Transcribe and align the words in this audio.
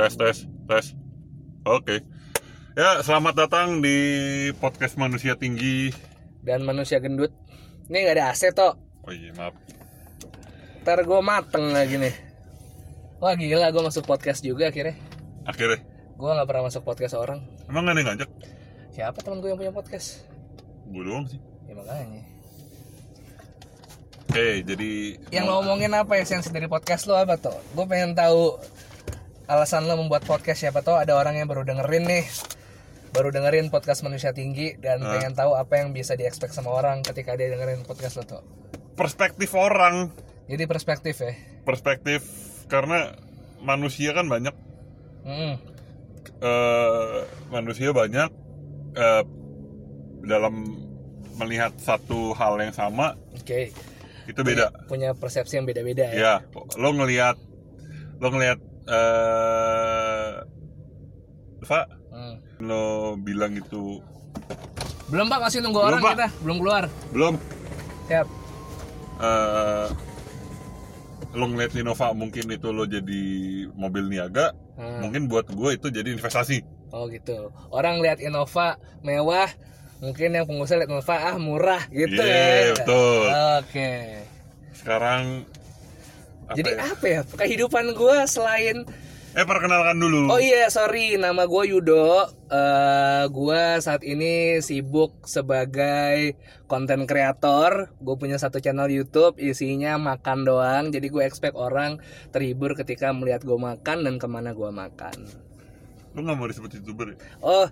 tes 0.00 0.16
tes 0.16 0.38
tes. 0.64 0.86
Oke. 1.68 2.00
Ya 2.72 3.04
selamat 3.04 3.36
datang 3.36 3.84
di 3.84 3.98
podcast 4.56 4.96
manusia 4.96 5.36
tinggi. 5.36 5.92
Dan 6.40 6.64
manusia 6.64 7.04
gendut. 7.04 7.28
Ini 7.92 8.08
nggak 8.08 8.16
ada 8.16 8.32
AC 8.32 8.48
toh 8.56 8.80
oh 9.04 9.12
iya 9.12 9.28
maaf. 9.36 9.52
Ntar 10.80 11.04
gue 11.04 11.20
mateng 11.20 11.76
lagi 11.76 12.00
nih. 12.00 12.16
Wah 13.20 13.36
gila 13.36 13.68
gue 13.68 13.82
masuk 13.84 14.08
podcast 14.08 14.40
juga 14.40 14.72
akhirnya. 14.72 14.96
Akhirnya? 15.44 15.84
Gue 16.16 16.30
nggak 16.32 16.48
pernah 16.48 16.72
masuk 16.72 16.80
podcast 16.80 17.20
orang. 17.20 17.44
Emang 17.68 17.84
gak 17.84 17.92
ada 17.92 18.00
yang 18.00 18.08
ngajak 18.16 18.30
siapa 18.90 19.20
teman 19.20 19.44
gue 19.44 19.52
yang 19.52 19.60
punya 19.60 19.74
podcast? 19.76 20.24
Gue 20.88 21.04
doang 21.04 21.28
sih. 21.28 21.36
Ya 21.68 21.76
makanya. 21.76 22.24
Oke 24.32 24.64
jadi 24.64 25.20
yang 25.28 25.44
lo 25.44 25.60
omongin 25.60 25.92
apa 25.92 26.16
ya 26.16 26.24
sensi 26.24 26.48
dari 26.48 26.70
podcast 26.70 27.04
lo 27.04 27.20
apa 27.20 27.36
tuh 27.36 27.52
gue 27.76 27.84
pengen 27.84 28.16
tahu 28.16 28.56
alasan 29.50 29.90
lo 29.90 29.98
membuat 29.98 30.22
podcast 30.22 30.62
siapa 30.62 30.80
tuh 30.80 30.94
ada 30.94 31.18
orang 31.18 31.34
yang 31.34 31.50
baru 31.50 31.66
dengerin 31.66 32.06
nih. 32.06 32.24
Baru 33.10 33.34
dengerin 33.34 33.74
podcast 33.74 34.06
manusia 34.06 34.30
tinggi 34.30 34.78
dan 34.78 35.02
Ah. 35.02 35.18
pengen 35.18 35.34
tahu 35.34 35.58
apa 35.58 35.82
yang 35.82 35.90
bisa 35.90 36.14
diekspek 36.14 36.54
sama 36.54 36.70
orang 36.70 37.02
ketika 37.02 37.34
dia 37.34 37.50
dengerin 37.50 37.82
podcast 37.82 38.14
lo 38.16 38.24
tuh 38.24 38.42
perspektif 38.94 39.50
orang. 39.52 40.14
Jadi 40.46 40.64
perspektif 40.64 41.18
ya. 41.18 41.34
Perspektif 41.62 42.22
karena 42.66 43.18
manusia 43.58 44.14
kan 44.14 44.26
banyak. 44.26 44.54
Hmm. 45.20 45.58
eh, 46.40 47.20
manusia 47.50 47.90
banyak. 47.90 48.30
Eh, 48.92 49.22
dalam 50.20 50.54
melihat 51.36 51.72
satu 51.76 52.30
hal 52.32 52.60
yang 52.60 52.70
sama 52.70 53.16
oke. 53.32 53.72
itu 54.28 54.40
beda. 54.40 54.68
Punya 54.86 55.16
persepsi 55.16 55.56
yang 55.56 55.66
beda-beda 55.66 56.06
ya. 56.06 56.14
Ya 56.14 56.34
lo 56.76 56.92
ngelihat 56.92 57.34
lo 58.20 58.28
ngelihat 58.28 58.60
eh 58.90 60.30
Pak 61.62 61.86
Hmm. 62.10 62.36
lo 62.58 63.14
bilang 63.16 63.54
itu 63.54 64.02
belum 65.06 65.26
pak 65.26 65.40
masih 65.40 65.62
nunggu 65.62 65.78
Belum, 65.78 65.88
orang 65.88 66.02
Pak. 66.02 66.12
kita 66.12 66.28
belum 66.42 66.56
keluar 66.58 66.84
belum 67.08 67.34
siap 68.04 68.26
eh 69.20 69.88
lo 71.30 71.44
ngeliat 71.46 71.72
Innova 71.72 72.10
mungkin 72.12 72.50
itu 72.50 72.68
lo 72.68 72.82
jadi 72.84 73.22
mobil 73.72 74.04
niaga 74.06 74.50
Hmm. 74.74 75.04
mungkin 75.04 75.28
buat 75.28 75.46
gue 75.46 75.70
itu 75.72 75.86
jadi 75.88 76.10
investasi 76.10 76.64
Oh 76.90 77.06
gitu. 77.06 77.54
Orang 77.70 78.02
lihat 78.02 78.18
Innova 78.18 78.74
mewah, 79.00 79.46
mungkin 80.00 80.34
yang 80.34 80.42
pengusaha 80.42 80.74
lihat 80.74 80.90
Innova 80.90 81.16
ah 81.22 81.36
murah 81.38 81.86
gitu 81.86 82.18
Iya, 82.18 82.26
ya. 82.26 82.74
betul. 82.74 83.22
Oke. 83.62 83.90
sekarang 84.72 85.46
apa 86.50 86.58
Jadi 86.58 86.70
ya? 86.74 86.82
apa 86.82 87.06
ya? 87.06 87.20
Kehidupan 87.22 87.94
gua 87.94 88.26
selain 88.26 88.82
eh 89.30 89.46
perkenalkan 89.46 89.94
dulu 90.02 90.26
Oh 90.26 90.42
iya, 90.42 90.66
sorry, 90.74 91.14
nama 91.14 91.46
gua 91.46 91.62
Yudo. 91.62 92.26
Eh 92.50 93.24
gua 93.30 93.78
saat 93.78 94.02
ini 94.02 94.58
sibuk 94.58 95.14
sebagai 95.22 96.34
konten 96.66 97.06
kreator. 97.06 97.94
Gue 98.02 98.18
punya 98.18 98.42
satu 98.42 98.58
channel 98.58 98.90
YouTube, 98.90 99.38
isinya 99.38 99.94
makan 100.02 100.42
doang. 100.42 100.84
Jadi 100.90 101.06
gue 101.10 101.22
expect 101.22 101.54
orang 101.54 102.02
terhibur 102.34 102.74
ketika 102.74 103.14
melihat 103.14 103.46
gue 103.46 103.54
makan 103.54 104.02
dan 104.02 104.18
ke 104.18 104.26
mana 104.26 104.50
gua 104.50 104.74
makan. 104.74 105.14
lo 106.10 106.26
nggak 106.26 106.36
mau 106.42 106.50
disebut 106.50 106.74
youtuber 106.74 107.14
ya? 107.14 107.16
oh 107.38 107.70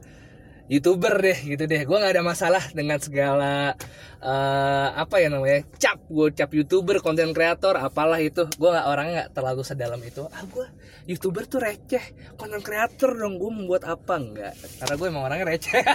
youtuber 0.69 1.17
deh 1.19 1.35
gitu 1.35 1.65
deh. 1.65 1.83
Gue 1.89 1.97
nggak 1.97 2.15
ada 2.15 2.25
masalah 2.25 2.63
dengan 2.77 3.01
segala 3.01 3.75
eh, 4.21 4.89
apa 4.95 5.17
ya 5.19 5.33
namanya 5.33 5.65
cap. 5.81 5.99
Gue 6.07 6.31
cap 6.37 6.53
youtuber 6.53 7.01
konten 7.01 7.33
kreator 7.33 7.81
apalah 7.81 8.21
itu. 8.21 8.45
Gue 8.61 8.69
nggak 8.69 8.87
orangnya 8.87 9.13
nggak 9.25 9.31
terlalu 9.33 9.63
sedalam 9.65 10.01
itu. 10.05 10.29
Ah 10.29 10.45
gue 10.45 10.67
youtuber 11.09 11.49
tuh 11.49 11.65
receh. 11.65 12.05
Konten 12.37 12.61
kreator 12.61 13.17
dong 13.17 13.41
gue 13.41 13.51
membuat 13.51 13.89
apa? 13.89 14.21
Enggak 14.21 14.55
karena 14.79 14.95
gue 14.95 15.07
emang 15.09 15.25
orangnya 15.25 15.47
receh. 15.49 15.83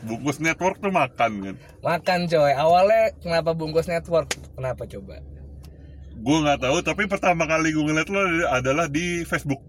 Bungkus 0.00 0.40
network 0.40 0.80
tuh 0.80 0.88
makan 0.88 1.32
kan? 1.44 1.54
Makan 1.84 2.20
coy. 2.24 2.52
Awalnya 2.56 3.12
kenapa 3.20 3.52
bungkus 3.52 3.84
network? 3.84 4.32
Kenapa 4.56 4.88
coba? 4.88 5.20
Gue 6.16 6.36
nggak 6.40 6.64
tahu 6.64 6.80
tapi 6.80 7.04
pertama 7.04 7.44
kali 7.44 7.76
gue 7.76 7.84
ngeliat 7.84 8.08
lo 8.08 8.24
adalah 8.48 8.88
di 8.88 9.28
Facebook 9.28 9.60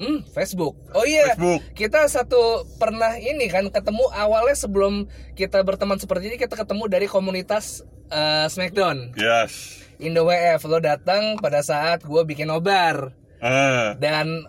Hmm, 0.00 0.24
Facebook. 0.32 0.80
Oh 0.96 1.04
iya, 1.04 1.36
Facebook. 1.36 1.60
kita 1.76 2.08
satu 2.08 2.64
pernah 2.80 3.20
ini 3.20 3.46
kan 3.46 3.68
ketemu 3.68 4.08
awalnya 4.10 4.56
sebelum 4.56 5.04
kita 5.36 5.60
berteman 5.60 6.00
seperti 6.00 6.32
ini 6.32 6.36
kita 6.40 6.56
ketemu 6.56 6.88
dari 6.88 7.04
komunitas 7.04 7.84
eh, 8.08 8.48
Smackdown. 8.48 9.12
Yes. 9.12 9.84
Indo 10.00 10.24
WF 10.24 10.64
lo 10.64 10.80
datang 10.80 11.36
pada 11.36 11.60
saat 11.60 12.00
gue 12.00 12.22
bikin 12.24 12.48
nobar. 12.48 13.12
Ah. 13.44 13.92
Dan 14.00 14.48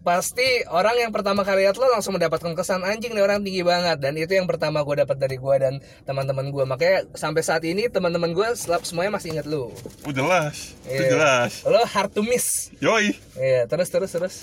pasti 0.00 0.44
orang 0.68 0.96
yang 0.96 1.12
pertama 1.12 1.44
kali 1.44 1.64
lihat 1.64 1.76
lo 1.76 1.84
langsung 1.88 2.16
mendapatkan 2.16 2.52
kesan 2.52 2.80
anjing 2.84 3.12
nih 3.12 3.24
orang 3.24 3.40
tinggi 3.40 3.60
banget. 3.60 3.96
Dan 3.96 4.16
itu 4.16 4.36
yang 4.36 4.44
pertama 4.44 4.80
gue 4.80 5.00
dapat 5.00 5.16
dari 5.16 5.36
gue 5.36 5.56
dan 5.56 5.80
teman-teman 6.04 6.52
gue 6.52 6.64
makanya 6.64 7.08
sampai 7.12 7.40
saat 7.40 7.64
ini 7.64 7.88
teman-teman 7.88 8.32
gue 8.32 8.48
selap 8.52 8.84
semuanya 8.84 9.16
masih 9.16 9.32
ingat 9.32 9.48
lo 9.48 9.72
oh 10.04 10.12
jelas. 10.12 10.76
Itu 10.84 11.00
Iya. 11.00 11.10
jelas. 11.16 11.52
Lo 11.64 11.80
hard 11.80 12.12
to 12.12 12.20
miss. 12.20 12.68
Yoi. 12.80 13.16
Iya 13.36 13.64
terus 13.64 13.88
terus 13.88 14.12
terus 14.12 14.36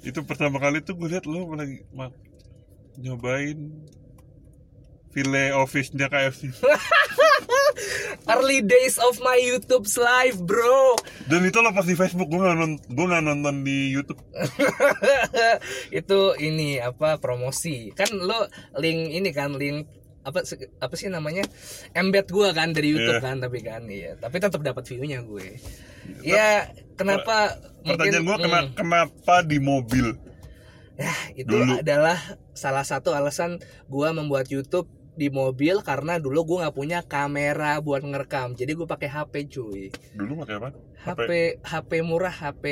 itu 0.00 0.20
pertama 0.24 0.56
kali 0.56 0.80
tuh 0.80 0.96
gue 0.96 1.08
liat 1.12 1.28
lo 1.28 1.52
lagi 1.52 1.84
ma- 1.92 2.14
nyobain 2.96 3.58
file 5.10 5.52
office-nya 5.58 6.06
KFC 6.08 6.54
early 8.30 8.60
days 8.62 8.96
of 9.00 9.18
my 9.22 9.38
YouTube's 9.38 9.96
life 9.96 10.38
bro. 10.44 10.96
Dan 11.26 11.46
itu 11.46 11.58
lo 11.62 11.72
pas 11.72 11.86
di 11.86 11.96
Facebook 11.96 12.28
gue 12.28 12.40
nggak 12.40 12.56
nonton 12.58 12.80
gue 12.92 13.06
nggak 13.06 13.24
nonton 13.24 13.54
di 13.64 13.90
YouTube. 13.90 14.20
Itu 16.00 16.36
ini 16.38 16.78
apa 16.78 17.18
promosi. 17.18 17.90
Kan 17.94 18.10
lo 18.14 18.46
link 18.78 19.10
ini 19.14 19.30
kan 19.34 19.54
link 19.56 19.88
apa 20.30 20.40
apa 20.78 20.94
sih 20.94 21.06
namanya 21.06 21.42
embed 21.92 22.30
gua 22.30 22.50
kan 22.50 22.70
dari 22.70 22.90
YouTube 22.90 23.18
Iya. 23.18 23.24
kan 23.24 23.36
tapi 23.38 23.58
kan 23.60 23.82
iya. 23.86 24.14
Tapi 24.14 24.36
tetap 24.38 24.60
dapat 24.60 24.86
view-nya 24.86 25.20
gue. 25.20 25.58
Ya 26.22 26.70
kenapa 26.94 27.54
pertanyaan 27.82 28.22
gue 28.22 28.36
mungkin- 28.36 28.50
hmm, 28.66 28.74
kenapa 28.74 29.34
di 29.42 29.58
mobil? 29.58 30.06
Ya 30.94 31.12
itu 31.32 31.48
Dulu. 31.48 31.80
adalah 31.80 32.18
salah 32.52 32.82
satu 32.82 33.10
alasan 33.10 33.56
gua 33.86 34.12
membuat 34.12 34.46
YouTube 34.46 34.84
di 35.10 35.28
mobil 35.28 35.80
karena 35.80 36.16
dulu 36.16 36.44
gua 36.46 36.58
nggak 36.64 36.76
punya 36.76 36.98
kamera 37.02 37.76
buat 37.78 38.00
ngerekam. 38.00 38.52
Jadi 38.52 38.72
gue 38.72 38.84
pakai 38.84 39.08
HP 39.08 39.34
cuy. 39.48 39.82
Dulu 40.12 40.44
pakai 40.44 40.54
apa? 40.56 40.68
HP 41.00 41.30
HP 41.60 41.90
murah 42.00 42.32
HP 42.32 42.64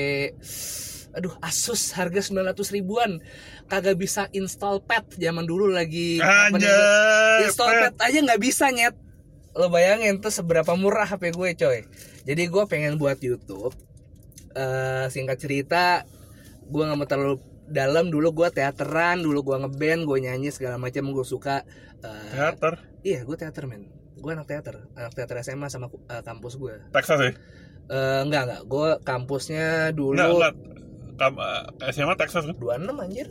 aduh 1.19 1.34
Asus 1.43 1.91
harga 1.99 2.23
900 2.23 2.55
ribuan. 2.71 3.19
Kagak 3.67 3.99
bisa 3.99 4.31
install 4.31 4.87
pad. 4.87 5.03
Zaman 5.19 5.45
dulu 5.45 5.67
lagi 5.67 6.23
Anjay, 6.23 7.43
install 7.43 7.71
pad 7.75 7.95
aja 7.99 8.19
nggak 8.23 8.41
bisa 8.41 8.71
nyet. 8.71 8.95
Lo 9.59 9.67
bayangin 9.69 10.23
tuh 10.23 10.31
seberapa 10.31 10.79
murah 10.79 11.11
HP 11.11 11.34
gue 11.34 11.49
coy. 11.59 11.79
Jadi 12.23 12.43
gue 12.47 12.65
pengen 12.71 12.95
buat 12.97 13.19
YouTube. 13.19 13.75
Eh, 14.55 15.06
singkat 15.11 15.43
cerita 15.43 16.06
gue 16.71 16.83
nggak 16.87 16.99
mau 16.99 17.09
terlalu 17.11 17.37
dalam. 17.67 18.15
Dulu 18.15 18.31
gue 18.31 18.49
teateran 18.55 19.19
dulu 19.19 19.43
gue 19.43 19.56
ngeband 19.67 20.06
gue 20.06 20.19
nyanyi 20.23 20.55
segala 20.55 20.79
macam. 20.79 21.11
Gue 21.11 21.27
suka 21.27 21.67
eh, 22.06 22.31
teater? 22.31 22.79
Iya 23.03 23.27
gue 23.27 23.35
teater 23.35 23.67
men. 23.67 23.91
Gue 24.15 24.39
anak 24.39 24.47
teater. 24.47 24.87
Anak 24.95 25.19
teater 25.19 25.43
SMA 25.43 25.67
sama 25.67 25.91
eh, 25.91 26.23
kampus 26.23 26.55
gue. 26.55 26.79
Texas 26.95 27.19
ya? 27.19 27.33
Eh, 27.89 28.21
enggak 28.21 28.43
enggak, 28.45 28.62
gue 28.69 28.89
kampusnya 29.00 29.97
dulu 29.97 30.21
enggak 30.21 30.55
SMA 31.91 32.15
Texas 32.15 32.47
kan? 32.47 32.56
26 32.56 32.95
anjir. 32.95 33.27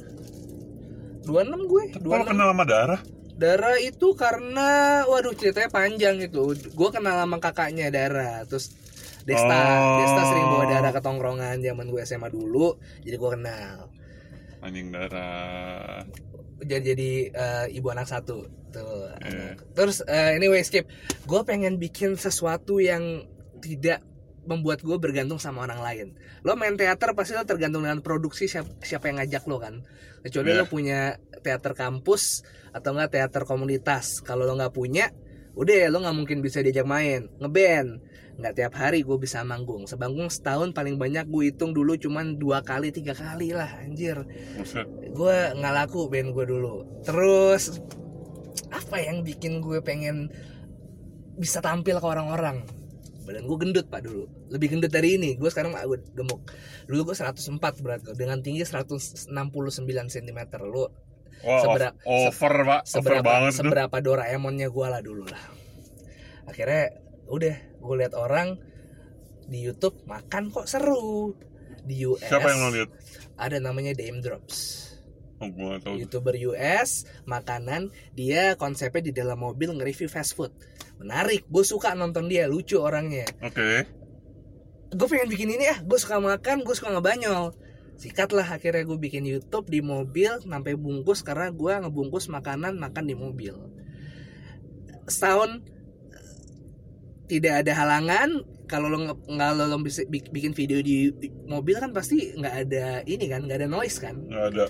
26 1.24 1.72
gue. 1.72 1.84
Kalau 2.00 2.24
26 2.24 2.32
kenal 2.32 2.48
sama 2.52 2.64
darah 2.64 3.02
Dara 3.38 3.78
itu 3.78 4.18
karena 4.18 4.70
waduh 5.06 5.30
ceritanya 5.32 5.70
panjang 5.70 6.18
itu. 6.18 6.42
Gue 6.74 6.90
kenal 6.90 7.22
sama 7.22 7.38
kakaknya 7.38 7.94
Dara 7.94 8.42
terus 8.44 8.74
Desta. 9.24 9.60
Oh. 9.78 10.00
Desta 10.02 10.22
sering 10.26 10.48
bawa 10.48 10.66
Dara 10.66 10.90
ke 10.90 11.02
tongkrongan 11.04 11.62
zaman 11.62 11.86
gue 11.86 12.02
SMA 12.02 12.28
dulu 12.28 12.74
jadi 13.06 13.14
gue 13.14 13.30
kenal. 13.30 13.78
Anjing 14.58 14.90
darah 14.90 16.02
jadi 16.58 16.98
jadi 16.98 17.12
eh, 17.30 17.66
ibu 17.78 17.94
anak 17.94 18.10
satu 18.10 18.50
tuh 18.74 19.14
Eh. 19.22 19.54
terus 19.78 20.02
eh, 20.02 20.34
anyway 20.34 20.66
skip. 20.66 20.90
Gue 21.30 21.46
pengen 21.46 21.78
bikin 21.78 22.18
sesuatu 22.18 22.82
yang 22.82 23.22
tidak 23.62 24.02
membuat 24.48 24.80
gue 24.82 24.96
bergantung 24.96 25.38
sama 25.38 25.68
orang 25.68 25.84
lain. 25.84 26.08
Lo 26.42 26.56
main 26.56 26.80
teater 26.80 27.12
pasti 27.12 27.36
lo 27.36 27.44
tergantung 27.44 27.84
dengan 27.84 28.00
produksi 28.00 28.48
siapa, 28.48 28.72
siapa 28.80 29.12
yang 29.12 29.20
ngajak 29.20 29.44
lo 29.46 29.60
kan. 29.60 29.84
Kecuali 30.24 30.56
Iya. 30.56 30.64
lo 30.64 30.66
punya 30.66 31.00
teater 31.44 31.76
kampus 31.76 32.42
atau 32.72 32.96
enggak 32.96 33.20
teater 33.20 33.44
komunitas. 33.44 34.24
Kalau 34.24 34.48
lo 34.48 34.56
nggak 34.56 34.72
punya 34.74 35.12
udah 35.54 35.92
lo 35.92 36.00
nggak 36.00 36.16
mungkin 36.16 36.40
bisa 36.40 36.64
diajak 36.64 36.88
main. 36.88 37.28
Ngeband. 37.44 37.90
Nggak 38.38 38.54
tiap 38.54 38.74
hari 38.78 39.02
gue 39.04 39.18
bisa 39.18 39.42
manggung. 39.44 39.84
Sebanggung 39.90 40.30
setahun 40.32 40.72
paling 40.72 40.96
banyak 40.96 41.28
gue 41.28 41.52
hitung 41.52 41.74
dulu 41.74 41.98
cuman 41.98 42.38
dua 42.38 42.64
kali 42.64 42.94
tiga 42.94 43.12
kali 43.12 43.52
lah 43.52 43.82
anjir. 43.82 44.22
Gue 45.18 45.38
nggak 45.58 45.74
laku 45.74 46.06
band 46.06 46.30
gue 46.38 46.46
dulu. 46.46 46.86
Terus 47.02 47.82
apa 48.70 49.02
yang 49.02 49.26
bikin 49.26 49.58
gue 49.58 49.82
pengen 49.82 50.30
bisa 51.38 51.58
tampil 51.66 51.98
ke 51.98 52.06
orang-orang 52.06 52.62
badan 53.28 53.44
gue 53.44 53.58
gendut 53.60 53.86
pak 53.86 54.02
dulu. 54.02 54.24
Lebih 54.48 54.68
gendut 54.72 54.88
dari 54.88 55.14
ini. 55.14 55.36
Gue 55.36 55.48
sekarang 55.48 55.76
gue 55.76 56.00
gemuk. 56.10 56.48
Dulu 56.86 57.12
gue 57.12 57.16
104 57.16 57.60
berat 57.78 58.00
gue 58.02 58.16
dengan 58.16 58.40
tinggi 58.40 58.64
169 58.64 59.28
cm 60.08 60.40
lu 60.64 60.88
Wah, 61.38 61.62
Sebera- 61.62 61.94
o- 62.02 62.28
over 62.28 62.54
pak, 62.66 62.82
over 62.82 63.14
seberapa 63.14 63.22
banget 63.22 63.52
tuh. 63.52 63.58
seberapa 63.62 63.96
Doraemonnya 64.00 64.68
gue 64.68 64.88
lah 64.88 65.02
dulu 65.02 65.28
lah. 65.28 65.44
Akhirnya 66.46 66.96
udah 67.28 67.54
gue 67.78 67.96
lihat 67.96 68.16
orang 68.16 68.58
di 69.46 69.62
YouTube 69.62 70.02
makan 70.04 70.50
kok 70.50 70.66
seru. 70.66 71.36
Di 71.84 72.04
US 72.04 72.24
Siapa 72.24 72.48
yang 72.48 72.72
lihat? 72.74 72.90
ada 73.38 73.58
namanya 73.60 73.94
Dame 73.94 74.18
Drops 74.18 74.87
Oh, 75.38 75.78
tahu. 75.78 76.02
youtuber 76.02 76.34
US 76.50 77.06
makanan 77.24 77.94
dia 78.12 78.58
konsepnya 78.58 79.06
di 79.06 79.14
dalam 79.14 79.38
mobil 79.38 79.70
nge-review 79.70 80.10
fast 80.10 80.34
food 80.34 80.50
menarik 80.98 81.46
gue 81.46 81.62
suka 81.62 81.94
nonton 81.94 82.26
dia 82.26 82.50
lucu 82.50 82.82
orangnya 82.82 83.22
Oke. 83.46 83.86
gue 84.90 85.08
pengen 85.08 85.30
bikin 85.30 85.54
ini 85.54 85.70
ah 85.70 85.78
gue 85.78 85.98
suka 85.98 86.18
makan 86.18 86.66
gue 86.66 86.74
suka 86.74 86.90
ngebanyol 86.90 87.54
sikat 87.98 88.34
lah 88.34 88.50
akhirnya 88.50 88.82
gue 88.82 88.98
bikin 88.98 89.26
YouTube 89.26 89.70
di 89.70 89.82
mobil 89.82 90.42
sampai 90.42 90.74
bungkus 90.74 91.22
karena 91.22 91.54
gue 91.54 91.74
ngebungkus 91.86 92.30
makanan 92.30 92.78
makan 92.78 93.06
di 93.06 93.14
mobil 93.14 93.54
setahun 95.06 95.62
tidak 97.28 97.62
ada 97.62 97.72
halangan 97.76 98.30
kalau 98.68 98.88
lo 98.88 99.00
nggak 99.00 99.52
lo, 99.54 99.64
lo 99.66 99.78
bisa 99.80 100.04
bik- 100.04 100.32
bikin 100.32 100.52
video 100.52 100.80
di 100.80 101.14
mobil 101.46 101.76
kan 101.78 101.92
pasti 101.92 102.36
nggak 102.36 102.56
ada 102.66 102.86
ini 103.04 103.26
kan 103.28 103.44
nggak 103.48 103.60
ada 103.64 103.70
noise 103.70 103.98
kan 104.00 104.16
Gak 104.28 104.46
ada. 104.56 104.66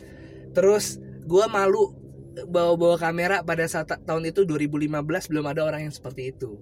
Terus 0.57 0.97
gue 1.29 1.45
malu 1.45 1.93
bawa-bawa 2.49 2.97
kamera 2.97 3.45
pada 3.45 3.69
saat 3.69 3.93
ta- 3.93 4.01
tahun 4.01 4.33
itu 4.33 4.41
2015 4.49 5.29
belum 5.29 5.45
ada 5.45 5.61
orang 5.61 5.85
yang 5.85 5.93
seperti 5.93 6.33
itu. 6.33 6.57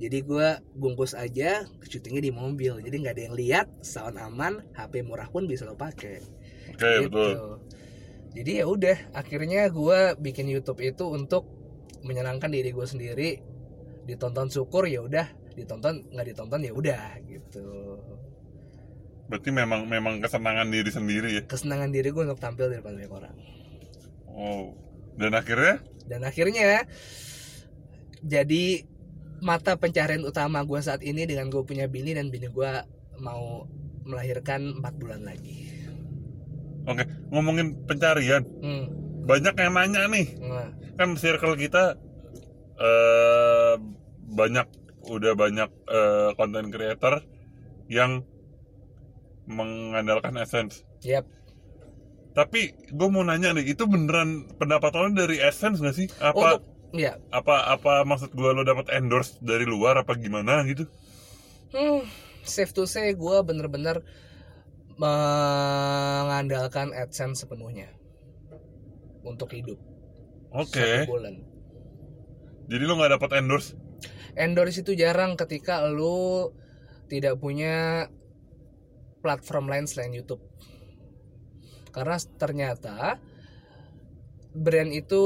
Jadi 0.00 0.26
gue 0.26 0.48
bungkus 0.74 1.12
aja 1.12 1.68
syutingnya 1.84 2.24
di 2.24 2.32
mobil. 2.32 2.80
Jadi 2.80 2.96
nggak 3.04 3.14
ada 3.14 3.24
yang 3.28 3.36
lihat 3.36 3.66
sound 3.84 4.16
aman 4.16 4.64
HP 4.72 5.04
murah 5.04 5.28
pun 5.28 5.44
bisa 5.44 5.68
lo 5.68 5.76
pakai. 5.76 6.24
Oke, 6.72 7.04
gitu. 7.04 7.12
betul. 7.12 7.60
jadi 8.34 8.50
ya 8.50 8.66
udah 8.66 8.98
akhirnya 9.14 9.70
gue 9.70 10.18
bikin 10.18 10.50
YouTube 10.50 10.82
itu 10.82 11.06
untuk 11.06 11.46
menyenangkan 12.02 12.48
diri 12.48 12.72
gue 12.72 12.86
sendiri. 12.88 13.30
Ditonton 14.08 14.48
syukur 14.48 14.88
ya 14.88 15.04
udah. 15.04 15.28
Ditonton 15.54 16.10
nggak 16.10 16.26
ditonton 16.32 16.60
ya 16.64 16.72
udah 16.74 17.22
gitu 17.28 18.00
Berarti 19.24 19.50
memang 19.50 19.88
memang 19.88 20.20
kesenangan 20.20 20.68
diri 20.68 20.90
sendiri 20.92 21.28
ya. 21.32 21.42
kesenangan 21.48 21.88
diri 21.88 22.12
gue 22.12 22.22
untuk 22.28 22.40
tampil 22.40 22.68
di 22.68 22.76
depan 22.80 22.96
banyak 22.96 23.12
orang 23.12 23.36
Oh. 24.34 24.74
Dan 25.14 25.30
akhirnya 25.38 25.78
dan 26.10 26.26
akhirnya 26.26 26.84
jadi 28.20 28.84
mata 29.40 29.76
pencarian 29.76 30.24
utama 30.24 30.64
gue 30.64 30.80
saat 30.80 31.00
ini 31.04 31.24
dengan 31.24 31.48
gue 31.52 31.62
punya 31.64 31.88
bini 31.88 32.12
dan 32.16 32.28
bini 32.28 32.48
gue 32.48 32.70
mau 33.20 33.64
melahirkan 34.04 34.80
empat 34.80 34.94
bulan 35.00 35.24
lagi 35.24 35.72
Oke, 36.84 37.08
ngomongin 37.32 37.80
pencarian, 37.88 38.44
hmm. 38.44 38.84
banyak 39.24 39.56
yang 39.56 39.72
nanya 39.72 40.04
nih, 40.04 40.36
nah, 40.36 40.68
kan 41.00 41.16
circle 41.16 41.56
kita 41.56 41.96
eh 42.76 43.80
banyak 44.28 44.68
udah 45.08 45.32
banyak 45.32 45.70
eh, 45.88 46.30
content 46.36 46.68
creator 46.68 47.24
yang 47.88 48.20
mengandalkan 49.46 50.34
essence. 50.40 50.82
yep. 51.02 51.26
Tapi 52.34 52.74
gue 52.90 53.08
mau 53.14 53.22
nanya 53.22 53.54
nih, 53.54 53.78
itu 53.78 53.86
beneran 53.86 54.50
pendapat 54.58 54.90
lo 54.98 55.06
dari 55.14 55.38
essence 55.38 55.78
gak 55.78 55.94
sih? 55.94 56.10
Apa 56.18 56.58
untuk 56.58 56.74
ya 56.94 57.18
apa 57.34 57.74
apa 57.74 58.06
maksud 58.06 58.30
gue 58.38 58.50
lo 58.54 58.62
dapat 58.62 58.86
endorse 58.94 59.42
dari 59.42 59.66
luar 59.66 59.98
apa 59.98 60.14
gimana 60.14 60.62
gitu? 60.62 60.86
hmm, 61.74 62.06
safe 62.46 62.70
to 62.70 62.86
say 62.86 63.10
gue 63.18 63.36
bener-bener 63.42 63.98
mengandalkan 64.94 66.94
AdSense 66.94 67.42
sepenuhnya 67.42 67.90
untuk 69.26 69.50
hidup 69.50 69.74
Oke, 70.54 71.02
satu 71.02 71.18
bulan 71.18 71.34
jadi 72.70 72.82
lo 72.86 72.94
nggak 72.94 73.18
dapat 73.18 73.42
endorse? 73.42 73.74
endorse 74.38 74.86
itu 74.86 74.94
jarang 74.94 75.34
ketika 75.34 75.82
lu 75.90 76.54
tidak 77.10 77.42
punya 77.42 78.06
platform 79.24 79.72
lain 79.72 79.88
selain 79.88 80.12
YouTube. 80.12 80.44
Karena 81.88 82.20
ternyata 82.36 83.16
brand 84.52 84.92
itu 84.92 85.24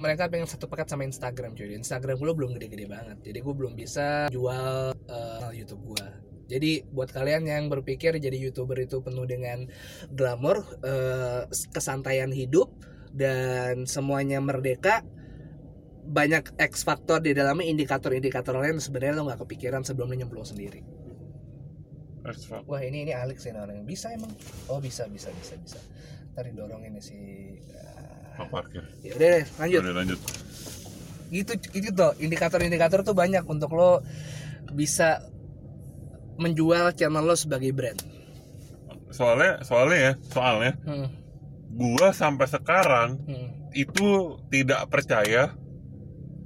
mereka 0.00 0.32
pengen 0.32 0.48
satu 0.48 0.66
paket 0.66 0.90
sama 0.90 1.06
Instagram 1.06 1.54
cuy. 1.54 1.76
Instagram 1.76 2.18
gue 2.18 2.34
belum 2.34 2.50
gede-gede 2.56 2.90
banget. 2.90 3.22
Jadi 3.22 3.38
gue 3.38 3.54
belum 3.54 3.78
bisa 3.78 4.26
jual 4.32 4.96
eh, 4.96 5.50
YouTube 5.54 5.94
gue. 5.94 6.06
Jadi 6.50 6.82
buat 6.90 7.14
kalian 7.14 7.46
yang 7.46 7.70
berpikir 7.70 8.18
jadi 8.18 8.34
YouTuber 8.34 8.74
itu 8.82 8.98
penuh 9.06 9.22
dengan 9.28 9.70
glamor, 10.10 10.66
eh, 10.82 11.46
kesantaian 11.70 12.32
hidup 12.34 12.74
dan 13.14 13.86
semuanya 13.86 14.42
merdeka, 14.42 15.06
banyak 16.10 16.58
X 16.58 16.82
faktor 16.82 17.22
di 17.22 17.36
dalamnya 17.36 17.70
indikator-indikator 17.70 18.56
lain 18.56 18.82
sebenarnya 18.82 19.20
lo 19.20 19.30
nggak 19.30 19.46
kepikiran 19.46 19.86
sebelum 19.86 20.10
lo 20.10 20.16
nyemplung 20.18 20.48
sendiri. 20.48 20.82
Wah 22.68 22.80
ini 22.84 23.08
ini 23.08 23.12
Alex 23.16 23.48
ini 23.48 23.58
orang 23.58 23.80
yang 23.80 23.88
bisa 23.88 24.12
emang. 24.12 24.30
Oh 24.68 24.78
bisa 24.78 25.08
bisa 25.08 25.32
bisa 25.32 25.56
bisa. 25.56 25.80
Tadi 26.36 26.50
dorong 26.52 26.84
ini 26.84 27.00
si. 27.00 27.16
Pak 28.36 28.48
parkir. 28.48 28.84
Ya 29.04 29.16
udah 29.16 29.28
deh, 29.40 29.44
lanjut. 29.58 29.80
Udah 29.84 29.94
lanjut. 29.96 30.18
Gitu 31.30 31.52
itu 31.76 31.88
tuh 31.94 32.12
indikator-indikator 32.18 33.00
tuh 33.06 33.14
banyak 33.14 33.44
untuk 33.46 33.72
lo 33.72 34.02
bisa 34.72 35.24
menjual 36.40 36.92
channel 36.96 37.24
lo 37.24 37.36
sebagai 37.36 37.72
brand. 37.72 38.00
Soalnya 39.10 39.60
soalnya 39.66 39.98
ya, 39.98 40.12
soalnya 40.30 40.72
Hmm, 40.86 41.08
gua 41.74 42.14
sampai 42.14 42.46
sekarang 42.46 43.18
hmm, 43.26 43.48
itu 43.74 44.38
tidak 44.48 44.88
percaya 44.88 45.54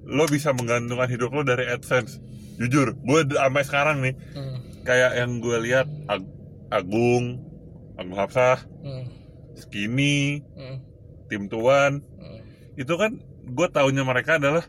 lo 0.04 0.24
bisa 0.28 0.52
menggantungkan 0.52 1.08
hidup 1.08 1.32
lo 1.32 1.42
dari 1.46 1.64
AdSense. 1.68 2.20
Jujur, 2.54 2.94
gue 2.94 3.20
sampai 3.34 3.62
sekarang 3.66 3.96
nih 4.04 4.14
hmm, 4.14 4.58
kayak 4.84 5.16
yang 5.18 5.40
gue 5.40 5.56
lihat 5.64 5.88
Ag- 6.06 6.32
Agung, 6.70 7.40
Agung 7.96 8.16
Hapsah, 8.16 8.62
hmm, 8.84 9.04
Skinny, 9.56 10.44
hmm, 10.54 10.78
Tim 11.32 11.48
Tuan, 11.48 12.04
hmm, 12.04 12.40
itu 12.76 12.94
kan 12.94 13.18
gue 13.44 13.66
taunya 13.72 14.04
mereka 14.04 14.36
adalah 14.36 14.64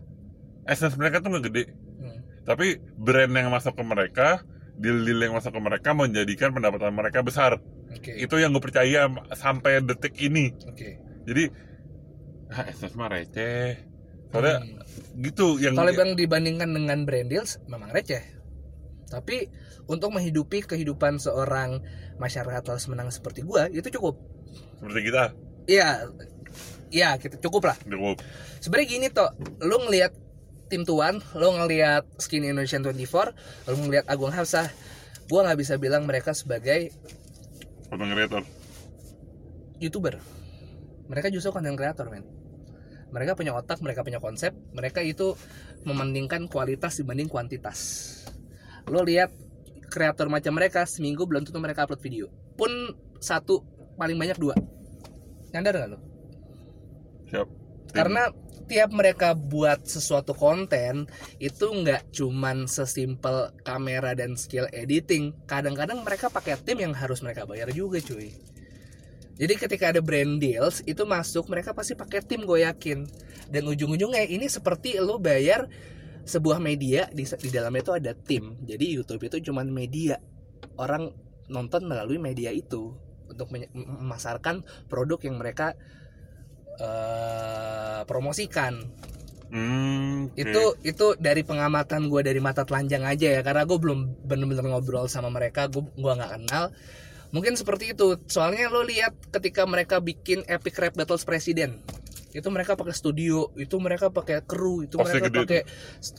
essence 0.66 0.96
mereka 0.96 1.20
tuh 1.22 1.36
nggak 1.36 1.46
gede, 1.52 1.64
hmm. 2.00 2.20
tapi 2.48 2.80
brand 2.96 3.32
yang 3.32 3.52
masuk 3.52 3.76
ke 3.76 3.84
mereka, 3.84 4.42
deal-deal 4.76 5.20
yang 5.20 5.36
masuk 5.36 5.56
ke 5.56 5.62
mereka 5.62 5.96
menjadikan 5.96 6.52
pendapatan 6.52 6.92
mereka 6.92 7.24
besar. 7.24 7.60
Oke. 7.92 8.12
Itu 8.18 8.36
yang 8.42 8.52
gue 8.52 8.64
percaya 8.64 9.08
sampai 9.36 9.80
detik 9.80 10.20
ini. 10.20 10.52
Oke. 10.68 11.00
Jadi, 11.24 11.48
ah, 12.52 12.68
essence 12.68 12.94
mah 12.94 13.08
receh. 13.08 13.80
Soalnya 14.36 14.60
Hmm. 14.62 14.84
gitu 15.24 15.64
yang 15.64 15.80
Kalau 15.80 15.96
yang 15.96 16.20
dibandingkan 16.20 16.70
dengan 16.76 17.08
brand 17.08 17.30
deals 17.32 17.56
memang 17.72 17.88
receh. 17.96 18.20
Tapi 19.08 19.48
untuk 19.86 20.10
menghidupi 20.14 20.66
kehidupan 20.66 21.22
seorang 21.22 21.82
masyarakat 22.18 22.62
kelas 22.66 22.86
menang 22.90 23.10
seperti 23.14 23.46
gua 23.46 23.70
itu 23.70 23.86
cukup. 23.94 24.18
seperti 24.82 25.12
kita 25.12 25.34
Iya. 25.66 26.10
Iya, 26.94 27.18
kita 27.18 27.42
cukup 27.42 27.74
lah. 27.74 27.78
cukup 27.82 28.22
Sebenarnya 28.62 28.88
gini 28.88 29.08
toh, 29.12 29.28
lu 29.60 29.82
ngelihat 29.90 30.14
tim 30.70 30.86
tuan, 30.86 31.20
lu 31.36 31.50
ngelihat 31.54 32.06
Skin 32.22 32.46
Indonesian 32.46 32.86
24, 32.86 33.36
lu 33.68 33.76
ngelihat 33.90 34.06
Agung 34.08 34.32
Hafsah, 34.32 34.70
gua 35.28 35.50
nggak 35.50 35.60
bisa 35.60 35.74
bilang 35.82 36.06
mereka 36.08 36.32
sebagai 36.32 36.94
content 37.90 38.14
creator. 38.14 38.44
youtuber. 39.82 40.22
Mereka 41.12 41.30
justru 41.34 41.52
content 41.52 41.76
creator, 41.76 42.08
men. 42.08 42.24
Mereka 43.12 43.36
punya 43.36 43.54
otak, 43.54 43.84
mereka 43.84 44.02
punya 44.02 44.24
konsep, 44.24 44.56
mereka 44.72 45.04
itu 45.04 45.36
mementingkan 45.84 46.48
kualitas 46.48 46.98
dibanding 46.98 47.30
kuantitas. 47.30 47.80
Lo 48.88 49.06
lihat 49.06 49.30
kreator 49.88 50.28
macam 50.28 50.58
mereka 50.58 50.84
seminggu 50.84 51.24
belum 51.26 51.46
tentu 51.48 51.58
mereka 51.62 51.86
upload 51.86 52.02
video. 52.02 52.26
Pun 52.58 52.70
satu 53.22 53.64
paling 53.96 54.18
banyak 54.20 54.38
dua. 54.38 54.56
Nyadar 55.56 55.74
nggak 55.80 55.90
lo? 55.96 56.00
Siap. 57.32 57.48
Karena 57.96 58.28
tiap 58.66 58.92
mereka 58.92 59.38
buat 59.38 59.86
sesuatu 59.86 60.34
konten 60.34 61.06
itu 61.38 61.66
nggak 61.70 62.12
cuman 62.12 62.66
sesimpel 62.66 63.54
kamera 63.64 64.12
dan 64.18 64.36
skill 64.36 64.68
editing. 64.74 65.32
Kadang-kadang 65.46 66.02
mereka 66.02 66.28
pakai 66.28 66.60
tim 66.66 66.82
yang 66.82 66.92
harus 66.92 67.22
mereka 67.24 67.46
bayar 67.48 67.72
juga, 67.72 68.02
cuy. 68.02 68.34
Jadi 69.36 69.54
ketika 69.60 69.92
ada 69.92 70.00
brand 70.00 70.40
deals 70.40 70.80
itu 70.88 71.04
masuk 71.04 71.52
mereka 71.52 71.76
pasti 71.76 71.92
pakai 71.92 72.24
tim 72.24 72.48
gue 72.48 72.64
yakin. 72.64 73.04
Dan 73.52 73.68
ujung-ujungnya 73.68 74.26
ini 74.32 74.48
seperti 74.48 74.96
lo 74.98 75.20
bayar 75.20 75.68
sebuah 76.26 76.58
media 76.58 77.06
di 77.14 77.24
di 77.24 77.50
dalamnya 77.54 77.82
itu 77.86 77.94
ada 77.94 78.12
tim. 78.18 78.58
Jadi 78.66 78.86
YouTube 78.98 79.30
itu 79.30 79.50
cuman 79.52 79.70
media. 79.70 80.18
Orang 80.76 81.14
nonton 81.48 81.86
melalui 81.86 82.18
media 82.18 82.50
itu 82.50 82.92
untuk 83.30 83.50
memasarkan 83.54 84.66
produk 84.90 85.22
yang 85.22 85.38
mereka 85.38 85.78
eh, 86.82 88.02
promosikan. 88.10 88.82
Hmm, 89.46 90.34
oke. 90.34 90.42
itu 90.42 90.64
itu 90.82 91.06
dari 91.22 91.46
pengamatan 91.46 92.10
gue 92.10 92.22
dari 92.26 92.42
mata 92.42 92.66
telanjang 92.66 93.06
aja 93.06 93.40
ya 93.40 93.42
karena 93.46 93.64
gue 93.64 93.78
belum 93.78 94.26
bener-bener 94.26 94.66
ngobrol 94.74 95.06
sama 95.06 95.30
mereka 95.30 95.70
gue 95.70 95.86
gua 96.02 96.18
nggak 96.18 96.32
kenal 96.34 96.74
mungkin 97.36 97.60
seperti 97.60 97.92
itu. 97.92 98.16
Soalnya 98.32 98.72
lo 98.72 98.80
lihat 98.88 99.12
ketika 99.36 99.68
mereka 99.68 100.00
bikin 100.00 100.48
epic 100.48 100.80
rap 100.80 100.96
battles 100.96 101.28
presiden 101.28 101.84
itu 102.36 102.48
mereka 102.52 102.76
pakai 102.76 102.92
studio 102.92 103.48
itu 103.56 103.80
mereka 103.80 104.12
pakai 104.12 104.44
kru 104.44 104.84
itu 104.84 105.00
Kosnya 105.00 105.24
mereka 105.24 105.44
pakai 105.44 105.62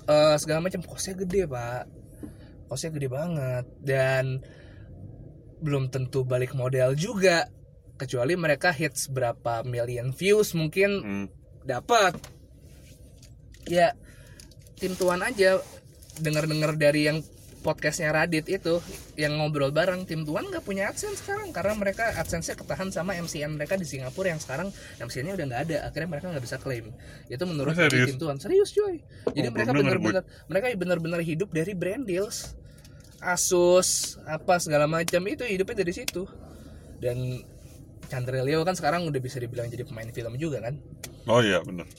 eh, 0.05 0.37
segala 0.37 0.61
macam. 0.65 0.81
Kosnya 0.85 1.15
gede 1.17 1.43
pak. 1.49 1.85
Kosnya 2.69 2.91
gede 2.93 3.09
banget. 3.09 3.65
Dan 3.81 4.45
belum 5.61 5.89
tentu 5.89 6.25
balik 6.25 6.53
model 6.53 6.93
juga. 6.97 7.49
Kecuali 7.97 8.37
mereka 8.37 8.77
hits 8.77 9.09
berapa 9.09 9.65
million 9.65 10.13
views 10.13 10.53
mungkin 10.53 10.91
Hmm. 11.01 11.27
dapat. 11.65 12.17
Ya 13.69 13.93
tim 14.77 14.97
tuan 14.97 15.21
aja. 15.21 15.61
Dengar-dengar 16.17 16.81
dari 16.81 17.13
yang 17.13 17.21
podcastnya 17.67 18.15
Radit 18.15 18.47
itu 18.47 18.79
yang 19.19 19.35
ngobrol 19.43 19.75
bareng 19.75 20.07
tim 20.07 20.23
tuan 20.23 20.47
nggak 20.47 20.63
punya 20.63 20.87
adsense 20.87 21.19
sekarang 21.27 21.51
karena 21.51 21.75
mereka 21.75 22.15
adsense-nya 22.15 22.55
ketahan 22.55 22.95
sama 22.95 23.19
MCN 23.19 23.59
mereka 23.59 23.75
di 23.75 23.83
Singapura 23.83 24.31
yang 24.31 24.39
sekarang 24.39 24.71
MCN-nya 25.03 25.35
udah 25.35 25.47
nggak 25.51 25.63
ada 25.67 25.77
akhirnya 25.91 26.09
mereka 26.15 26.27
nggak 26.31 26.45
bisa 26.47 26.57
klaim. 26.63 26.95
Itu 27.27 27.43
menurut 27.43 27.75
serius? 27.75 27.91
dari 27.91 28.07
tim 28.15 28.19
tuan. 28.23 28.39
Serius 28.39 28.71
cuy. 28.71 29.03
Jadi 29.35 29.47
Oh, 29.51 29.53
mereka 29.53 29.71
benar-benar 29.75 30.23
mereka 30.47 30.67
benar-benar 30.79 31.21
hidup 31.27 31.51
dari 31.51 31.75
brand 31.75 32.07
deals 32.07 32.55
Asus 33.19 34.21
apa 34.29 34.61
segala 34.63 34.87
macam 34.87 35.25
itu 35.27 35.43
hidupnya 35.43 35.83
dari 35.83 35.91
situ. 35.91 36.23
Dan 37.03 37.43
Chandra 38.07 38.39
Leo 38.47 38.63
kan 38.63 38.79
sekarang 38.79 39.03
udah 39.11 39.19
bisa 39.19 39.43
dibilang 39.43 39.67
jadi 39.67 39.83
pemain 39.83 40.07
film 40.15 40.39
juga 40.39 40.63
kan? 40.63 40.79
Oh 41.27 41.43
iya 41.43 41.59
bener. 41.67 41.91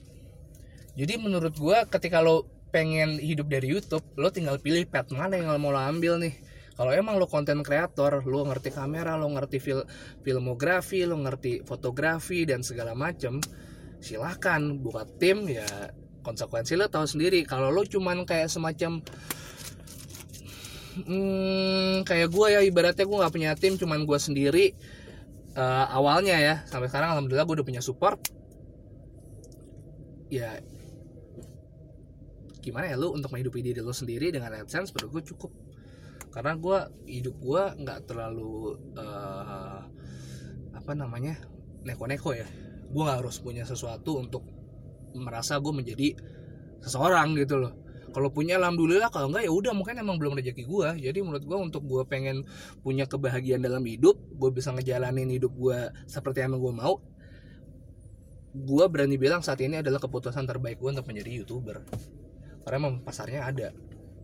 jadi 0.97 1.13
menurut 1.21 1.53
gua 1.61 1.85
ketika 1.85 2.25
lo 2.25 2.56
pengen 2.69 3.17
hidup 3.17 3.47
dari 3.47 3.71
YouTube, 3.71 4.03
lo 4.19 4.27
tinggal 4.29 4.59
pilih 4.59 4.83
path 4.87 5.15
mana 5.15 5.39
yang 5.39 5.49
lo 5.51 5.59
mau 5.59 5.71
lo 5.71 5.79
ambil 5.79 6.19
nih. 6.19 6.35
Kalau 6.77 6.93
emang 6.93 7.17
lo 7.17 7.25
konten 7.25 7.65
kreator, 7.65 8.21
lo 8.21 8.45
ngerti 8.45 8.69
kamera, 8.69 9.17
lo 9.17 9.25
ngerti 9.33 9.57
fil 9.57 9.81
filmografi, 10.21 11.01
lo 11.09 11.17
ngerti 11.17 11.65
fotografi 11.65 12.45
dan 12.45 12.61
segala 12.61 12.93
macem, 12.93 13.41
silahkan 13.97 14.61
buka 14.77 15.09
tim 15.17 15.49
ya 15.49 15.65
konsekuensi 16.21 16.77
lo 16.77 16.85
tahu 16.85 17.09
sendiri. 17.09 17.41
Kalau 17.49 17.73
lo 17.73 17.81
cuman 17.81 18.29
kayak 18.29 18.51
semacam 18.53 19.01
hmm, 21.01 22.05
kayak 22.05 22.29
gua 22.29 22.53
ya 22.53 22.61
ibaratnya 22.61 23.05
gua 23.09 23.25
nggak 23.25 23.33
punya 23.33 23.51
tim, 23.57 23.73
cuman 23.81 24.05
gua 24.05 24.21
sendiri. 24.21 24.77
eh, 25.57 25.85
awalnya 25.89 26.37
ya 26.37 26.55
sampai 26.69 26.85
sekarang 26.85 27.17
alhamdulillah 27.17 27.49
gue 27.49 27.55
udah 27.57 27.65
punya 27.65 27.81
support 27.81 28.21
ya 30.29 30.61
gimana 32.67 32.91
ya 32.91 32.99
lu 32.99 33.15
untuk 33.15 33.31
menghidupi 33.31 33.63
diri 33.63 33.79
lu 33.79 33.95
sendiri 33.95 34.27
dengan 34.27 34.51
AdSense 34.51 34.91
menurut 34.91 35.19
gue 35.19 35.23
cukup. 35.31 35.51
Karena 36.27 36.59
gue 36.59 36.77
hidup 37.07 37.35
gue 37.39 37.63
nggak 37.87 37.99
terlalu 38.11 38.75
eh, 38.99 39.79
apa 40.75 40.91
namanya 40.91 41.39
neko-neko 41.87 42.35
ya. 42.35 42.47
Gue 42.91 43.01
nggak 43.07 43.23
harus 43.23 43.39
punya 43.39 43.63
sesuatu 43.63 44.19
untuk 44.19 44.43
merasa 45.15 45.55
gue 45.63 45.71
menjadi 45.71 46.11
seseorang 46.83 47.39
gitu 47.39 47.55
loh. 47.63 47.73
Kalau 48.11 48.29
punya 48.35 48.59
alhamdulillah. 48.59 49.07
Kalau 49.07 49.31
enggak 49.31 49.47
ya 49.47 49.51
udah 49.55 49.71
mungkin 49.71 49.95
emang 50.03 50.19
belum 50.19 50.35
rezeki 50.43 50.67
gue 50.67 50.89
jadi 51.07 51.19
menurut 51.23 51.47
gue 51.47 51.57
untuk 51.57 51.83
gue 51.87 52.03
pengen 52.03 52.43
punya 52.83 53.07
kebahagiaan 53.07 53.63
dalam 53.63 53.81
hidup 53.87 54.19
gue 54.35 54.49
bisa 54.51 54.75
ngejalanin 54.75 55.31
hidup 55.31 55.55
gue 55.55 55.79
seperti 56.09 56.43
yang 56.43 56.59
gue 56.59 56.73
mau 56.75 56.99
gue 58.57 58.85
berani 58.89 59.17
bilang 59.21 59.45
saat 59.45 59.61
ini 59.61 59.83
adalah 59.83 60.01
keputusan 60.01 60.49
terbaik 60.49 60.81
gue 60.81 60.89
untuk 60.89 61.05
menjadi 61.05 61.43
youtuber 61.43 61.85
karena 62.67 62.83
emang 62.83 62.99
pasarnya 62.99 63.47
ada 63.47 63.71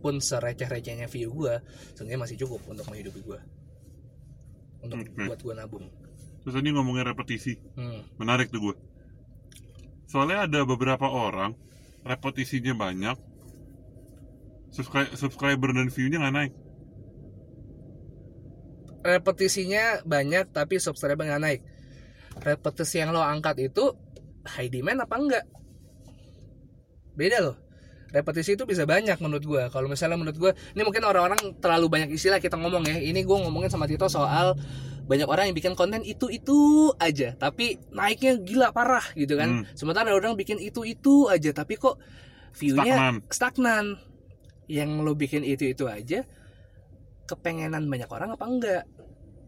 pun 0.04 0.20
sereceh-recehnya 0.20 1.08
view 1.08 1.32
gue 1.32 1.64
sebenarnya 1.96 2.20
masih 2.28 2.36
cukup 2.44 2.60
untuk 2.68 2.84
menghidupi 2.92 3.24
gue 3.24 3.40
untuk 4.84 5.00
Oke. 5.00 5.24
buat 5.24 5.40
gue 5.40 5.54
nabung 5.56 5.88
Terus 6.44 6.60
tadi 6.60 6.76
ngomongin 6.76 7.08
repetisi, 7.08 7.56
hmm. 7.56 8.20
menarik 8.20 8.52
tuh 8.52 8.60
gue. 8.60 8.76
Soalnya 10.04 10.44
ada 10.44 10.60
beberapa 10.68 11.08
orang 11.08 11.56
repetisinya 12.04 12.76
banyak, 12.76 13.16
subscribe 14.68 15.16
subscriber 15.16 15.72
dan 15.72 15.88
view-nya 15.88 16.20
nggak 16.20 16.36
naik. 16.36 16.52
repetisinya 19.04 20.00
banyak 20.08 20.48
tapi 20.48 20.80
subscriber 20.80 21.28
nggak 21.28 21.44
naik 21.44 21.60
repetisi 22.40 23.04
yang 23.04 23.12
lo 23.12 23.20
angkat 23.20 23.60
itu 23.60 23.92
high 24.48 24.72
demand 24.72 25.04
apa 25.04 25.14
enggak 25.20 25.44
beda 27.12 27.38
loh 27.44 27.56
repetisi 28.14 28.54
itu 28.54 28.62
bisa 28.62 28.86
banyak 28.86 29.18
menurut 29.18 29.42
gua. 29.42 29.62
Kalau 29.74 29.90
misalnya 29.90 30.14
menurut 30.14 30.38
gua 30.38 30.52
ini 30.54 30.86
mungkin 30.86 31.02
orang-orang 31.02 31.58
terlalu 31.58 31.90
banyak 31.90 32.14
istilah 32.14 32.38
kita 32.38 32.54
ngomong 32.54 32.86
ya. 32.86 33.02
Ini 33.02 33.26
gua 33.26 33.42
ngomongin 33.42 33.74
sama 33.74 33.90
Tito 33.90 34.06
soal 34.06 34.54
banyak 35.04 35.28
orang 35.28 35.50
yang 35.50 35.56
bikin 35.58 35.74
konten 35.76 36.00
itu 36.00 36.32
itu 36.32 36.88
aja 36.96 37.36
tapi 37.36 37.76
naiknya 37.92 38.40
gila 38.40 38.70
parah 38.72 39.04
gitu 39.12 39.36
kan. 39.36 39.60
Hmm. 39.60 39.64
sementara 39.76 40.08
ada 40.08 40.16
orang 40.16 40.32
bikin 40.32 40.56
itu 40.56 40.80
itu 40.86 41.28
aja 41.28 41.52
tapi 41.52 41.76
kok 41.76 42.00
viewnya 42.54 42.94
Stagnan. 42.94 43.14
stagnan. 43.28 43.86
Yang 44.64 44.90
lo 45.04 45.12
bikin 45.12 45.44
itu 45.44 45.68
itu 45.68 45.84
aja 45.84 46.24
kepengenan 47.28 47.84
banyak 47.84 48.08
orang 48.08 48.32
apa 48.32 48.44
enggak? 48.48 48.84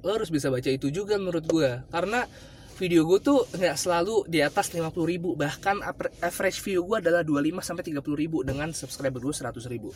Lo 0.04 0.20
harus 0.20 0.28
bisa 0.28 0.52
baca 0.52 0.68
itu 0.68 0.92
juga 0.92 1.16
menurut 1.16 1.48
gue 1.48 1.70
karena 1.88 2.28
video 2.76 3.08
gue 3.08 3.18
tuh 3.24 3.40
nggak 3.56 3.76
selalu 3.76 4.28
di 4.28 4.44
atas 4.44 4.68
50.000 4.68 4.92
ribu 5.08 5.32
bahkan 5.32 5.80
average 6.20 6.60
view 6.60 6.84
gue 6.84 7.00
adalah 7.00 7.24
25 7.24 7.64
sampai 7.64 7.84
30 7.88 8.04
ribu 8.12 8.44
dengan 8.44 8.68
subscriber 8.76 9.18
gue 9.18 9.32
100 9.32 9.72
ribu 9.72 9.90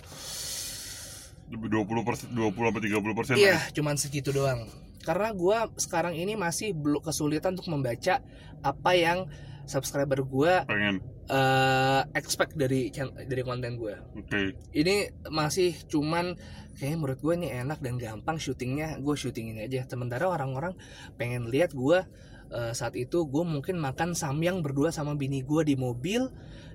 20 1.51 2.07
persen, 2.07 2.27
20 2.31 2.55
sampai 2.57 2.83
30 2.89 3.19
persen. 3.19 3.35
iya 3.37 3.59
cuman 3.77 4.01
segitu 4.01 4.33
doang 4.33 4.65
karena 5.05 5.33
gue 5.33 5.59
sekarang 5.77 6.17
ini 6.17 6.37
masih 6.37 6.73
belum 6.73 7.05
kesulitan 7.05 7.57
untuk 7.57 7.69
membaca 7.73 8.25
apa 8.65 8.91
yang 8.97 9.29
subscriber 9.69 10.25
gue 10.25 10.53
Pengen. 10.65 10.97
eh, 11.29 12.03
expect 12.17 12.57
dari 12.57 12.89
dari 13.27 13.43
konten 13.45 13.77
gue 13.77 13.95
Oke. 14.17 14.57
ini 14.73 15.11
masih 15.29 15.77
cuman 15.87 16.33
kayaknya 16.81 16.97
menurut 16.97 17.21
gue 17.21 17.35
ini 17.37 17.49
enak 17.53 17.79
dan 17.85 18.01
gampang 18.01 18.41
syutingnya 18.41 18.99
gue 19.05 19.15
syuting 19.15 19.53
ini 19.53 19.61
aja 19.69 19.85
sementara 19.85 20.27
orang-orang 20.27 20.73
pengen 21.21 21.49
lihat 21.51 21.77
gue 21.77 22.03
eh, 22.51 22.73
saat 22.75 22.95
itu 22.99 23.27
gue 23.27 23.45
mungkin 23.47 23.79
makan 23.79 24.13
samyang 24.13 24.61
berdua 24.61 24.91
sama 24.91 25.15
bini 25.15 25.43
gue 25.47 25.63
di 25.63 25.75
mobil 25.79 26.27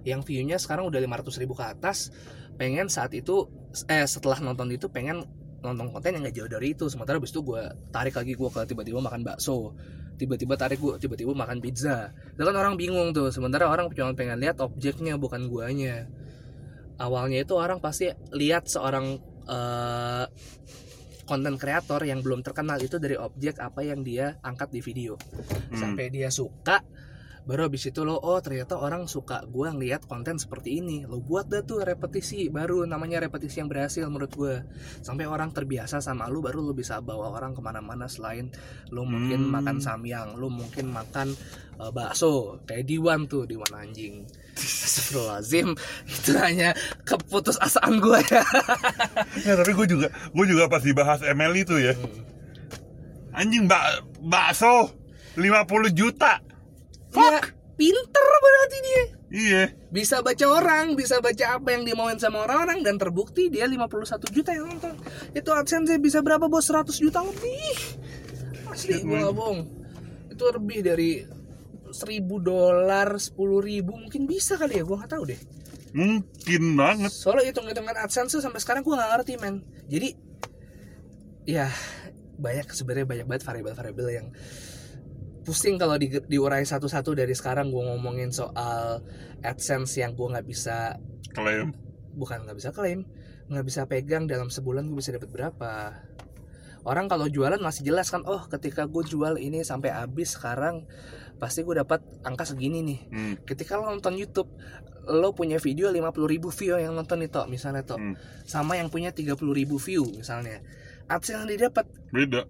yang 0.07 0.23
viewnya 0.23 0.55
sekarang 0.55 0.87
udah 0.87 0.99
500 1.01 1.41
ribu 1.41 1.53
ke 1.53 1.65
atas. 1.65 2.13
Pengen 2.55 2.87
saat 2.87 3.11
itu 3.11 3.51
eh 3.91 4.07
setelah 4.07 4.39
nonton 4.39 4.71
itu 4.71 4.87
pengen 4.87 5.27
nonton 5.59 5.89
konten 5.89 6.15
yang 6.15 6.23
gak 6.29 6.35
jauh 6.37 6.49
dari 6.49 6.71
itu. 6.71 6.87
Sementara 6.87 7.19
habis 7.19 7.33
itu 7.33 7.41
gue 7.43 7.61
tarik 7.91 8.15
lagi 8.15 8.33
gue 8.37 8.49
ke 8.49 8.61
tiba-tiba 8.69 8.99
makan 9.03 9.21
bakso. 9.25 9.75
Tiba-tiba 10.15 10.55
tarik 10.55 10.79
gue 10.79 10.95
tiba-tiba 10.95 11.35
makan 11.35 11.59
pizza. 11.59 12.15
Itu 12.37 12.47
kan 12.47 12.55
orang 12.55 12.79
bingung 12.79 13.11
tuh. 13.11 13.33
Sementara 13.33 13.67
orang 13.67 13.91
cuma 13.91 14.15
pengen 14.15 14.39
lihat 14.39 14.63
objeknya 14.63 15.19
bukan 15.19 15.51
guanya. 15.51 16.07
Awalnya 16.95 17.43
itu 17.43 17.59
orang 17.59 17.83
pasti 17.83 18.07
lihat 18.31 18.71
seorang 18.71 19.19
eh, 19.51 20.25
konten 21.25 21.57
kreator 21.57 22.05
yang 22.05 22.21
belum 22.21 22.45
terkenal 22.45 22.77
itu 22.79 23.01
dari 23.01 23.17
objek 23.17 23.57
apa 23.59 23.81
yang 23.81 24.05
dia 24.05 24.37
angkat 24.45 24.69
di 24.71 24.81
video 24.81 25.17
Hmm. 25.65 25.77
sampai 25.81 26.13
dia 26.13 26.29
suka 26.29 26.85
baru 27.45 27.69
habis 27.69 27.85
itu 27.85 28.01
lo 28.01 28.17
oh 28.17 28.41
ternyata 28.41 28.73
orang 28.75 29.05
suka 29.05 29.45
gua 29.45 29.69
ngeliat 29.69 30.09
konten 30.09 30.41
seperti 30.41 30.81
ini 30.81 31.05
lo 31.05 31.21
buat 31.21 31.45
dah 31.45 31.61
tuh 31.61 31.85
repetisi 31.85 32.49
baru 32.49 32.83
namanya 32.83 33.21
repetisi 33.21 33.61
yang 33.61 33.69
berhasil 33.69 34.05
menurut 34.09 34.33
gue 34.33 34.55
sampai 34.99 35.29
orang 35.29 35.53
terbiasa 35.53 36.01
sama 36.01 36.25
lu 36.25 36.41
baru 36.41 36.65
lo 36.65 36.73
bisa 36.73 36.99
bawa 36.99 37.29
orang 37.29 37.53
ke 37.53 37.61
mana-mana 37.61 38.09
selain 38.09 38.49
lo 38.89 39.05
mungkin 39.05 39.45
Hmm. 39.45 39.53
makan 39.61 39.77
samyang 39.77 40.33
lo 40.35 40.49
mungkin 40.49 40.89
makan 40.89 41.37
eh, 41.77 41.91
bakso 41.93 42.57
kayak 42.65 42.89
Diwan 42.89 43.29
tuh 43.29 43.45
Diwan 43.45 43.69
anjing 43.77 44.25
Astagfirullahaladzim 44.55 45.69
itu 46.17 46.31
hanya 46.41 46.73
keputusasaan 47.05 48.01
gue 48.01 48.19
ya 48.25 48.41
Ya, 49.45 49.53
tapi 49.53 49.77
gue 49.77 49.85
juga 49.85 50.07
gue 50.09 50.45
juga 50.49 50.65
pas 50.65 50.81
dibahas 50.81 51.21
ML 51.21 51.53
itu 51.53 51.77
ya. 51.77 51.93
Anjing 53.35 53.67
bak 53.67 53.83
bakso 54.23 54.89
50 55.35 55.91
juta. 55.91 56.39
Ya 57.19 57.39
pinter 57.75 58.27
berarti 58.39 58.77
dia 58.79 59.03
Iya. 59.35 59.63
bisa 59.91 60.23
baca 60.23 60.45
orang, 60.47 60.95
bisa 60.95 61.19
baca 61.19 61.59
apa 61.59 61.67
yang 61.75 61.83
dimauin 61.83 62.15
sama 62.15 62.47
orang-orang 62.47 62.87
dan 62.87 62.95
terbukti 62.95 63.51
dia 63.51 63.67
51 63.67 64.31
juta 64.31 64.55
yang 64.55 64.71
nonton. 64.71 64.95
Itu 65.35 65.51
AdSense 65.51 65.99
bisa 65.99 66.23
berapa 66.23 66.47
bos? 66.47 66.63
100 66.71 66.95
juta 66.95 67.19
lebih. 67.19 67.99
Asli 68.71 68.95
Shit, 68.95 69.03
gue 69.03 69.17
gak 69.17 69.35
bohong. 69.35 69.67
Itu 70.31 70.43
lebih 70.55 70.79
dari 70.87 71.11
1000 71.91 72.39
dolar, 72.39 73.19
10 73.19 73.35
ribu 73.59 73.97
mungkin 73.99 74.23
bisa 74.23 74.55
kali 74.55 74.79
ya, 74.79 74.83
gue 74.87 74.95
nggak 74.95 75.11
tahu 75.11 75.23
deh. 75.27 75.39
Mungkin 75.95 76.63
banget. 76.75 77.11
Soalnya 77.11 77.51
hitung-hitungan 77.51 77.95
AdSense 77.95 78.39
sampai 78.39 78.59
sekarang 78.63 78.87
gue 78.87 78.95
nggak 78.95 79.11
ngerti 79.19 79.33
men. 79.39 79.63
Jadi 79.87 80.09
ya 81.43 81.67
banyak 82.35 82.67
sebenarnya 82.71 83.07
banyak 83.07 83.25
banget 83.27 83.43
variabel-variabel 83.47 84.07
yang 84.11 84.27
pusing 85.45 85.77
kalau 85.77 85.95
di, 86.01 86.09
diurai 86.09 86.65
satu-satu 86.65 87.13
dari 87.13 87.31
sekarang 87.37 87.69
gue 87.69 87.83
ngomongin 87.85 88.33
soal 88.33 89.05
AdSense 89.45 90.01
yang 90.01 90.17
gue 90.17 90.25
nggak 90.25 90.47
bisa 90.49 90.97
klaim. 91.31 91.71
Bukan 92.17 92.43
nggak 92.49 92.57
bisa 92.57 92.73
klaim 92.73 93.05
nggak 93.45 93.61
bisa 93.61 93.85
pegang 93.85 94.25
dalam 94.25 94.49
sebulan 94.49 94.89
gue 94.89 94.97
bisa 94.97 95.13
dapat 95.13 95.29
berapa. 95.29 95.73
Orang 96.85 97.09
kalau 97.09 97.29
jualan 97.29 97.61
masih 97.61 97.85
jelas 97.85 98.09
kan 98.09 98.25
oh 98.25 98.45
ketika 98.49 98.89
gue 98.89 99.05
jual 99.05 99.37
ini 99.37 99.61
sampai 99.61 99.93
habis 99.93 100.33
sekarang 100.37 100.85
pasti 101.37 101.61
gue 101.61 101.77
dapat 101.77 102.01
angka 102.25 102.45
segini 102.45 102.81
nih. 102.81 102.99
Hmm. 103.13 103.35
ketika 103.45 103.77
lo 103.77 103.89
nonton 103.89 104.17
YouTube 104.17 104.49
lo 105.05 105.37
punya 105.37 105.61
video 105.61 105.93
50.000 105.93 106.25
ribu 106.25 106.49
view 106.49 106.81
yang 106.81 106.97
nonton 106.97 107.21
itu 107.21 107.37
misalnya 107.45 107.85
tuh 107.85 108.01
Hmm. 108.01 108.17
sama 108.49 108.81
yang 108.81 108.89
punya 108.89 109.13
30.000 109.13 109.37
ribu 109.53 109.77
view 109.77 110.09
misalnya. 110.09 110.61
AdSense 111.05 111.45
yang 111.45 111.49
didapat 111.49 111.85
beda. 112.09 112.49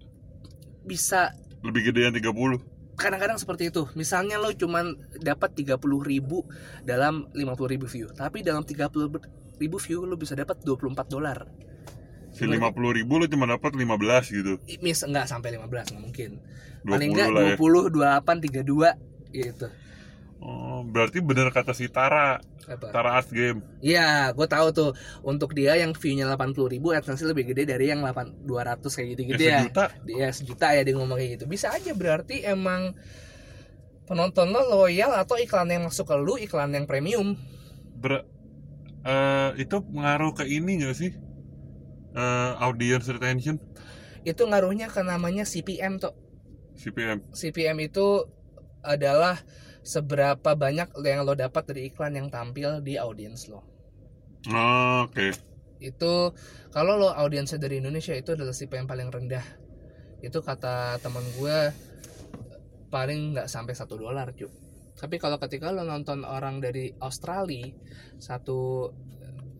bisa 0.88 1.36
lebih 1.60 1.92
gede 1.92 2.08
yang 2.08 2.14
30 2.16 2.75
kadang-kadang 2.96 3.38
seperti 3.38 3.68
itu. 3.70 3.86
Misalnya 3.94 4.40
lo 4.40 4.50
cuman 4.50 4.96
dapat 5.20 5.52
30.000 5.54 5.78
ribu 6.02 6.42
dalam 6.82 7.28
50.000 7.36 7.72
ribu 7.72 7.86
view. 7.86 8.08
Tapi 8.10 8.42
dalam 8.42 8.64
30 8.64 8.90
ribu 9.60 9.76
view 9.78 10.08
lo 10.08 10.16
bisa 10.16 10.34
dapat 10.34 10.60
24 10.64 11.06
dolar. 11.06 11.46
Si 12.32 12.44
50 12.44 12.60
ribu 12.98 13.20
lo 13.20 13.24
cuma 13.28 13.48
dapat 13.48 13.72
15 13.72 14.36
gitu. 14.36 14.52
Mis 14.84 15.00
enggak 15.04 15.28
sampai 15.28 15.56
15 15.56 15.94
nggak 15.94 16.02
mungkin. 16.02 16.30
20 16.84 16.92
paling 16.92 17.10
enggak 17.12 17.28
lah 17.32 17.42
ya. 17.52 17.56
20 17.56 17.92
28 17.92 19.32
32 19.32 19.36
gitu 19.36 19.68
oh, 20.42 20.80
berarti 20.86 21.22
bener 21.24 21.48
kata 21.52 21.72
si 21.72 21.88
Tara 21.88 22.40
apa 22.66 22.86
Tara 22.90 23.14
Art 23.14 23.30
Game 23.30 23.62
Iya, 23.78 24.34
gue 24.34 24.46
tahu 24.50 24.68
tuh 24.74 24.90
untuk 25.22 25.54
dia 25.54 25.78
yang 25.78 25.94
view-nya 25.94 26.26
80 26.34 26.74
ribu 26.76 26.90
AdSense 26.90 27.22
lebih 27.22 27.54
gede 27.54 27.68
dari 27.70 27.92
yang 27.92 28.02
8 28.02 28.42
200 28.42 28.82
kayak 28.82 29.08
gitu-gitu 29.14 29.42
ya, 29.42 29.48
ya. 29.48 29.58
sejuta 29.62 29.84
Dia 30.02 30.28
sejuta 30.34 30.66
ya 30.74 30.82
dia 30.82 30.94
ngomong 30.98 31.16
kayak 31.16 31.30
gitu. 31.38 31.44
Bisa 31.46 31.70
aja 31.70 31.94
berarti 31.94 32.42
emang 32.42 32.98
penonton 34.10 34.50
lo 34.50 34.66
loyal 34.66 35.14
atau 35.14 35.38
iklan 35.38 35.70
yang 35.70 35.86
masuk 35.86 36.10
ke 36.10 36.16
lu 36.18 36.34
iklan 36.42 36.74
yang 36.74 36.90
premium. 36.90 37.38
Ber, 37.96 38.26
eh, 39.06 39.50
itu 39.62 39.78
pengaruh 39.78 40.34
ke 40.34 40.44
ini 40.46 40.82
gak 40.82 40.98
sih 40.98 41.10
Eh, 42.16 42.52
audience 42.64 43.12
retention 43.12 43.60
Itu 44.24 44.48
ngaruhnya 44.48 44.88
ke 44.88 45.04
namanya 45.04 45.44
CPM 45.44 46.00
tuh. 46.00 46.16
CPM 46.80 47.20
CPM 47.36 47.76
itu 47.84 48.24
adalah 48.80 49.36
seberapa 49.86 50.58
banyak 50.58 50.98
yang 51.06 51.22
lo 51.22 51.38
dapat 51.38 51.70
dari 51.70 51.86
iklan 51.94 52.18
yang 52.18 52.26
tampil 52.26 52.82
di 52.82 52.98
audiens 52.98 53.46
lo. 53.46 53.62
oh, 54.50 55.06
oke. 55.06 55.30
Itu 55.78 56.34
kalau 56.74 56.98
lo 56.98 57.14
audiensnya 57.14 57.62
dari 57.62 57.78
Indonesia 57.78 58.12
itu 58.18 58.34
adalah 58.34 58.50
CPM 58.50 58.90
paling 58.90 59.08
rendah. 59.14 59.46
Itu 60.18 60.42
kata 60.42 60.98
teman 60.98 61.22
gue 61.38 61.58
paling 62.90 63.38
nggak 63.38 63.46
sampai 63.46 63.74
satu 63.78 63.94
dolar 63.94 64.34
cuy 64.34 64.66
tapi 64.96 65.20
kalau 65.20 65.36
ketika 65.36 65.68
lo 65.68 65.84
nonton 65.84 66.24
orang 66.24 66.64
dari 66.64 66.88
Australia 67.04 67.68
satu 68.16 68.88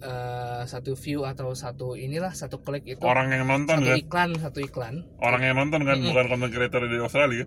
eh, 0.01 0.63
satu 0.65 0.97
view 0.97 1.29
atau 1.29 1.53
satu 1.53 1.93
inilah 1.93 2.33
satu 2.33 2.65
klik 2.65 2.89
itu 2.89 3.05
orang 3.05 3.29
yang 3.29 3.45
nonton 3.45 3.85
satu 3.85 3.93
kan? 3.93 3.97
iklan 4.01 4.31
satu 4.41 4.59
iklan. 4.65 4.95
Orang 5.21 5.45
yang 5.45 5.61
nonton 5.61 5.85
kan? 5.85 6.01
Mm-mm. 6.01 6.09
bukan 6.09 6.27
content 6.33 6.53
creator 6.57 6.81
dari 6.89 7.01
Australia. 7.05 7.45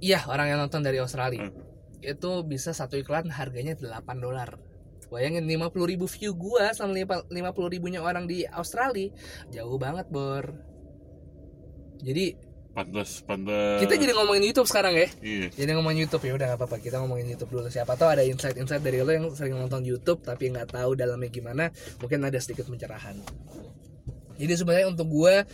Iya 0.00 0.20
orang 0.30 0.46
yang 0.54 0.58
nonton 0.62 0.80
dari 0.86 1.02
Australia. 1.02 1.50
Hmm. 1.50 1.69
Itu 2.00 2.30
bisa 2.44 2.72
satu 2.72 2.96
iklan 2.96 3.28
harganya 3.28 3.76
8 3.76 4.04
dolar. 4.20 4.56
Bayangin 5.10 5.42
50 5.42 5.90
ribu 5.90 6.06
view 6.06 6.32
gua 6.38 6.70
sama 6.70 6.94
50 6.94 7.28
ribunya 7.66 7.98
orang 7.98 8.30
di 8.30 8.46
Australia 8.46 9.10
jauh 9.50 9.74
banget 9.74 10.06
bor. 10.06 10.54
Jadi 12.00 12.38
pantas 12.70 13.18
pantas 13.26 13.82
kita 13.82 13.98
jadi 13.98 14.14
ngomongin 14.14 14.46
YouTube 14.46 14.70
sekarang 14.70 14.94
ya? 14.94 15.10
Iya. 15.18 15.46
Jadi 15.50 15.70
ngomongin 15.74 16.06
YouTube 16.06 16.22
ya 16.22 16.32
udah 16.38 16.46
nggak 16.54 16.60
apa-apa 16.62 16.76
kita 16.78 17.02
ngomongin 17.02 17.26
YouTube 17.34 17.50
dulu. 17.58 17.66
Siapa 17.66 17.98
tahu 17.98 18.08
ada 18.14 18.22
insight-insight 18.22 18.80
dari 18.86 19.02
lo 19.02 19.10
yang 19.10 19.26
sering 19.34 19.58
nonton 19.58 19.82
YouTube 19.82 20.22
tapi 20.22 20.54
nggak 20.54 20.78
tahu 20.78 20.94
dalamnya 20.94 21.28
gimana 21.28 21.74
mungkin 21.98 22.22
ada 22.22 22.38
sedikit 22.38 22.70
pencerahan. 22.70 23.18
Jadi 24.40 24.52
sebenarnya 24.56 24.88
untuk 24.88 25.10
gue 25.10 25.44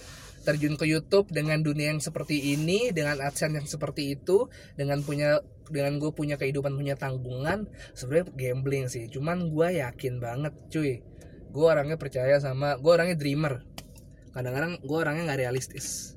terjun 0.47 0.79
ke 0.79 0.87
YouTube 0.87 1.27
dengan 1.35 1.59
dunia 1.59 1.91
yang 1.91 1.99
seperti 1.99 2.55
ini 2.55 2.95
dengan 2.95 3.19
AdSense 3.19 3.59
yang 3.59 3.67
seperti 3.67 4.15
itu 4.15 4.47
dengan 4.79 5.03
punya 5.03 5.43
dengan 5.67 5.99
gue 5.99 6.15
punya 6.15 6.39
kehidupan 6.39 6.79
punya 6.79 6.95
tanggungan 6.95 7.67
sebenarnya 7.99 8.31
gambling 8.39 8.87
sih. 8.87 9.11
Cuman 9.11 9.51
gue 9.51 9.83
yakin 9.83 10.23
banget 10.23 10.55
cuy. 10.71 11.03
Gue 11.51 11.67
orangnya 11.67 11.99
percaya 11.99 12.39
sama 12.39 12.79
gue 12.79 12.93
orangnya 12.95 13.19
dreamer. 13.19 13.67
Kadang-kadang 14.31 14.79
gue 14.87 14.99
orangnya 14.99 15.35
nggak 15.35 15.41
realistis. 15.43 16.15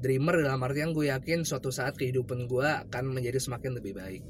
Dreamer 0.00 0.40
dalam 0.40 0.60
artian 0.64 0.96
gue 0.96 1.12
yakin 1.12 1.44
suatu 1.44 1.68
saat 1.68 2.00
kehidupan 2.00 2.48
gue 2.48 2.68
akan 2.88 3.12
menjadi 3.12 3.36
semakin 3.36 3.76
lebih 3.76 3.92
baik. 3.92 4.24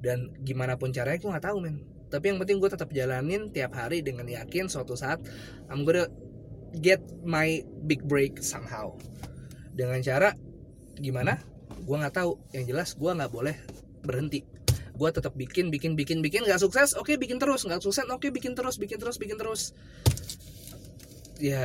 Dan 0.00 0.30
gimana 0.46 0.78
pun 0.78 0.94
caranya 0.94 1.18
gue 1.18 1.30
nggak 1.30 1.46
tahu 1.50 1.58
men. 1.58 1.82
Tapi 2.10 2.34
yang 2.34 2.38
penting 2.42 2.58
gue 2.58 2.70
tetap 2.70 2.90
jalanin 2.90 3.54
tiap 3.54 3.74
hari 3.74 4.02
dengan 4.02 4.26
yakin 4.26 4.66
suatu 4.66 4.98
saat 4.98 5.22
I'm 5.70 5.86
gonna 5.86 6.10
get 6.78 7.02
my 7.26 7.62
big 7.84 8.06
break 8.06 8.38
somehow. 8.38 8.94
Dengan 9.74 9.98
cara 10.02 10.30
gimana? 10.98 11.42
Gue 11.82 11.96
nggak 11.98 12.14
tahu. 12.14 12.38
Yang 12.54 12.64
jelas 12.70 12.88
gue 12.94 13.10
nggak 13.10 13.32
boleh 13.32 13.56
berhenti. 14.06 14.46
Gue 14.94 15.08
tetap 15.10 15.34
bikin 15.34 15.72
bikin 15.72 15.98
bikin 15.98 16.22
bikin. 16.22 16.46
Nggak 16.46 16.62
sukses 16.62 16.94
oke 16.94 17.10
bikin 17.18 17.42
terus. 17.42 17.66
Nggak 17.66 17.82
sukses 17.82 18.06
oke 18.06 18.30
bikin 18.30 18.54
terus 18.54 18.78
bikin 18.78 19.00
terus 19.00 19.16
bikin 19.18 19.36
terus. 19.40 19.74
Ya 21.40 21.64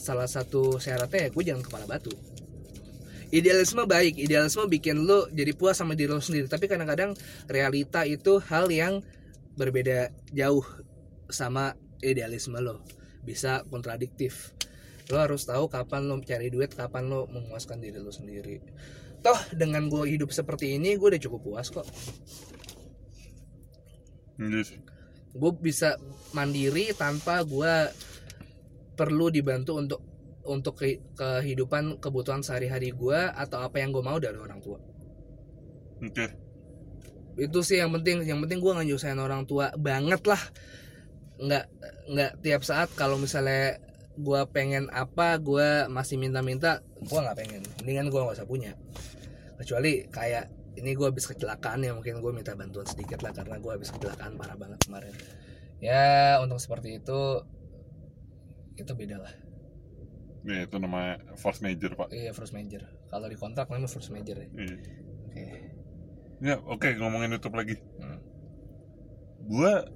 salah 0.00 0.26
satu 0.26 0.80
syaratnya 0.80 1.28
ya 1.28 1.30
gue 1.30 1.44
jangan 1.44 1.62
kepala 1.62 1.84
batu. 1.86 2.10
Idealisme 3.30 3.84
baik. 3.84 4.16
Idealisme 4.16 4.64
bikin 4.66 5.04
lo 5.04 5.28
jadi 5.30 5.52
puas 5.52 5.76
sama 5.76 5.92
diri 5.92 6.10
lo 6.10 6.22
sendiri. 6.22 6.48
Tapi 6.48 6.64
kadang-kadang 6.64 7.12
realita 7.46 8.08
itu 8.08 8.40
hal 8.48 8.72
yang 8.72 9.04
berbeda 9.56 10.12
jauh 10.32 10.64
sama 11.32 11.74
idealisme 12.04 12.60
lo 12.60 12.95
bisa 13.26 13.66
kontradiktif. 13.66 14.54
Lo 15.10 15.18
harus 15.18 15.42
tahu 15.42 15.66
kapan 15.66 16.06
lo 16.06 16.18
cari 16.22 16.46
duit 16.46 16.70
kapan 16.70 17.10
lo 17.10 17.26
memuaskan 17.26 17.82
diri 17.82 17.98
lo 17.98 18.14
sendiri. 18.14 18.62
Toh 19.22 19.38
dengan 19.50 19.90
gue 19.90 20.06
hidup 20.06 20.30
seperti 20.30 20.78
ini 20.78 20.94
gue 20.94 21.08
udah 21.10 21.22
cukup 21.22 21.40
puas 21.42 21.66
kok. 21.74 21.86
Iya 24.38 24.62
sih. 24.62 24.80
gue 25.36 25.52
bisa 25.60 26.00
mandiri 26.32 26.96
tanpa 26.96 27.44
gue 27.44 27.92
perlu 28.96 29.28
dibantu 29.28 29.76
untuk 29.76 30.00
untuk 30.48 30.80
ke- 30.80 31.02
kehidupan 31.12 32.00
kebutuhan 32.00 32.40
sehari-hari 32.40 32.88
gue 32.94 33.20
atau 33.36 33.60
apa 33.60 33.76
yang 33.84 33.92
gue 33.92 34.00
mau 34.00 34.16
dari 34.16 34.38
orang 34.40 34.64
tua. 34.64 34.80
Oke. 36.00 36.26
Itu 37.36 37.60
sih 37.60 37.84
yang 37.84 37.92
penting. 37.92 38.24
Yang 38.24 38.48
penting 38.48 38.58
gue 38.64 38.72
nggak 38.72 38.88
nyusahin 38.88 39.20
orang 39.20 39.44
tua 39.44 39.68
banget 39.76 40.24
lah 40.24 40.40
nggak 41.36 41.64
nggak 42.12 42.32
tiap 42.40 42.62
saat 42.64 42.88
kalau 42.96 43.20
misalnya 43.20 43.76
gue 44.16 44.40
pengen 44.48 44.88
apa 44.88 45.36
gue 45.36 45.84
masih 45.92 46.16
minta-minta 46.16 46.80
gue 47.00 47.18
nggak 47.20 47.36
pengen. 47.36 47.62
Mendingan 47.84 48.08
gue 48.08 48.20
nggak 48.20 48.36
usah 48.40 48.48
punya. 48.48 48.72
Kecuali 49.60 50.08
kayak 50.08 50.48
ini 50.76 50.92
gue 50.92 51.06
habis 51.08 51.28
kecelakaan 51.28 51.84
ya 51.84 51.92
mungkin 51.92 52.20
gue 52.20 52.32
minta 52.32 52.52
bantuan 52.52 52.84
sedikit 52.84 53.20
lah 53.24 53.32
karena 53.32 53.56
gue 53.60 53.72
habis 53.72 53.92
kecelakaan 53.92 54.36
parah 54.40 54.56
banget 54.56 54.80
kemarin. 54.84 55.12
Ya 55.80 56.40
untuk 56.40 56.60
seperti 56.60 57.00
itu 57.00 57.44
itu 58.76 58.92
beda 58.92 59.20
lah. 59.20 59.34
Ya 60.46 60.64
itu 60.64 60.76
namanya 60.80 61.20
force 61.36 61.60
major 61.60 61.92
pak. 61.96 62.12
Iya 62.12 62.32
first 62.32 62.56
major. 62.56 62.84
Kalau 63.12 63.26
di 63.28 63.36
kontrak 63.36 63.68
namanya 63.68 63.90
first 63.90 64.12
major 64.12 64.36
ya. 64.40 64.48
Iya. 64.48 64.76
oke. 65.26 65.44
Ya 66.40 66.56
oke 66.64 66.88
ngomongin 66.96 67.36
YouTube 67.36 67.56
lagi. 67.56 67.76
Hmm. 68.00 68.20
gua 69.46 69.86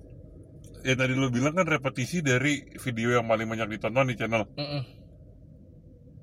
ya 0.80 0.94
tadi 0.96 1.12
lo 1.12 1.28
bilang 1.28 1.52
kan 1.52 1.68
repetisi 1.68 2.20
dari 2.20 2.64
video 2.80 3.12
yang 3.14 3.28
paling 3.28 3.44
banyak 3.44 3.76
ditonton 3.76 4.08
di 4.08 4.16
channel 4.16 4.48
Mm-mm. 4.56 4.82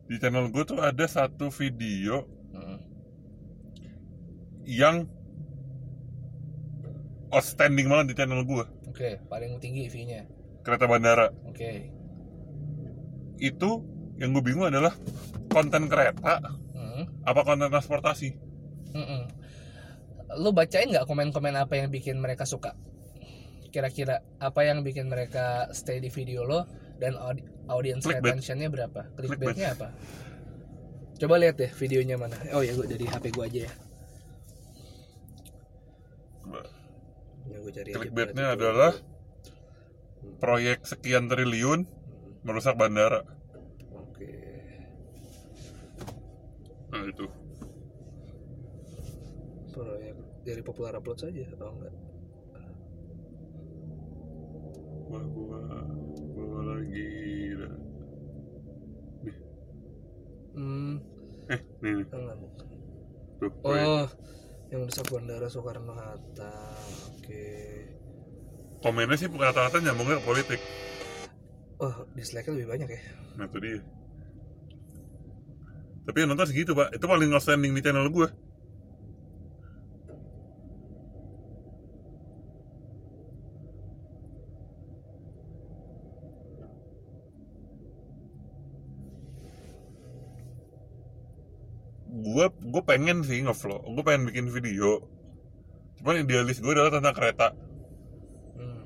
di 0.08 0.16
channel 0.18 0.50
gue 0.50 0.64
tuh 0.66 0.80
ada 0.82 1.06
satu 1.06 1.54
video 1.54 2.26
Mm-mm. 2.54 2.78
yang 4.66 5.06
outstanding 7.30 7.86
banget 7.86 8.06
di 8.12 8.16
channel 8.18 8.42
gue 8.42 8.66
oke 8.90 9.10
paling 9.28 9.60
tinggi 9.60 9.86
fee-nya 9.88 10.26
kereta 10.64 10.88
bandara 10.88 11.30
oke 11.46 11.72
itu 13.38 13.70
yang 14.18 14.34
gue 14.34 14.44
bingung 14.44 14.66
adalah 14.68 14.94
konten 15.48 15.86
kereta 15.88 16.42
Mm. 16.78 17.30
apa 17.30 17.42
konten 17.46 17.70
transportasi 17.70 18.34
Mm-mm. 18.98 19.22
Lu 20.42 20.50
bacain 20.50 20.90
nggak 20.90 21.06
komen-komen 21.06 21.54
apa 21.54 21.78
yang 21.78 21.88
bikin 21.88 22.18
mereka 22.18 22.44
suka? 22.44 22.74
Kira-kira 23.70 24.24
apa 24.40 24.62
yang 24.64 24.82
bikin 24.82 25.12
mereka 25.12 25.68
stay 25.76 26.00
di 26.00 26.08
video 26.08 26.48
lo 26.48 26.66
dan 26.98 27.14
audi- 27.20 27.46
audience 27.68 28.08
retentionnya 28.08 28.72
berapa? 28.72 29.12
Clickbait. 29.14 29.54
Clickbaitnya 29.54 29.68
apa? 29.76 29.88
Coba 31.18 31.36
lihat 31.42 31.58
deh 31.58 31.72
videonya 31.74 32.16
mana. 32.16 32.38
Oh 32.54 32.62
ya, 32.62 32.74
gue 32.78 32.88
dari 32.88 33.06
HP 33.10 33.34
gue 33.34 33.44
aja 33.44 33.60
ya. 33.68 33.74
Ya, 37.48 37.60
Clickbaitnya 37.96 38.56
adalah 38.56 38.96
proyek 40.38 40.86
sekian 40.86 41.32
triliun 41.32 41.88
merusak 42.46 42.78
bandara 42.78 43.26
Oke. 43.92 44.30
nah 46.94 47.04
itu 47.04 47.26
proyek 49.74 50.16
dari 50.46 50.62
popular 50.64 50.94
upload 51.02 51.20
saja 51.20 51.44
oh 51.60 51.74
enggak 51.74 51.94
gua 55.08 55.60
gua 56.36 56.60
lagi 56.76 57.10
dah. 57.56 57.74
hmm. 60.58 60.94
Eh 61.48 61.62
nih, 61.80 61.92
nih. 61.96 62.06
bukan. 62.12 62.68
Tuh 63.38 63.52
oh 63.64 64.08
yang 64.68 64.84
rusak 64.84 65.08
bandara 65.08 65.48
Soekarno 65.48 65.94
Hatta. 65.96 66.56
Oke. 67.16 67.48
Komennya 68.84 69.16
sih 69.16 69.32
rata-rata 69.32 69.80
nyambungnya 69.80 70.20
ke 70.20 70.26
politik. 70.28 70.60
Oh 71.80 71.94
dislike 72.18 72.52
lebih 72.52 72.68
banyak 72.68 72.90
ya? 72.92 73.02
Nah 73.40 73.48
itu 73.48 73.58
dia. 73.64 73.80
Tapi 76.08 76.18
yang 76.24 76.30
nonton 76.36 76.48
segitu 76.52 76.76
pak. 76.76 76.92
Itu 76.96 77.06
paling 77.08 77.32
outstanding 77.32 77.72
di 77.72 77.82
channel 77.84 78.12
gue 78.12 78.47
gue 92.38 92.48
gue 92.54 92.84
pengen 92.86 93.26
sih 93.26 93.42
ngevlog 93.42 93.82
gue 93.82 94.04
pengen 94.06 94.30
bikin 94.30 94.54
video. 94.54 95.02
Cuman 95.98 96.22
idealis 96.22 96.62
gue 96.62 96.70
adalah 96.70 96.94
tentang 96.94 97.18
kereta. 97.18 97.50
Hmm. 98.54 98.86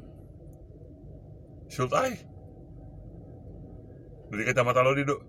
should 1.67 1.91
I 1.91 2.15
dari 4.31 4.47
kacamata 4.47 4.79
lo 4.79 4.95
Dido. 4.95 5.19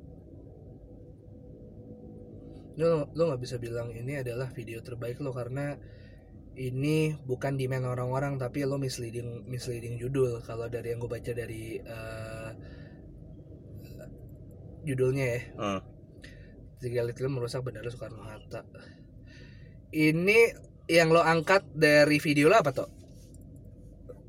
Lo 2.78 3.10
lo 3.10 3.22
nggak 3.26 3.42
bisa 3.42 3.58
bilang 3.58 3.90
ini 3.90 4.22
adalah 4.22 4.46
video 4.54 4.78
terbaik 4.86 5.18
lo 5.18 5.34
karena 5.34 5.74
ini 6.54 7.16
bukan 7.26 7.58
demand 7.58 7.90
orang-orang 7.90 8.38
tapi 8.38 8.62
lo 8.62 8.78
misleading 8.78 9.50
misleading 9.50 9.98
judul. 9.98 10.38
Kalau 10.46 10.70
dari 10.70 10.94
yang 10.94 11.02
gue 11.02 11.10
baca 11.10 11.32
dari 11.34 11.82
eh, 11.82 12.50
judulnya 14.86 15.26
ya. 15.26 15.40
Eh, 15.42 15.80
tiga 16.82 17.06
little 17.06 17.30
merusak 17.30 17.62
bandara 17.62 17.86
Soekarno 17.86 18.26
Hatta 18.26 18.66
ini 19.92 20.50
yang 20.88 21.12
lo 21.12 21.22
angkat 21.22 21.68
dari 21.72 22.18
video 22.18 22.50
lo 22.50 22.58
apa 22.58 22.72
toh 22.74 22.90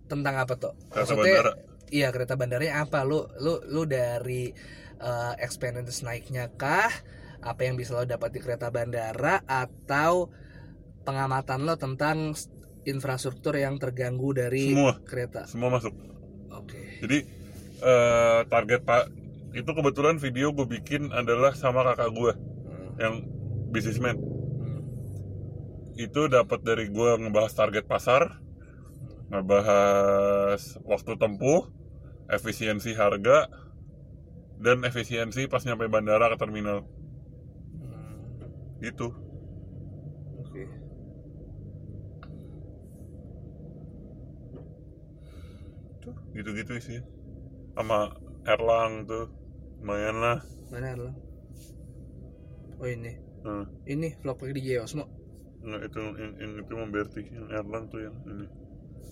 tentang 0.05 0.37
apa 0.37 0.53
toh 0.59 0.75
kereta 0.91 1.15
bandara. 1.17 1.53
iya 1.89 2.07
kereta 2.13 2.37
bandaranya 2.37 2.85
apa? 2.85 3.01
Lu 3.07 3.25
lu 3.41 3.63
lu 3.65 3.87
dari 3.89 4.51
eh, 4.99 5.33
experience 5.41 6.03
naiknya 6.05 6.51
kah? 6.53 6.91
Apa 7.43 7.67
yang 7.67 7.75
bisa 7.75 7.97
lo 7.97 8.05
dapat 8.05 8.35
di 8.35 8.39
kereta 8.39 8.69
bandara? 8.69 9.41
Atau 9.47 10.29
pengamatan 11.03 11.65
lo 11.65 11.75
tentang 11.75 12.37
infrastruktur 12.83 13.55
yang 13.55 13.79
terganggu 13.79 14.35
dari 14.35 14.75
Semua. 14.75 14.93
kereta? 15.03 15.47
Semua 15.47 15.71
masuk. 15.73 15.95
Oke. 16.53 16.99
Jadi 17.01 17.17
eh, 17.81 18.39
target 18.47 18.81
pak 18.83 19.22
itu 19.53 19.69
kebetulan 19.69 20.17
video 20.17 20.49
gue 20.49 20.65
bikin 20.65 21.13
adalah 21.13 21.53
sama 21.53 21.85
kakak 21.85 22.09
gue 22.09 22.33
Hmm. 22.33 22.91
yang 22.97 23.15
bisnismen 23.69 24.17
Hmm. 24.17 24.81
itu 25.97 26.25
dapat 26.25 26.65
dari 26.65 26.89
gue 26.89 27.09
ngebahas 27.21 27.53
target 27.53 27.85
pasar 27.85 28.41
ngebahas 29.29 30.61
waktu 30.85 31.13
tempuh 31.17 31.69
efisiensi 32.29 32.97
harga 32.97 33.49
dan 34.57 34.81
efisiensi 34.85 35.45
pas 35.49 35.65
nyampe 35.65 35.89
bandara 35.91 36.31
ke 36.33 36.37
terminal. 36.39 36.85
Hmm. 37.77 38.79
gitu 38.81 39.13
tuh 46.03 46.15
gitu-gitu 46.35 46.73
sih. 46.83 46.99
Sama 47.73 48.11
Erlang 48.43 49.07
tuh 49.07 49.31
lumayan 49.84 50.15
lah. 50.24 50.39
Mana 50.72 50.96
lo 50.96 51.12
oh 52.80 52.88
ini. 52.88 53.19
Nah, 53.43 53.67
ini 53.84 54.15
vlog 54.24 54.39
di 54.56 54.63
Geosmo 54.63 55.04
nggak 55.63 55.82
itu 55.88 56.00
yang, 56.19 56.34
yang 56.43 56.52
itu 56.60 56.72
mau 56.76 56.88
Berti 56.91 57.22
yang 57.32 57.48
Erlang 57.48 57.84
tuh 57.88 58.00
yang 58.04 58.15
ini. 58.28 58.48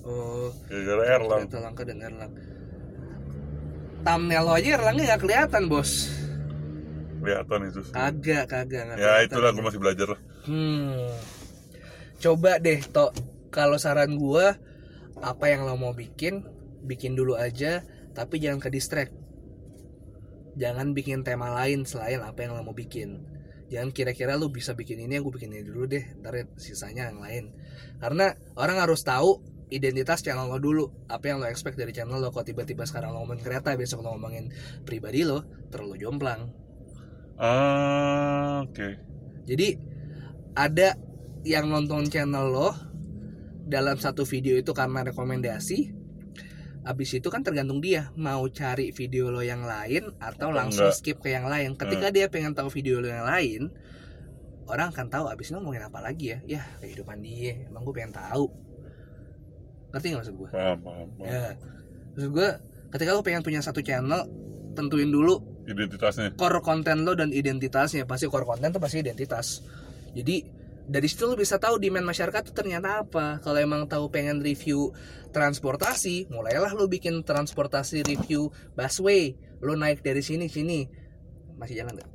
Oh. 0.04 0.52
Gara-gara 0.68 1.04
Erlang. 1.16 1.40
Kereta 1.48 1.60
langka 1.64 1.84
dan 1.88 2.00
Erlang. 2.04 2.32
Thumbnail 4.04 4.44
lo 4.44 4.52
aja 4.60 4.70
Erlangnya 4.76 5.04
nggak 5.14 5.22
kelihatan 5.24 5.64
bos. 5.72 6.12
Kelihatan 7.22 7.60
itu 7.70 7.80
sih. 7.86 7.94
kagak 7.94 8.50
kagak 8.50 8.82
nggak 8.90 8.98
ya 8.98 9.22
itulah 9.24 9.54
gue 9.54 9.64
masih 9.64 9.80
belajar 9.80 10.08
lah. 10.18 10.20
Hmm. 10.50 11.08
Coba 12.18 12.58
deh, 12.58 12.82
Tok. 12.82 13.14
Kalau 13.54 13.78
saran 13.78 14.18
gua 14.18 14.58
apa 15.22 15.46
yang 15.54 15.70
lo 15.70 15.78
mau 15.78 15.94
bikin, 15.94 16.42
bikin 16.82 17.14
dulu 17.14 17.38
aja, 17.38 17.86
tapi 18.18 18.42
jangan 18.42 18.58
ke 18.58 18.74
distract. 18.74 19.14
Jangan 20.62 20.93
bikin 20.93 21.26
tema 21.26 21.50
lain 21.50 21.89
selain 21.89 22.21
apa 22.21 22.45
yang 22.45 22.54
lo 22.54 22.62
mau 22.62 22.78
bikin. 22.78 23.26
Jangan 23.74 23.89
kira-kira 23.89 24.38
lu 24.38 24.54
bisa 24.54 24.78
bikin 24.78 25.02
ini, 25.02 25.17
aku 25.17 25.34
bikin 25.34 25.50
ini 25.50 25.65
dulu 25.65 25.89
deh, 25.89 26.04
ntar 26.21 26.38
sisanya 26.62 27.10
yang 27.10 27.24
lain. 27.24 27.50
Karena 27.97 28.38
orang 28.54 28.78
harus 28.78 29.02
tahu 29.02 29.41
identitas 29.71 30.21
channel 30.21 30.52
lo 30.52 30.60
dulu 30.60 30.86
apa 31.10 31.32
yang 31.32 31.41
lo 31.41 31.47
expect 31.47 31.80
dari 31.80 31.95
channel 31.95 32.19
lo 32.19 32.30
kok 32.30 32.43
tiba-tiba 32.43 32.84
sekarang 32.84 33.15
lo 33.15 33.24
ngomongin 33.24 33.39
kereta 33.39 33.71
besok 33.80 34.04
lo 34.04 34.19
ngomongin 34.19 34.52
pribadi 34.84 35.24
lo 35.24 35.47
terlalu 35.71 35.95
jomplang 35.95 36.52
ah 37.39 38.67
oke 38.67 39.00
Jadi 39.47 39.74
ada 40.54 40.93
yang 41.41 41.71
nonton 41.71 42.06
channel 42.12 42.45
lo 42.52 42.69
dalam 43.65 43.97
satu 43.97 44.28
video 44.28 44.60
itu 44.60 44.76
karena 44.76 45.02
rekomendasi. 45.08 46.01
Abis 46.82 47.13
itu 47.22 47.30
kan 47.30 47.46
tergantung 47.46 47.78
dia 47.78 48.10
mau 48.17 48.41
cari 48.50 48.89
video 48.89 49.30
lo 49.30 49.46
yang 49.46 49.62
lain 49.62 50.17
atau 50.17 50.50
langsung 50.50 50.89
enggak. 50.89 50.98
skip 50.98 51.17
ke 51.22 51.30
yang 51.30 51.46
lain. 51.46 51.78
Ketika 51.78 52.10
dia 52.10 52.26
pengen 52.28 52.58
tahu 52.58 52.74
video 52.74 52.98
lo 52.98 53.10
yang 53.10 53.26
lain, 53.26 53.70
orang 54.65 54.89
akan 54.89 55.08
tahu 55.13 55.26
abis 55.30 55.54
itu 55.54 55.62
ngomongin 55.62 55.86
apa 55.86 56.02
lagi 56.02 56.34
ya. 56.34 56.39
Ya 56.58 56.62
kehidupan 56.82 57.22
dia. 57.22 57.70
Emang 57.70 57.86
gue 57.86 57.94
pengen 57.94 58.17
tahu. 58.17 58.50
Ngerti 59.94 60.06
gak 60.10 60.20
maksud 60.26 60.36
gue? 60.39 60.50
paham 60.50 60.78
paham, 60.82 61.08
paham. 61.20 61.30
Ya. 61.30 61.54
Maksud 62.17 62.30
gue, 62.34 62.50
ketika 62.98 63.10
lo 63.13 63.22
pengen 63.22 63.44
punya 63.46 63.62
satu 63.62 63.84
channel, 63.86 64.26
tentuin 64.74 65.12
dulu 65.12 65.52
identitasnya 65.67 66.34
core 66.36 66.60
konten 66.63 67.06
lo 67.06 67.13
dan 67.13 67.30
identitasnya 67.30 68.08
pasti 68.10 68.26
core 68.28 68.48
konten 68.48 68.74
tuh 68.74 68.82
pasti 68.82 69.04
identitas 69.04 69.62
jadi 70.12 70.44
dari 70.88 71.08
situ 71.08 71.30
lo 71.30 71.38
bisa 71.38 71.62
tahu 71.62 71.78
demand 71.78 72.06
masyarakat 72.06 72.52
tuh 72.52 72.56
ternyata 72.56 73.06
apa. 73.06 73.38
Kalau 73.41 73.60
emang 73.60 73.86
tahu 73.86 74.10
pengen 74.10 74.41
review 74.41 74.94
transportasi 75.32 76.28
mulailah 76.28 76.74
lo 76.74 76.89
bikin 76.89 77.22
transportasi 77.22 78.06
review 78.06 78.50
busway. 78.74 79.38
Lo 79.62 79.78
naik 79.78 80.02
dari 80.02 80.26
sini 80.26 80.50
sini. 80.50 80.88
Masih 81.58 81.82
jalan 81.82 82.02
nggak? 82.02 82.12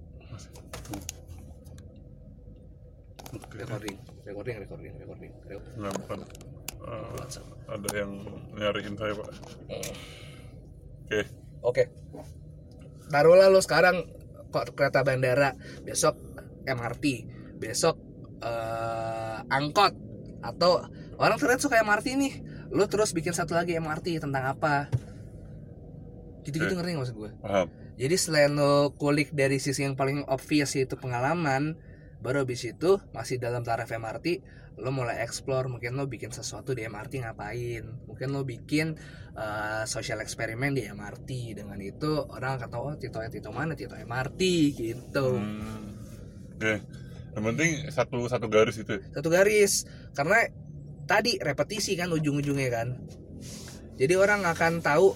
Recording. 3.56 3.96
Recording 4.26 4.56
recording 4.62 4.92
recording, 4.98 5.30
recording. 5.42 5.80
Bukan. 5.80 6.20
Eh, 6.86 7.70
ada 7.70 7.90
yang 7.94 8.12
nyariin 8.54 8.94
saya 8.94 9.12
pak. 9.14 9.28
Oke. 11.06 11.20
Oke. 11.62 11.84
Taruhlah 13.06 13.50
lo 13.50 13.62
sekarang 13.62 14.06
kok 14.50 14.74
kereta 14.74 15.06
bandara. 15.06 15.54
Besok 15.86 16.18
MRT 16.66 17.36
besok 17.56 18.05
eh, 18.42 19.38
angkot. 19.48 19.94
Atau 20.44 20.84
orang 21.16 21.36
ternyata 21.40 21.66
suka 21.66 21.80
MRT 21.80 22.06
nih. 22.16 22.34
Lo 22.74 22.90
terus 22.90 23.14
bikin 23.14 23.32
satu 23.32 23.54
lagi 23.54 23.78
MRT 23.78 24.20
tentang 24.20 24.44
apa? 24.50 24.90
Gitu-gitu 26.46 26.74
Oke. 26.74 26.78
ngerti 26.78 26.90
nggak 26.94 27.02
maksud 27.02 27.16
gue 27.18 27.30
paham. 27.42 27.66
Jadi 27.96 28.16
selain 28.20 28.52
lo 28.54 28.94
kulik 28.94 29.34
dari 29.34 29.58
sisi 29.58 29.82
yang 29.82 29.98
paling 29.98 30.22
obvious 30.30 30.78
yaitu 30.78 30.94
pengalaman 30.94 31.74
baru 32.22 32.46
habis 32.46 32.62
itu 32.64 33.02
masih 33.10 33.42
dalam 33.42 33.66
taraf 33.66 33.90
MRT 33.90 34.44
lo 34.76 34.92
mulai 34.92 35.24
explore 35.24 35.72
mungkin 35.72 35.96
lo 35.96 36.04
bikin 36.04 36.30
sesuatu 36.30 36.76
di 36.76 36.84
MRT 36.84 37.24
ngapain. 37.24 37.82
Mungkin 38.06 38.28
lo 38.30 38.44
bikin 38.44 38.94
eh, 39.34 39.82
social 39.88 40.20
eksperimen 40.20 40.76
di 40.76 40.84
MRT 40.86 41.56
dengan 41.56 41.80
itu 41.80 42.22
orang 42.28 42.60
akan 42.60 42.68
tahu 42.68 42.82
oh 42.92 42.94
Tito 42.94 43.18
Tito 43.26 43.50
mana? 43.50 43.72
Tito 43.74 43.96
MRT 43.96 44.40
gitu. 44.76 45.26
Hmm. 45.40 45.96
oke 46.56 47.05
yang 47.36 47.52
penting 47.52 47.84
satu 47.92 48.24
satu 48.32 48.48
garis 48.48 48.80
itu. 48.80 48.96
Satu 49.12 49.28
garis. 49.28 49.84
Karena 50.16 50.48
tadi 51.04 51.36
repetisi 51.36 51.92
kan 51.92 52.08
ujung-ujungnya 52.08 52.68
kan. 52.72 52.96
Jadi 54.00 54.14
orang 54.16 54.48
akan 54.48 54.80
tahu 54.80 55.12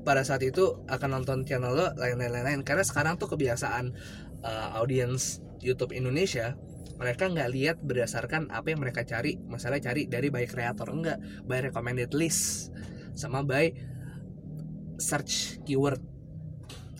pada 0.00 0.24
saat 0.24 0.40
itu 0.48 0.80
akan 0.88 1.20
nonton 1.20 1.44
channel 1.44 1.76
lo 1.76 1.88
lain-lain 1.98 2.62
karena 2.62 2.86
sekarang 2.86 3.18
tuh 3.18 3.26
kebiasaan 3.26 3.90
uh, 4.46 4.78
audiens 4.78 5.42
YouTube 5.58 5.90
Indonesia 5.90 6.54
mereka 6.96 7.28
nggak 7.28 7.50
lihat 7.52 7.76
berdasarkan 7.84 8.48
apa 8.48 8.72
yang 8.72 8.80
mereka 8.80 9.04
cari 9.04 9.36
masalah 9.36 9.76
cari 9.76 10.08
dari 10.08 10.32
by 10.32 10.48
kreator 10.48 10.88
enggak. 10.88 11.20
By 11.44 11.68
recommended 11.68 12.16
list 12.16 12.72
sama 13.12 13.44
by 13.44 13.76
search 14.96 15.60
keyword. 15.68 16.00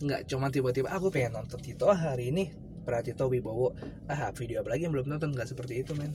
Nggak 0.05 0.29
cuma 0.29 0.53
tiba-tiba 0.53 0.93
aku 0.93 1.09
pengen 1.09 1.41
nonton 1.41 1.57
Tito 1.57 1.89
hari 1.89 2.29
ini 2.29 2.66
Pratito 2.87 3.27
Wibowo 3.27 3.75
ah 4.07 4.31
video 4.31 4.63
apa 4.63 4.71
lagi 4.71 4.87
yang 4.87 4.95
belum 4.95 5.11
nonton? 5.11 5.35
Nggak 5.35 5.51
seperti 5.51 5.83
itu 5.83 5.99
men. 5.99 6.15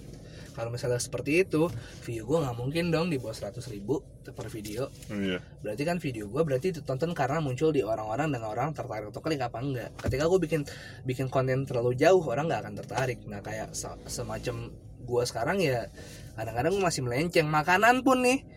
Kalau 0.55 0.71
misalnya 0.71 0.99
seperti 1.03 1.43
itu 1.43 1.67
video 2.07 2.23
gue 2.23 2.37
nggak 2.39 2.55
mungkin 2.55 2.87
dong 2.89 3.11
di 3.11 3.19
bawah 3.19 3.35
100 3.35 3.59
ribu 3.75 3.99
per 4.23 4.47
video. 4.47 4.87
Iya. 5.11 5.43
Berarti 5.59 5.83
kan 5.83 5.99
video 5.99 6.31
gue 6.31 6.41
berarti 6.47 6.67
ditonton 6.79 7.11
karena 7.11 7.43
muncul 7.43 7.75
di 7.75 7.83
orang-orang 7.83 8.31
dan 8.31 8.43
orang 8.47 8.71
tertarik 8.71 9.11
untuk 9.11 9.19
klik 9.27 9.43
apa 9.43 9.59
enggak? 9.59 9.91
Ketika 9.99 10.31
gue 10.31 10.39
bikin 10.39 10.61
bikin 11.03 11.27
konten 11.27 11.67
terlalu 11.67 11.99
jauh 11.99 12.23
orang 12.23 12.47
nggak 12.47 12.61
akan 12.63 12.73
tertarik. 12.79 13.19
Nah 13.27 13.43
kayak 13.43 13.75
se- 13.75 13.99
semacam 14.07 14.71
gue 15.01 15.23
sekarang 15.27 15.59
ya 15.59 15.91
kadang-kadang 16.39 16.79
masih 16.79 17.03
melenceng. 17.03 17.51
Makanan 17.51 18.07
pun 18.07 18.23
nih 18.23 18.47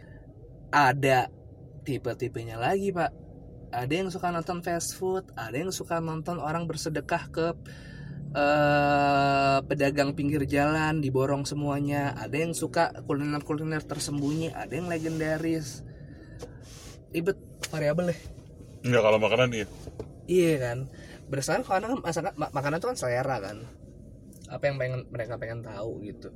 ada 0.70 1.26
tipe-tipenya 1.82 2.58
lagi 2.58 2.94
pak. 2.94 3.10
Ada 3.74 3.90
yang 3.90 4.08
suka 4.10 4.30
nonton 4.30 4.62
fast 4.62 4.94
food 4.94 5.26
ada 5.34 5.58
yang 5.58 5.74
suka 5.74 5.98
nonton 5.98 6.38
orang 6.38 6.70
bersedekah 6.70 7.26
ke 7.34 7.46
eh 8.34 9.58
pedagang 9.64 10.12
pinggir 10.18 10.42
jalan 10.50 10.98
diborong 10.98 11.46
semuanya. 11.46 12.14
Ada 12.18 12.36
yang 12.44 12.52
suka 12.52 12.90
kuliner-kuliner 13.06 13.82
tersembunyi 13.86 14.50
ada 14.50 14.74
yang 14.74 14.90
legendaris. 14.90 15.86
Ribet 17.14 17.38
variabel 17.70 18.10
deh. 18.10 18.20
Enggak 18.84 19.02
kalau 19.06 19.18
makanan 19.22 19.48
iya. 19.54 19.66
Iya 20.26 20.54
kan? 20.58 20.78
Berdasarkan 21.30 21.62
karena 21.62 21.86
kan 21.94 22.00
masakan 22.02 22.32
ma- 22.34 22.52
makanan 22.52 22.78
itu 22.82 22.88
kan 22.90 22.98
selera 22.98 23.36
kan. 23.38 23.56
Apa 24.50 24.66
yang 24.68 24.76
pengen 24.76 25.00
mereka 25.08 25.38
pengen 25.40 25.62
tahu 25.64 26.02
gitu 26.04 26.28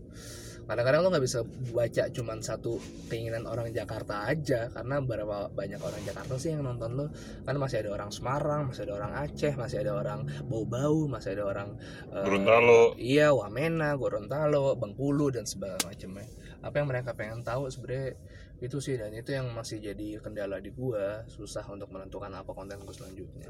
kadang-kadang 0.68 1.00
lo 1.00 1.08
nggak 1.08 1.24
bisa 1.24 1.40
baca 1.72 2.04
cuman 2.12 2.44
satu 2.44 2.76
keinginan 3.08 3.48
orang 3.48 3.72
Jakarta 3.72 4.28
aja 4.28 4.68
karena 4.68 5.00
berapa 5.00 5.48
banyak 5.48 5.80
orang 5.80 6.02
Jakarta 6.04 6.36
sih 6.36 6.52
yang 6.52 6.68
nonton 6.68 6.92
lo. 6.92 7.06
Kan 7.48 7.56
masih 7.56 7.80
ada 7.80 7.96
orang 7.96 8.12
Semarang 8.12 8.68
masih 8.68 8.84
ada 8.84 9.00
orang 9.00 9.12
Aceh 9.16 9.56
masih 9.56 9.80
ada 9.80 9.96
orang 9.96 10.28
Bau-Bau 10.44 11.08
masih 11.08 11.40
ada 11.40 11.48
orang 11.48 11.72
eh, 12.12 12.20
Gorontalo. 12.20 12.92
iya 13.00 13.32
Wamena 13.32 13.96
Gorontalo 13.96 14.76
Bengkulu 14.76 15.32
dan 15.32 15.48
segala 15.48 15.80
macamnya. 15.80 16.28
Apa 16.60 16.84
yang 16.84 16.88
mereka 16.92 17.16
pengen 17.16 17.40
tahu 17.40 17.72
sebenarnya 17.72 18.20
itu 18.58 18.82
sih 18.82 18.98
dan 18.98 19.14
itu 19.14 19.30
yang 19.32 19.48
masih 19.54 19.80
jadi 19.80 20.20
kendala 20.20 20.60
di 20.60 20.68
gua. 20.74 21.24
Susah 21.32 21.64
untuk 21.72 21.88
menentukan 21.94 22.28
apa 22.34 22.50
konten 22.52 22.76
gue 22.82 22.92
selanjutnya. 22.92 23.48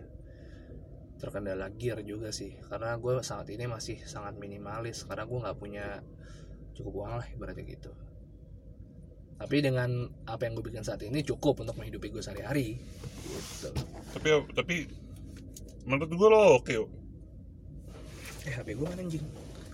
Terkendala 1.18 1.66
gear 1.74 1.98
juga 2.06 2.30
sih 2.30 2.54
karena 2.70 2.94
gue 2.94 3.18
saat 3.26 3.50
ini 3.50 3.66
masih 3.66 3.98
sangat 4.06 4.38
minimalis. 4.38 5.02
Karena 5.02 5.26
gue 5.26 5.38
nggak 5.40 5.58
punya 5.58 6.04
cukup 6.78 6.92
uang 7.02 7.12
lah 7.18 7.26
ibaratnya 7.34 7.66
gitu. 7.66 7.90
Tapi 9.38 9.56
dengan 9.62 10.10
apa 10.26 10.46
yang 10.46 10.58
gue 10.58 10.66
bikin 10.66 10.82
saat 10.82 11.02
ini 11.02 11.22
cukup 11.22 11.62
untuk 11.62 11.74
menghidupi 11.78 12.10
gue 12.10 12.22
sehari-hari. 12.22 12.78
Gitu. 13.28 13.70
tapi 14.14 14.28
tapi 14.56 14.74
menurut 15.84 16.10
gue 16.10 16.28
lo 16.30 16.58
oke 16.58 16.74
eh 18.48 18.54
HP 18.56 18.78
gue 18.78 18.86
mana 18.88 19.02
anjing? 19.04 19.24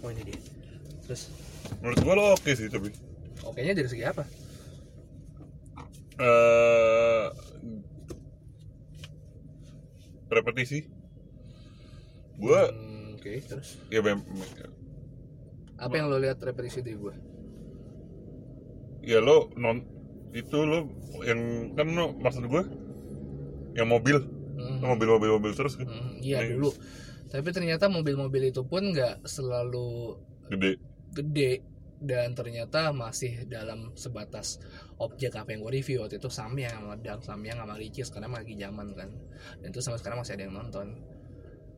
Oh 0.02 0.10
ini 0.10 0.22
dia. 0.26 0.40
Terus? 1.06 1.30
Menurut 1.80 1.98
gue 2.02 2.14
lo 2.16 2.24
oke 2.34 2.50
sih 2.52 2.68
tapi. 2.68 2.90
Oke 3.46 3.60
nya 3.62 3.72
dari 3.76 3.88
segi 3.88 4.04
apa? 4.04 4.24
Eh 6.18 7.26
repetisi. 10.28 10.82
Gue 12.34 12.60
Hmm, 12.74 13.14
oke 13.14 13.32
terus? 13.46 13.78
Ya 13.88 14.02
apa 15.78 15.94
yang 15.94 16.06
lo 16.10 16.18
lihat 16.18 16.38
repetisi 16.40 16.80
dari 16.80 16.96
gue 16.96 17.14
ya 19.04 19.20
lo 19.20 19.52
non 19.58 19.82
itu 20.34 20.58
lo 20.64 20.88
yang 21.22 21.70
kan 21.78 21.86
lo 21.94 22.10
maksud 22.18 22.44
gue 22.50 22.62
yang 23.74 23.90
mobil. 23.90 24.22
Hmm. 24.54 24.78
Mobil-mobil 24.86 25.30
mobil 25.34 25.52
terus 25.54 25.74
kan. 25.74 25.86
Hmm, 25.90 26.22
iya 26.22 26.46
Iya. 26.46 26.54
dulu. 26.54 26.70
Tapi 27.26 27.48
ternyata 27.50 27.90
mobil-mobil 27.90 28.54
itu 28.54 28.62
pun 28.62 28.94
nggak 28.94 29.26
selalu 29.26 30.14
gede. 30.46 30.78
gede. 31.10 31.52
Dan 31.98 32.38
ternyata 32.38 32.94
masih 32.94 33.50
dalam 33.50 33.90
sebatas 33.98 34.62
objek 35.02 35.34
apa 35.34 35.50
yang 35.54 35.66
gue 35.66 35.74
review. 35.82 36.06
Waktu 36.06 36.22
itu 36.22 36.30
Samyang 36.30 36.86
meledak 36.86 37.26
Samyang 37.26 37.66
sama 37.66 37.74
Ricis 37.74 38.14
karena 38.14 38.30
lagi 38.30 38.54
zaman 38.54 38.94
kan. 38.94 39.10
Dan 39.58 39.74
itu 39.74 39.80
sampai 39.82 39.98
sekarang 39.98 40.18
masih 40.22 40.34
ada 40.38 40.44
yang 40.46 40.54
nonton. 40.54 40.86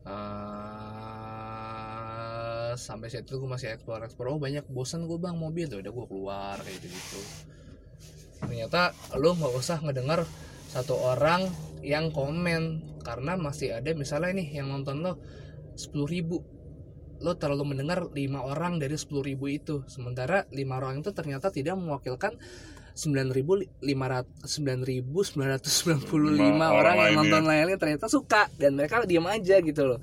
Eh, 0.05 1.36
sampai 2.77 3.09
situ 3.09 3.41
gue 3.41 3.49
masih 3.49 3.73
explore 3.73 4.05
explore. 4.05 4.31
Oh 4.31 4.39
banyak 4.39 4.63
bosan 4.69 5.09
gue 5.09 5.17
bang 5.17 5.35
mobil. 5.35 5.67
Ya 5.67 5.77
udah 5.81 5.91
gue 5.91 6.05
keluar 6.07 6.55
kayak 6.61 6.79
gitu 6.79 6.87
gitu 6.93 7.21
ternyata 8.37 8.93
lo 9.17 9.33
nggak 9.33 9.53
usah 9.57 9.81
ngedengar 9.81 10.21
satu 10.69 10.93
orang 10.93 11.49
yang 11.81 12.13
komen. 12.13 12.85
Karena 13.01 13.39
masih 13.39 13.71
ada 13.71 13.95
misalnya 13.95 14.35
nih 14.35 14.59
yang 14.59 14.67
nonton 14.67 14.99
lo 14.99 15.15
10.000 15.79 15.95
ribu. 16.11 16.43
Lo 17.23 17.33
terlalu 17.39 17.73
mendengar 17.73 18.11
lima 18.13 18.43
orang 18.43 18.77
dari 18.77 18.93
10.000 18.93 19.23
ribu 19.23 19.47
itu. 19.47 19.87
Sementara 19.87 20.43
lima 20.51 20.77
orang 20.77 20.99
itu 20.99 21.15
ternyata 21.15 21.49
tidak 21.49 21.79
mewakilkan 21.79 22.35
9.500 22.97 23.79
9.995 24.43 26.33
Lima 26.33 26.73
orang 26.73 26.97
orang 26.97 26.97
yang 26.97 27.15
nonton 27.23 27.43
lainnya 27.47 27.77
ternyata 27.79 28.11
suka. 28.11 28.51
Dan 28.59 28.75
mereka 28.75 29.07
diam 29.07 29.25
aja 29.25 29.63
gitu 29.63 29.81
loh. 29.87 29.99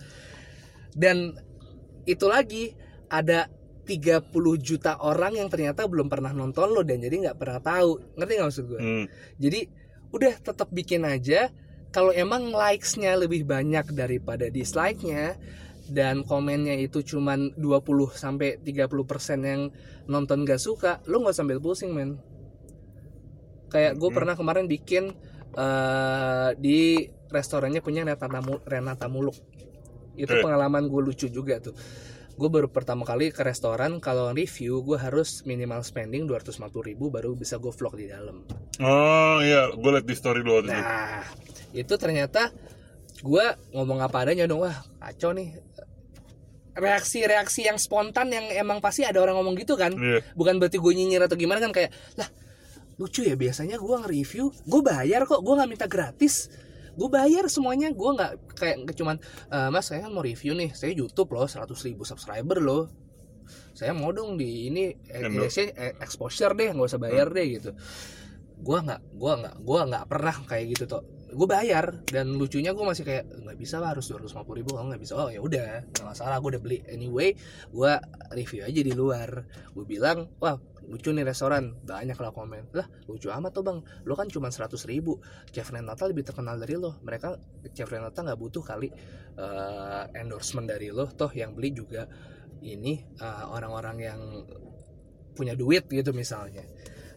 Dan 0.96 1.36
itu 2.04 2.26
lagi 2.28 2.72
ada 3.08 3.48
30 3.84 4.32
juta 4.64 4.96
orang 5.04 5.36
yang 5.36 5.48
ternyata 5.52 5.84
belum 5.84 6.08
pernah 6.08 6.32
nonton 6.32 6.72
lo 6.72 6.80
dan 6.80 7.04
jadi 7.04 7.28
nggak 7.28 7.36
pernah 7.36 7.60
tahu 7.60 8.16
ngerti 8.16 8.32
nggak 8.32 8.48
maksud 8.48 8.64
gue 8.64 8.80
hmm. 8.80 9.04
jadi 9.36 9.60
udah 10.14 10.34
tetap 10.40 10.68
bikin 10.72 11.04
aja 11.04 11.52
kalau 11.94 12.10
emang 12.10 12.50
likes-nya 12.50 13.14
lebih 13.14 13.46
banyak 13.46 13.94
daripada 13.94 14.50
dislike-nya 14.50 15.38
dan 15.86 16.24
komennya 16.24 16.80
itu 16.80 17.04
cuman 17.04 17.52
20 17.54 18.16
sampai 18.16 18.56
30% 18.58 19.44
yang 19.44 19.68
nonton 20.08 20.48
gak 20.48 20.60
suka, 20.60 21.04
lu 21.04 21.20
nggak 21.20 21.36
sambil 21.36 21.60
pusing, 21.60 21.92
men. 21.92 22.16
Kayak 23.68 24.00
gue 24.00 24.10
Hmm. 24.10 24.16
pernah 24.16 24.34
kemarin 24.34 24.66
bikin 24.66 25.12
eh, 25.54 26.50
di 26.58 27.06
restorannya 27.30 27.78
punya 27.78 28.02
Renata, 28.02 28.26
Renata 28.66 29.06
Muluk. 29.06 29.38
Itu 30.14 30.32
Eh. 30.32 30.42
pengalaman 30.42 30.86
gue 30.86 31.02
lucu 31.02 31.26
juga 31.26 31.58
tuh. 31.58 31.74
Gue 32.34 32.50
baru 32.50 32.66
pertama 32.66 33.06
kali 33.06 33.30
ke 33.30 33.46
restoran 33.46 34.02
kalau 34.02 34.34
review 34.34 34.82
gue 34.82 34.98
harus 34.98 35.46
minimal 35.46 35.86
spending 35.86 36.26
250 36.26 36.58
ribu 36.82 37.06
baru 37.06 37.34
bisa 37.34 37.62
gue 37.62 37.70
vlog 37.70 37.94
di 37.94 38.10
dalam. 38.10 38.42
oh 38.82 39.38
iya 39.38 39.70
gue 39.70 39.90
liat 39.92 40.02
di 40.02 40.14
story 40.14 40.42
lo 40.42 40.58
Nah, 40.58 41.22
itu 41.70 41.94
ternyata 41.94 42.50
gue 43.22 43.44
ngomong 43.70 44.02
apa 44.02 44.26
adanya 44.26 44.50
dong, 44.50 44.66
wah 44.66 44.74
kacau 44.98 45.30
nih. 45.30 45.54
Reaksi-reaksi 46.74 47.70
yang 47.70 47.78
spontan 47.78 48.34
yang 48.34 48.50
emang 48.50 48.82
pasti 48.82 49.06
ada 49.06 49.22
orang 49.22 49.38
ngomong 49.38 49.54
gitu 49.54 49.78
kan. 49.78 49.94
iya 49.94 50.18
Bukan 50.34 50.58
berarti 50.58 50.82
gue 50.82 50.90
nyinyir 50.90 51.22
atau 51.22 51.38
gimana 51.38 51.62
kan 51.62 51.70
kayak, 51.70 51.94
lah 52.18 52.26
lucu 52.98 53.22
ya 53.22 53.38
biasanya 53.38 53.78
gue 53.78 53.94
nge-review, 53.94 54.50
gue 54.50 54.80
bayar 54.82 55.22
kok, 55.22 55.38
gue 55.38 55.54
nggak 55.54 55.70
minta 55.70 55.86
gratis. 55.86 56.50
Gue 56.94 57.08
bayar 57.10 57.46
semuanya, 57.50 57.90
gue 57.90 58.10
nggak 58.14 58.32
kayak 58.54 58.76
cuman, 58.94 59.16
"Eh, 59.50 59.68
mas 59.70 59.90
saya 59.90 60.06
kan 60.06 60.12
mau 60.14 60.22
review 60.22 60.54
nih, 60.54 60.70
saya 60.72 60.94
YouTube 60.94 61.34
loh, 61.34 61.46
100 61.46 61.82
ribu 61.84 62.06
subscriber 62.06 62.58
loh. 62.62 62.90
Saya 63.76 63.92
mau 63.92 64.14
dong 64.14 64.40
di 64.40 64.70
ini 64.72 64.94
eh, 65.10 65.92
exposure 66.00 66.54
deh, 66.56 66.72
nggak 66.72 66.88
usah 66.88 67.02
bayar 67.02 67.28
deh 67.28 67.46
gitu. 67.60 67.70
Gua 68.62 68.80
nggak 68.80 69.00
gua 69.18 69.32
nggak 69.42 69.56
gua 69.60 69.80
nggak 69.84 70.04
pernah 70.08 70.36
kayak 70.48 70.66
gitu 70.72 70.84
tuh 70.88 71.04
gue 71.34 71.48
bayar 71.50 72.06
dan 72.06 72.38
lucunya 72.38 72.70
gue 72.70 72.86
masih 72.86 73.02
kayak 73.02 73.26
nggak 73.26 73.58
bisa 73.58 73.82
lah 73.82 73.92
harus 73.92 74.06
250 74.06 74.54
ribu 74.54 74.78
kalau 74.78 74.86
nggak 74.88 75.02
bisa. 75.02 75.12
Oh 75.18 75.28
ya 75.28 75.42
udah 75.42 75.82
nggak 75.90 76.06
masalah 76.06 76.38
gue 76.38 76.50
udah 76.56 76.62
beli. 76.62 76.78
Anyway 76.86 77.34
gue 77.74 77.92
review 78.32 78.62
aja 78.62 78.80
di 78.80 78.94
luar. 78.94 79.28
Gue 79.74 79.84
bilang 79.84 80.30
wah 80.38 80.56
lucu 80.88 81.10
nih 81.10 81.24
restoran 81.24 81.76
banyak 81.84 82.16
lah 82.18 82.32
komen. 82.32 82.72
Lah 82.76 82.86
lucu 83.08 83.28
amat 83.30 83.50
tuh 83.52 83.64
bang. 83.64 83.78
Lo 84.04 84.14
kan 84.14 84.28
cuma 84.28 84.52
100 84.52 84.74
ribu. 84.88 85.20
Chef 85.50 85.68
Renata 85.68 86.04
lebih 86.08 86.24
terkenal 86.24 86.60
dari 86.60 86.76
lo. 86.76 87.00
Mereka 87.00 87.28
chef 87.72 87.88
Renata 87.88 88.24
nggak 88.24 88.38
butuh 88.38 88.62
kali 88.62 88.88
eh, 89.38 90.04
endorsement 90.20 90.68
dari 90.68 90.92
lo. 90.92 91.08
Toh 91.10 91.32
yang 91.32 91.56
beli 91.56 91.72
juga 91.72 92.08
ini 92.64 93.00
eh, 93.00 93.44
orang-orang 93.48 93.96
yang 94.00 94.20
punya 95.34 95.56
duit 95.58 95.88
gitu 95.90 96.14
misalnya. 96.14 96.62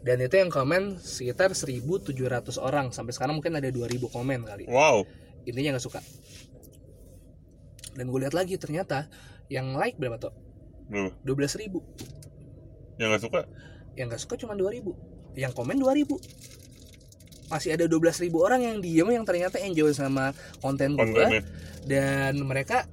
Dan 0.02 0.24
itu 0.24 0.40
yang 0.40 0.48
komen 0.48 1.02
sekitar 1.02 1.52
1700 1.52 2.14
orang. 2.62 2.96
Sampai 2.96 3.12
sekarang 3.12 3.38
mungkin 3.38 3.60
ada 3.60 3.68
2000 3.68 4.08
komen 4.08 4.40
kali. 4.48 4.66
Wow. 4.70 5.04
Intinya 5.44 5.76
nggak 5.76 5.86
suka. 5.86 6.00
Dan 7.98 8.14
gue 8.14 8.20
lihat 8.22 8.38
lagi 8.38 8.56
ternyata 8.62 9.10
yang 9.50 9.74
like 9.74 9.98
berapa 9.98 10.22
tuh 10.22 10.34
Berapa? 10.88 11.12
12.000 11.24 11.64
ribu 11.68 11.84
yang 12.98 13.10
nggak 13.14 13.24
suka? 13.24 13.42
Yang 13.98 14.06
nggak 14.14 14.22
suka 14.22 14.36
cuma 14.42 14.54
2000 14.54 15.38
yang 15.38 15.54
komen 15.54 15.78
2000 15.78 16.10
masih 17.48 17.80
ada 17.80 17.88
12.000 17.88 18.28
orang 18.36 18.60
yang 18.60 18.78
diem 18.84 19.08
yang 19.08 19.24
ternyata 19.24 19.56
enjoy 19.64 19.96
sama 19.96 20.36
konten 20.60 21.00
gue 21.00 21.46
dan 21.88 22.36
mereka 22.44 22.84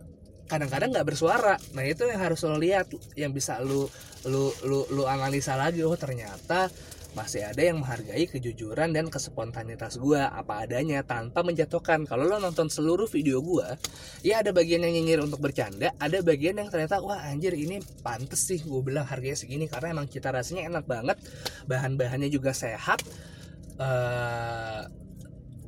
kadang-kadang 0.47 0.93
nggak 0.95 1.09
bersuara. 1.09 1.59
Nah 1.75 1.83
itu 1.83 2.07
yang 2.07 2.21
harus 2.21 2.45
lo 2.47 2.55
lihat. 2.61 2.87
Yang 3.19 3.33
bisa 3.43 3.59
lu 3.65 3.89
lu 4.29 4.53
lu 4.63 4.87
lu 4.93 5.03
analisa 5.09 5.59
lagi. 5.59 5.83
Oh 5.83 5.97
ternyata 5.99 6.71
masih 7.15 7.47
ada 7.47 7.63
yang 7.63 7.81
menghargai 7.81 8.27
kejujuran 8.27 8.91
dan 8.91 9.07
kespontanitas 9.09 9.97
gua. 10.03 10.31
Apa 10.35 10.67
adanya 10.67 11.01
tanpa 11.07 11.47
menjatuhkan. 11.47 12.05
Kalau 12.05 12.27
lo 12.27 12.43
nonton 12.43 12.67
seluruh 12.67 13.07
video 13.07 13.39
gua 13.41 13.79
ya 14.21 14.43
ada 14.43 14.51
bagian 14.51 14.83
yang 14.83 14.93
nyinyir 14.93 15.23
untuk 15.23 15.39
bercanda 15.39 15.95
ada 15.97 16.21
bagian 16.21 16.59
yang 16.59 16.69
ternyata 16.69 16.99
wah 16.99 17.23
anjir 17.23 17.55
ini 17.55 17.79
pantes 18.03 18.51
sih 18.51 18.61
gue 18.61 18.83
bilang 18.83 19.07
harganya 19.07 19.39
segini. 19.39 19.71
Karena 19.71 19.95
emang 19.95 20.11
cita 20.11 20.35
rasanya 20.35 20.69
enak 20.69 20.85
banget 20.85 21.17
bahan-bahannya 21.71 22.29
juga 22.29 22.51
sehat. 22.51 23.01
Eh 23.79 24.83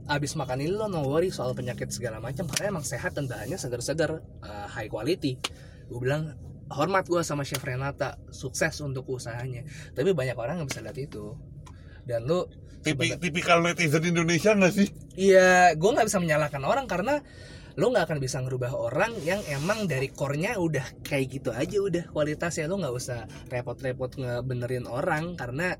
abis 0.06 0.38
makan 0.38 0.62
ini 0.62 0.70
lo 0.70 0.86
no 0.86 1.02
worry 1.02 1.34
soal 1.34 1.54
penyakit 1.54 1.90
segala 1.90 2.18
macam. 2.18 2.46
Karena 2.50 2.78
emang 2.78 2.86
sehat 2.86 3.14
dan 3.14 3.30
bahannya 3.30 3.58
segar-segar 3.58 4.22
eh, 4.42 4.66
high 4.70 4.90
quality. 4.90 5.38
Gue 5.86 6.00
bilang 6.02 6.34
hormat 6.70 7.06
gue 7.06 7.22
sama 7.22 7.46
chef 7.46 7.62
Renata 7.62 8.18
sukses 8.30 8.78
untuk 8.82 9.06
usahanya. 9.10 9.62
Tapi 9.94 10.10
banyak 10.12 10.36
orang 10.36 10.62
nggak 10.62 10.70
bisa 10.70 10.82
lihat 10.82 10.98
itu. 10.98 11.34
Dan 12.06 12.26
lu 12.26 12.46
Tipi, 12.86 13.18
tipikal 13.18 13.66
netizen 13.66 13.98
Indonesia 14.06 14.54
nggak 14.54 14.70
sih? 14.70 14.86
Iya, 15.18 15.74
gue 15.74 15.90
nggak 15.90 16.06
bisa 16.06 16.22
menyalahkan 16.22 16.62
orang 16.62 16.86
karena 16.86 17.18
lo 17.74 17.90
nggak 17.90 18.06
akan 18.06 18.18
bisa 18.22 18.38
ngerubah 18.46 18.72
orang 18.78 19.10
yang 19.26 19.42
emang 19.50 19.90
dari 19.90 20.14
core-nya 20.14 20.54
udah 20.54 21.02
kayak 21.02 21.26
gitu 21.34 21.50
aja 21.50 21.82
udah 21.82 22.04
kualitasnya. 22.14 22.70
Lo 22.70 22.78
nggak 22.78 22.94
usah 22.94 23.26
repot-repot 23.50 24.14
ngebenerin 24.22 24.86
orang 24.86 25.34
karena 25.34 25.74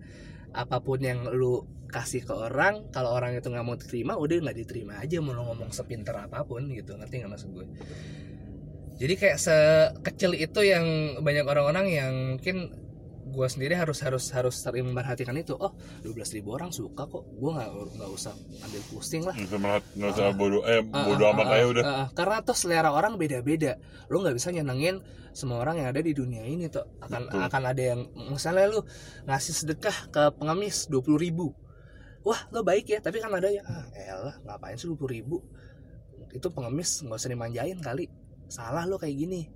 apa 0.50 0.82
pun 0.82 0.98
yang 0.98 1.30
lu 1.30 1.62
kasih 1.86 2.26
ke 2.26 2.34
orang 2.34 2.90
kalau 2.90 3.14
orang 3.14 3.38
itu 3.38 3.46
nggak 3.46 3.62
mau 3.62 3.78
diterima 3.78 4.18
udah 4.18 4.42
nggak 4.42 4.58
diterima 4.58 4.98
aja 4.98 5.22
mau 5.22 5.30
lo 5.30 5.46
ngomong 5.46 5.70
sepinter 5.70 6.18
apa 6.18 6.42
pun 6.42 6.66
gitu. 6.74 6.98
Ngerti 6.98 7.22
nggak 7.22 7.30
maksud 7.30 7.54
gue 7.54 7.66
jadi 8.96 9.14
kayak 9.20 9.38
sekecil 9.38 10.32
itu 10.32 10.60
yang 10.64 11.20
banyak 11.20 11.44
orang-orang 11.44 11.86
yang 11.92 12.12
mungkin 12.36 12.72
gue 13.26 13.48
sendiri 13.52 13.76
harus 13.76 14.00
harus 14.00 14.32
harus 14.32 14.56
sering 14.56 14.88
memperhatikan 14.88 15.36
itu. 15.36 15.52
Oh 15.52 15.76
12.000 16.00 16.40
ribu 16.40 16.56
orang 16.56 16.72
suka 16.72 17.04
kok. 17.04 17.28
Gue 17.36 17.52
nggak 17.52 17.70
nggak 18.00 18.10
usah 18.10 18.32
ambil 18.64 18.82
pusing 18.88 19.22
lah. 19.28 19.36
Nggak 19.36 20.10
usah 20.16 20.32
usah 20.32 20.32
bodoh 20.32 20.62
eh 20.64 20.80
Ah, 20.94 21.04
bodoh 21.04 21.26
ah, 21.28 21.32
amat 21.36 21.46
ah, 21.46 21.52
aja 21.52 21.60
ah, 21.60 21.68
udah. 21.68 21.84
ah, 21.84 21.92
ah. 21.92 22.08
karena 22.16 22.36
tuh 22.40 22.56
selera 22.56 22.90
orang 22.96 23.20
beda-beda. 23.20 23.76
Lo 24.08 24.24
nggak 24.24 24.40
bisa 24.40 24.48
nyenengin 24.48 25.04
semua 25.36 25.60
orang 25.60 25.84
yang 25.84 25.92
ada 25.92 26.00
di 26.00 26.16
dunia 26.16 26.48
ini 26.48 26.72
tuh 26.72 26.88
akan 27.04 27.28
Betul. 27.28 27.40
akan 27.44 27.62
ada 27.68 27.82
yang 27.84 28.00
misalnya 28.32 28.72
lu 28.72 28.80
ngasih 29.28 29.52
sedekah 29.52 30.08
ke 30.08 30.22
pengemis 30.40 30.88
20.000 30.88 31.20
ribu. 31.20 31.52
Wah 32.24 32.40
lo 32.48 32.64
baik 32.64 32.88
ya 32.88 32.98
tapi 33.04 33.20
kan 33.20 33.28
ada 33.36 33.52
ya 33.52 33.60
ah 33.68 33.84
elah 33.92 34.36
ngapain 34.48 34.80
sih 34.80 34.88
20.000 34.88 35.12
ribu? 35.12 35.44
Itu 36.32 36.48
pengemis 36.48 37.04
nggak 37.04 37.20
usah 37.20 37.28
dimanjain 37.28 37.76
kali 37.84 38.08
salah 38.46 38.86
lo 38.86 38.96
kayak 38.98 39.16
gini 39.16 39.50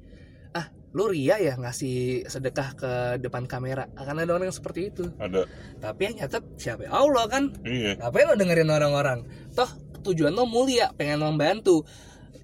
ah 0.55 0.67
lo 0.91 1.07
ria 1.07 1.39
ya 1.39 1.55
ngasih 1.55 2.27
sedekah 2.27 2.69
ke 2.75 2.91
depan 3.23 3.47
kamera 3.47 3.87
akan 3.95 4.27
ada 4.27 4.35
orang 4.35 4.51
yang 4.51 4.57
seperti 4.57 4.91
itu 4.91 5.07
ada 5.23 5.47
tapi 5.79 6.11
yang 6.11 6.15
nyatet 6.19 6.43
siapa 6.59 6.87
ya? 6.87 6.91
Allah 6.91 7.25
kan 7.31 7.55
iya 7.63 7.95
Ngapain 7.95 8.27
lo 8.27 8.35
dengerin 8.35 8.71
orang-orang? 8.71 9.19
Toh 9.55 9.71
tujuan 10.03 10.33
lo 10.33 10.49
mulia, 10.49 10.91
pengen 10.97 11.21
membantu. 11.21 11.85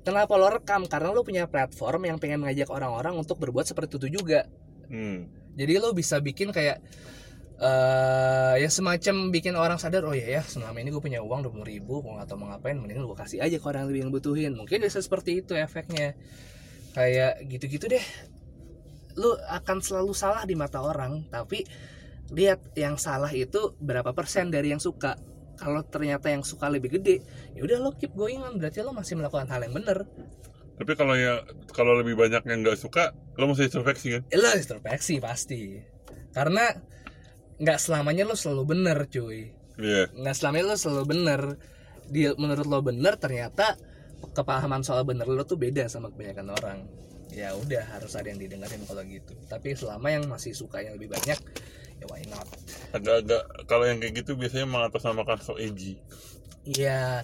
Kenapa 0.06 0.38
lo 0.38 0.46
rekam? 0.46 0.87
Karena 0.87 1.11
lo 1.11 1.26
punya 1.26 1.50
platform 1.50 2.06
yang 2.06 2.18
pengen 2.22 2.46
ngajak 2.46 2.70
orang-orang 2.70 3.18
untuk 3.18 3.42
berbuat 3.42 3.66
seperti 3.66 3.98
itu 3.98 4.22
juga. 4.22 4.46
hmm. 4.87 5.50
Jadi 5.56 5.72
lo 5.80 5.90
bisa 5.96 6.20
bikin 6.20 6.52
kayak 6.52 6.85
eh 7.56 8.54
ya 8.60 8.68
semacam 8.68 9.32
bikin 9.32 9.56
orang 9.56 9.80
sadar 9.80 10.04
oh 10.04 10.12
ya 10.12 10.28
ya 10.28 10.42
selama 10.44 10.76
ini 10.76 10.92
gue 10.92 11.00
punya 11.00 11.24
uang 11.24 11.48
20 11.48 11.64
ribu 11.64 12.04
gue 12.04 12.12
nggak 12.12 12.28
tahu 12.28 12.44
mau 12.44 12.52
ngapain 12.52 12.76
mending 12.76 13.00
gue 13.00 13.16
kasih 13.16 13.40
aja 13.40 13.56
ke 13.56 13.64
orang 13.64 13.88
yang 13.88 13.90
lebih 13.96 14.02
ngebutuhin 14.12 14.52
mungkin 14.52 14.84
bisa 14.84 15.00
seperti 15.00 15.40
itu 15.40 15.56
efeknya. 15.56 16.12
Kayak 16.92 17.44
gitu-gitu 17.48 17.88
deh. 17.88 18.04
Lu 19.16 19.32
akan 19.48 19.80
selalu 19.80 20.12
salah 20.12 20.44
di 20.44 20.52
mata 20.52 20.84
orang 20.84 21.32
tapi 21.32 21.64
lihat 22.28 22.60
yang 22.76 23.00
salah 23.00 23.32
itu 23.32 23.72
berapa 23.80 24.12
persen 24.12 24.52
dari 24.52 24.76
yang 24.76 24.80
suka. 24.80 25.16
Kalau 25.56 25.80
ternyata 25.88 26.28
yang 26.28 26.44
suka 26.44 26.68
lebih 26.68 27.00
gede 27.00 27.24
ya 27.56 27.64
udah 27.64 27.80
lo 27.80 27.90
keep 27.96 28.12
going 28.12 28.44
on 28.44 28.60
berarti 28.60 28.84
lo 28.84 28.92
masih 28.92 29.16
melakukan 29.16 29.48
hal 29.48 29.64
yang 29.64 29.72
bener 29.72 30.04
tapi 30.76 30.92
kalau 30.92 31.16
ya 31.16 31.40
kalau 31.72 31.96
lebih 31.96 32.12
banyak 32.20 32.44
yang 32.44 32.60
nggak 32.60 32.76
suka 32.76 33.16
lo 33.40 33.48
mesti 33.48 33.72
introspeksi 33.72 34.06
kan? 34.12 34.22
Eh, 34.28 34.36
lo 34.36 34.52
introspeksi 34.52 35.16
pasti. 35.24 35.80
Karena 36.36 36.68
nggak 37.56 37.78
selamanya 37.80 38.24
lo 38.28 38.34
selalu 38.36 38.62
bener 38.76 38.98
cuy. 39.08 39.52
Iya. 39.76 40.12
Nggak 40.12 40.36
selamanya 40.36 40.64
lo 40.72 40.76
selalu 40.76 41.04
bener. 41.08 41.40
Di 42.06 42.30
menurut 42.38 42.66
lo 42.68 42.80
bener 42.84 43.18
ternyata 43.18 43.74
kepahaman 44.32 44.86
soal 44.86 45.04
bener 45.04 45.26
lo 45.28 45.42
tuh 45.44 45.58
beda 45.58 45.88
sama 45.90 46.12
kebanyakan 46.12 46.48
orang. 46.52 46.78
Ya 47.34 47.52
udah 47.52 47.84
harus 47.98 48.14
ada 48.16 48.30
yang 48.30 48.40
didengarin 48.40 48.80
kalau 48.86 49.02
gitu. 49.04 49.34
Tapi 49.50 49.76
selama 49.76 50.08
yang 50.08 50.24
masih 50.30 50.56
suka 50.56 50.80
yang 50.80 50.96
lebih 50.96 51.12
banyak 51.12 51.38
ya 51.96 52.06
why 52.12 52.22
not? 52.28 52.46
Agak-agak 52.92 53.42
kalau 53.64 53.84
yang 53.88 53.98
kayak 54.00 54.24
gitu 54.24 54.36
biasanya 54.36 54.68
mengatasnamakan 54.68 55.38
so 55.40 55.56
edgy 55.56 55.96
Iya, 56.66 57.22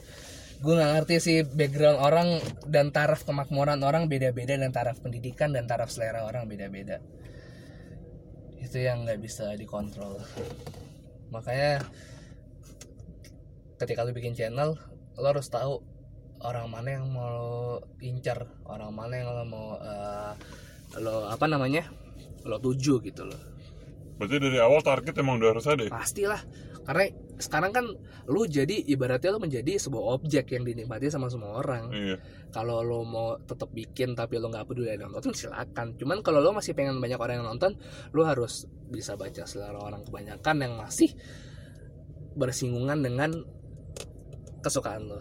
gue 0.63 0.73
nggak 0.79 0.93
ngerti 0.95 1.15
sih 1.19 1.37
background 1.43 1.99
orang 1.99 2.29
dan 2.71 2.95
taraf 2.95 3.27
kemakmuran 3.27 3.83
orang 3.83 4.07
beda-beda 4.07 4.55
dan 4.55 4.71
taraf 4.71 5.03
pendidikan 5.03 5.51
dan 5.51 5.67
taraf 5.67 5.91
selera 5.91 6.23
orang 6.23 6.47
beda-beda. 6.47 7.03
Itu 8.63 8.79
yang 8.79 9.03
nggak 9.03 9.19
bisa 9.19 9.59
dikontrol. 9.59 10.23
Makanya 11.35 11.83
ketika 13.83 14.07
lu 14.07 14.15
bikin 14.15 14.39
channel, 14.39 14.79
lo 15.19 15.27
harus 15.27 15.51
tahu 15.51 15.83
orang 16.47 16.71
mana 16.71 16.89
yang 17.03 17.11
mau 17.11 17.27
lo 17.27 17.53
incar, 17.99 18.47
orang 18.71 18.95
mana 18.95 19.15
yang 19.19 19.29
lo 19.35 19.45
mau 19.47 19.67
eh, 19.83 20.33
lo 21.03 21.27
apa 21.27 21.47
namanya 21.51 21.89
lo 22.45 22.59
tuju 22.59 23.01
gitu 23.01 23.25
loh. 23.25 23.41
berarti 24.19 24.39
dari 24.39 24.59
awal 24.61 24.85
target 24.85 25.15
emang 25.19 25.41
udah 25.41 25.51
harus 25.57 25.67
ada 25.67 25.83
ya? 25.89 25.91
pastilah 25.91 26.43
karena 26.85 27.11
sekarang 27.43 27.75
kan 27.75 27.85
lu 28.31 28.47
jadi 28.47 28.87
ibaratnya 28.87 29.35
lu 29.35 29.43
menjadi 29.43 29.75
sebuah 29.77 30.23
objek 30.23 30.55
yang 30.55 30.63
dinikmati 30.63 31.11
sama 31.11 31.27
semua 31.27 31.59
orang. 31.59 31.91
Iya. 31.91 32.17
Kalau 32.55 32.81
lo 32.87 33.03
mau 33.03 33.35
tetap 33.43 33.75
bikin 33.75 34.15
tapi 34.15 34.39
lo 34.39 34.49
nggak 34.49 34.71
peduli 34.71 34.95
ada 34.95 35.05
yang 35.05 35.13
nonton 35.13 35.35
silakan. 35.35 35.99
Cuman 35.99 36.23
kalau 36.23 36.39
lo 36.39 36.55
masih 36.55 36.73
pengen 36.79 37.03
banyak 37.03 37.19
orang 37.19 37.43
yang 37.43 37.49
nonton 37.51 37.75
lo 38.15 38.23
harus 38.23 38.71
bisa 38.87 39.19
baca 39.19 39.43
selera 39.43 39.83
orang 39.83 40.07
kebanyakan 40.07 40.57
yang 40.63 40.75
masih 40.79 41.11
bersinggungan 42.39 43.03
dengan 43.03 43.35
kesukaan 44.63 45.11
lo 45.11 45.21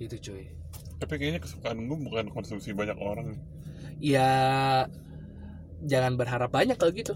itu 0.00 0.16
cuy. 0.18 0.48
Tapi 0.96 1.12
kayaknya 1.20 1.44
kesukaan 1.44 1.84
gue 1.84 1.98
bukan 2.00 2.32
konsumsi 2.32 2.72
banyak 2.72 2.96
orang 2.96 3.36
ya 4.00 4.30
jangan 5.84 6.16
berharap 6.16 6.52
banyak 6.52 6.76
kalau 6.76 6.92
gitu 6.92 7.12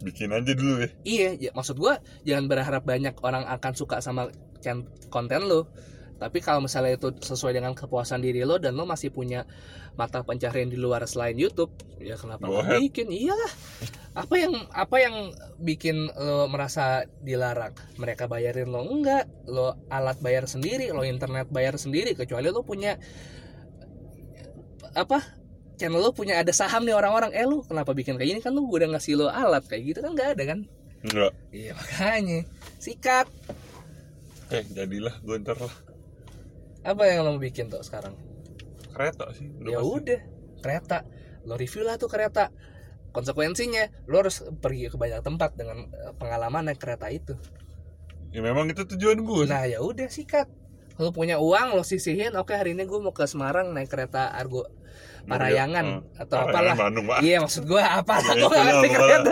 bikin 0.00 0.32
aja 0.32 0.52
dulu 0.56 0.84
ya 0.84 0.88
Iya, 1.04 1.28
ya, 1.36 1.50
maksud 1.52 1.76
gua 1.76 2.00
jangan 2.24 2.48
berharap 2.48 2.82
banyak 2.84 3.14
orang 3.20 3.44
akan 3.46 3.72
suka 3.76 4.00
sama 4.00 4.28
konten 5.08 5.48
lo. 5.48 5.68
Tapi 6.20 6.44
kalau 6.44 6.60
misalnya 6.60 7.00
itu 7.00 7.16
sesuai 7.16 7.56
dengan 7.56 7.72
kepuasan 7.72 8.20
diri 8.20 8.44
lo 8.44 8.60
dan 8.60 8.76
lo 8.76 8.84
masih 8.84 9.08
punya 9.08 9.48
mata 9.96 10.20
pencaharian 10.20 10.68
di 10.68 10.76
luar 10.76 11.00
selain 11.08 11.32
YouTube, 11.32 11.72
ya 11.96 12.20
kenapa 12.20 12.44
ahead. 12.44 12.76
bikin? 12.76 13.08
Iyalah. 13.08 13.52
Apa 14.12 14.36
yang 14.36 14.52
apa 14.68 14.96
yang 15.00 15.32
bikin 15.64 16.12
lo 16.12 16.44
merasa 16.52 17.08
dilarang? 17.24 17.72
Mereka 17.96 18.28
bayarin 18.28 18.68
lo 18.68 18.84
enggak? 18.84 19.32
Lo 19.48 19.80
alat 19.88 20.20
bayar 20.20 20.44
sendiri, 20.44 20.92
lo 20.92 21.08
internet 21.08 21.48
bayar 21.48 21.80
sendiri 21.80 22.12
kecuali 22.12 22.52
lo 22.52 22.60
punya 22.68 23.00
apa? 24.92 25.39
Channel 25.80 25.96
lo 25.96 26.12
punya 26.12 26.36
ada 26.36 26.52
saham 26.52 26.84
nih 26.84 26.92
orang-orang, 26.92 27.32
eh 27.32 27.48
lo 27.48 27.64
kenapa 27.64 27.96
bikin 27.96 28.20
kayak 28.20 28.36
gini? 28.36 28.40
Kan 28.44 28.52
lo 28.52 28.68
udah 28.68 28.92
ngasih 28.92 29.16
lo 29.16 29.32
alat 29.32 29.64
kayak 29.64 29.96
gitu 29.96 29.98
kan 30.04 30.12
nggak 30.12 30.36
ada 30.36 30.44
kan? 30.44 30.60
enggak 31.00 31.32
Iya 31.48 31.72
makanya. 31.72 32.40
Sikat. 32.76 33.26
Eh 34.52 34.64
jadilah 34.76 35.16
gue 35.24 35.36
ntar 35.40 35.56
lah. 35.56 35.72
Apa 36.84 37.08
yang 37.08 37.24
lo 37.24 37.36
mau 37.36 37.40
bikin 37.40 37.72
tuh 37.72 37.80
sekarang? 37.80 38.12
kereta 38.90 39.32
sih 39.32 39.48
ya 39.64 39.80
udah 39.80 40.20
kereta. 40.60 41.08
Lo 41.48 41.56
review 41.56 41.88
lah 41.88 41.96
tuh 41.96 42.10
kereta. 42.10 42.52
Konsekuensinya 43.10 44.06
lo 44.06 44.22
harus 44.22 44.44
pergi 44.60 44.92
ke 44.92 45.00
banyak 45.00 45.24
tempat 45.24 45.56
dengan 45.56 45.88
eh, 45.88 46.12
pengalaman 46.20 46.68
naik 46.68 46.78
kereta 46.78 47.08
itu. 47.08 47.34
ya 48.30 48.38
memang 48.38 48.70
itu 48.70 48.86
tujuan 48.86 49.26
gue 49.26 49.42
Nah 49.50 49.66
ya 49.66 49.82
udah 49.82 50.06
sikat. 50.06 50.46
Lo 51.00 51.10
punya 51.10 51.40
uang 51.40 51.74
lo 51.74 51.82
sisihin. 51.82 52.36
Oke 52.36 52.54
hari 52.54 52.76
ini 52.76 52.84
gue 52.84 52.98
mau 53.00 53.10
ke 53.10 53.24
Semarang 53.24 53.72
naik 53.72 53.88
kereta 53.88 54.30
Argo 54.30 54.68
Parayangan 55.26 55.86
atau 56.16 56.36
apalah. 56.48 56.74
Iya 57.20 57.42
maksud 57.44 57.68
gue 57.68 57.82
apa? 57.82 58.14
Gue 58.24 58.48
gak 58.48 58.64
ngerti 58.66 58.88
kereta 58.88 59.30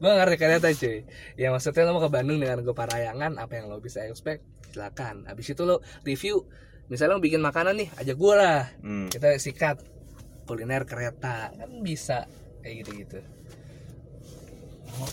Gue 0.00 0.08
gak 0.08 0.18
ngerti 0.22 0.36
kereta 0.38 0.66
cuy. 0.70 0.98
Ya 1.34 1.48
maksudnya 1.50 1.82
lo 1.88 1.90
mau 1.98 2.02
ke 2.04 2.10
Bandung 2.12 2.38
dengan 2.38 2.62
gue 2.62 2.74
Parayangan 2.76 3.32
Apa 3.40 3.52
yang 3.58 3.66
lo 3.72 3.82
bisa 3.82 4.04
expect? 4.06 4.46
Silakan. 4.70 5.26
Habis 5.26 5.56
itu 5.56 5.62
lo 5.66 5.82
review. 6.06 6.46
Misalnya 6.86 7.18
lo 7.18 7.22
bikin 7.22 7.42
makanan 7.42 7.74
nih 7.80 7.88
Ajak 7.98 8.16
gue 8.16 8.34
lah. 8.36 8.62
Hmm. 8.82 9.08
Kita 9.10 9.34
sikat. 9.40 9.82
Kuliner 10.46 10.86
kereta. 10.86 11.50
Kan 11.54 11.70
bisa. 11.82 12.30
Kayak 12.62 12.86
gitu-gitu. 12.86 13.18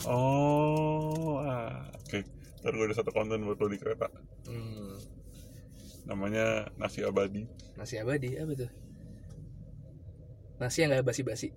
Oh 0.08 1.44
ah. 1.44 1.92
oke. 1.92 2.20
Ntar 2.64 2.72
gue 2.72 2.86
ada 2.88 2.96
satu 2.96 3.12
konten 3.12 3.44
buat 3.44 3.60
lo 3.60 3.68
di 3.68 3.76
kereta. 3.76 4.08
Hmm, 4.48 4.96
namanya 6.08 6.72
nasi 6.80 7.04
abadi. 7.04 7.44
Nasi 7.76 8.00
abadi 8.00 8.40
Apa 8.40 8.56
tuh 8.56 8.72
Nasi 10.64 10.88
yang 10.88 10.96
gak 10.96 11.04
basi-basi 11.04 11.52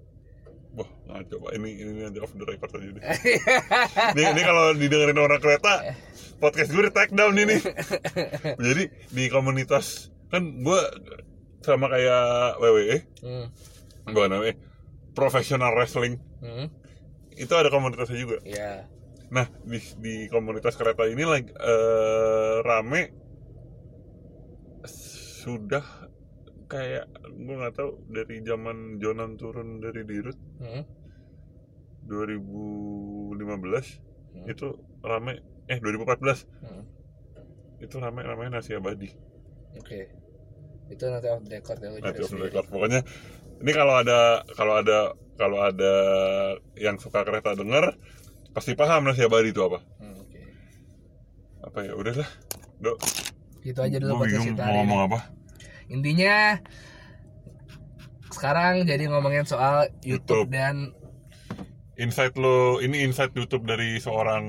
wah 0.76 0.90
Ah, 1.08 1.22
coba 1.24 1.54
ini 1.56 1.80
ini 1.80 2.04
nanti 2.04 2.20
off 2.20 2.34
the 2.36 2.44
record 2.44 2.68
aja 2.76 2.90
deh. 2.92 3.00
ini, 4.18 4.22
ini 4.36 4.42
kalau 4.44 4.76
didengerin 4.76 5.16
orang 5.16 5.40
kereta, 5.40 5.96
podcast 6.36 6.68
gue 6.74 6.82
di 6.84 6.92
take 6.92 7.14
down 7.16 7.32
ini. 7.32 7.56
Jadi 8.66 8.84
di 9.08 9.24
komunitas 9.32 10.12
kan 10.28 10.60
gue 10.60 10.80
sama 11.64 11.88
kayak 11.88 12.58
WWE, 12.60 12.98
hmm. 13.24 13.46
bukan 14.12 14.28
WWE, 14.36 14.52
professional 15.16 15.72
wrestling 15.72 16.20
Hmm. 16.36 16.68
itu 17.32 17.48
ada 17.56 17.72
komunitasnya 17.72 18.20
juga. 18.20 18.44
ya 18.44 18.84
Nah 19.32 19.48
di 19.64 19.80
di 19.98 20.14
komunitas 20.28 20.76
kereta 20.76 21.08
ini 21.08 21.24
lagi 21.24 21.48
eh, 21.48 22.56
rame 22.60 23.02
sudah 24.84 26.05
kayak 26.66 27.06
gue 27.24 27.54
nggak 27.54 27.74
tahu 27.74 27.90
dari 28.08 28.42
zaman 28.42 28.98
Jonan 28.98 29.34
turun 29.34 29.78
dari 29.78 30.02
Dirut 30.02 30.34
Hmm. 30.58 30.82
2015 32.06 34.02
Hmm. 34.36 34.46
itu 34.46 34.66
rame 35.00 35.40
eh 35.66 35.78
2014 35.78 36.44
Hmm. 36.60 36.84
itu 37.78 37.96
rame 37.96 38.20
namanya 38.20 38.60
nasi 38.60 38.74
abadi. 38.74 39.08
Oke. 39.74 40.10
Itu 40.86 41.02
nanti 41.06 41.26
off 41.26 41.42
the 41.42 41.50
record 41.52 41.78
ya 41.78 41.88
nanti 41.92 42.20
off 42.20 42.30
the 42.30 42.38
record. 42.40 42.66
pokoknya 42.68 43.00
ini 43.56 43.72
kalau 43.72 43.94
ada 43.96 44.18
kalau 44.52 44.74
ada 44.76 44.98
kalau 45.34 45.58
ada 45.60 45.94
yang 46.76 46.96
suka 46.96 47.20
kereta 47.22 47.52
denger 47.52 47.96
pasti 48.50 48.72
paham 48.72 49.04
nasi 49.04 49.22
abadi 49.22 49.50
itu 49.50 49.60
apa. 49.60 49.78
Hmm, 49.98 50.16
oke. 50.16 50.40
Apa 51.64 51.78
ya 51.82 51.92
udahlah. 51.92 52.28
Dok. 52.76 52.96
Gitu 53.60 53.80
aja 53.80 53.96
dulu 53.98 54.12
podcast 54.20 54.46
kita 54.46 54.62
ngomong 54.64 55.00
apa 55.06 55.18
intinya 55.86 56.58
sekarang 58.32 58.84
jadi 58.84 59.08
ngomongin 59.08 59.46
soal 59.46 59.88
YouTube, 60.02 60.46
YouTube. 60.46 60.50
dan 60.52 60.92
insight 61.96 62.36
lo 62.36 62.82
ini 62.84 63.06
insight 63.06 63.32
YouTube 63.32 63.64
dari 63.64 63.96
seorang. 63.96 64.44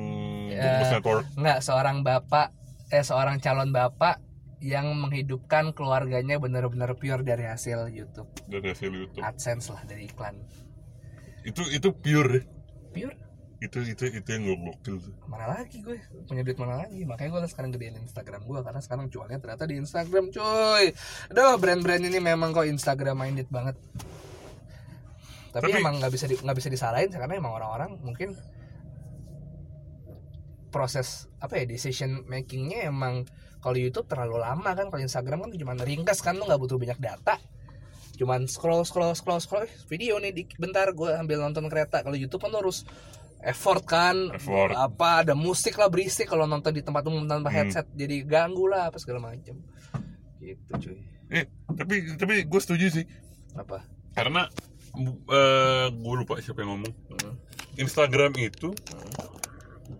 Bungkus 0.52 0.92
Network. 0.92 1.26
nggak 1.38 1.60
seorang 1.64 2.04
bapak 2.04 2.52
eh 2.92 3.04
seorang 3.04 3.40
calon 3.40 3.72
bapak 3.72 4.20
yang 4.58 4.90
menghidupkan 4.98 5.70
keluarganya 5.78 6.42
benar-benar 6.42 6.98
pure 6.98 7.22
dari 7.22 7.46
hasil 7.46 7.94
YouTube. 7.94 8.28
Dari 8.50 8.74
hasil 8.74 8.90
YouTube. 8.90 9.22
AdSense 9.22 9.70
lah 9.70 9.86
dari 9.86 10.10
iklan. 10.10 10.36
Itu 11.46 11.62
itu 11.70 11.94
pure. 11.94 12.42
Pure 12.92 13.27
itu 13.58 13.82
itu 13.82 14.03
itu 14.14 14.30
yang 14.30 14.43
gue 14.45 14.58
gokil 14.70 14.95
tuh. 15.01 15.14
Mana 15.26 15.49
lagi 15.49 15.82
gue? 15.82 15.97
Punya 16.30 16.45
duit 16.45 16.58
mana 16.62 16.86
lagi? 16.86 17.01
Makanya 17.10 17.30
gue 17.34 17.41
sekarang 17.49 17.74
gedein 17.74 17.97
Instagram 17.97 18.45
gue 18.45 18.60
karena 18.62 18.82
sekarang 18.86 19.05
jualnya 19.10 19.41
ternyata 19.41 19.66
di 19.66 19.82
Instagram 19.82 20.30
cuy. 20.30 20.93
Aduh 21.34 21.58
brand-brand 21.58 22.03
ini 22.05 22.22
memang 22.22 22.53
kok 22.53 22.70
Instagram 22.70 23.18
minded 23.18 23.49
banget. 23.49 23.74
Tapi, 25.49 25.74
Tapi- 25.74 25.82
emang 25.82 25.97
nggak 25.97 26.14
bisa 26.14 26.30
di- 26.30 26.38
nggak 26.38 26.58
bisa 26.58 26.70
disalahin 26.70 27.10
karena 27.10 27.34
emang 27.34 27.58
orang-orang 27.58 27.97
mungkin 28.05 28.38
proses 30.70 31.26
apa 31.41 31.58
ya 31.58 31.66
decision 31.66 32.28
makingnya 32.30 32.91
emang 32.91 33.26
kalau 33.58 33.74
YouTube 33.74 34.05
terlalu 34.05 34.38
lama 34.38 34.78
kan 34.78 34.93
kalau 34.93 35.01
Instagram 35.01 35.47
kan 35.47 35.49
cuma 35.58 35.74
ringkas 35.82 36.22
kan 36.22 36.38
lu 36.38 36.45
nggak 36.45 36.62
butuh 36.62 36.78
banyak 36.78 36.99
data. 37.01 37.41
Cuman 38.18 38.45
scroll 38.45 38.86
scroll 38.86 39.18
scroll 39.18 39.41
scroll. 39.41 39.66
Video 39.89 40.22
nih 40.22 40.34
di, 40.34 40.43
bentar 40.58 40.89
gue 40.93 41.10
ambil 41.18 41.41
nonton 41.41 41.66
kereta. 41.70 42.05
Kalau 42.05 42.14
YouTube 42.14 42.41
kan 42.45 42.53
harus 42.53 42.86
effort 43.40 43.86
kan 43.86 44.34
Effort. 44.34 44.74
apa 44.74 45.22
ada 45.22 45.34
musik 45.34 45.78
lah 45.78 45.88
berisik 45.88 46.26
kalau 46.26 46.44
nonton 46.44 46.74
di 46.74 46.82
tempat 46.82 47.06
umum 47.06 47.24
tanpa 47.24 47.48
Hmm. 47.48 47.58
headset 47.62 47.86
jadi 47.92 48.24
ganggu 48.24 48.66
lah 48.66 48.90
apa 48.90 48.98
segala 48.98 49.22
macam 49.24 49.56
gitu 50.38 50.72
cuy. 50.74 51.00
Eh 51.30 51.46
tapi 51.70 52.16
tapi 52.16 52.34
gue 52.44 52.62
setuju 52.62 52.86
sih. 52.92 53.06
Apa? 53.54 53.84
Karena 54.14 54.50
eh 55.30 55.86
gue 55.90 56.14
lupa 56.16 56.40
siapa 56.40 56.62
yang 56.62 56.78
ngomong. 56.78 56.94
Hmm. 57.14 57.36
Instagram 57.78 58.34
itu 58.38 58.74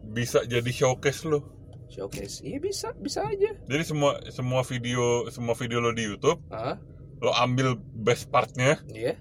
bisa 0.08 0.42
jadi 0.44 0.66
showcase 0.68 1.24
lo 1.24 1.46
showcase? 1.88 2.42
Iya 2.42 2.58
bisa 2.58 2.92
bisa 2.98 3.22
aja. 3.24 3.54
Jadi 3.64 3.84
semua 3.86 4.18
semua 4.30 4.62
video 4.62 5.30
semua 5.30 5.54
video 5.54 5.78
lo 5.80 5.94
di 5.94 6.04
YouTube 6.04 6.42
ah 6.50 6.76
lo 7.18 7.32
ambil 7.34 7.78
best 7.94 8.30
partnya. 8.30 8.82
Iya. 8.90 9.14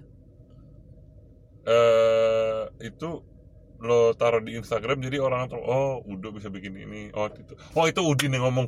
Eh 1.67 2.63
itu 2.83 3.21
lo 3.77 4.13
taruh 4.13 4.41
di 4.41 4.57
Instagram 4.57 4.99
jadi 4.99 5.21
orang 5.21 5.47
tuh 5.47 5.61
oh 5.61 6.01
udah 6.03 6.33
bisa 6.33 6.49
bikin 6.49 6.73
ini. 6.75 7.13
Oh 7.13 7.29
itu. 7.29 7.53
Oh 7.73 7.85
itu 7.85 8.01
Udin 8.01 8.33
yang 8.33 8.49
ngomong. 8.49 8.67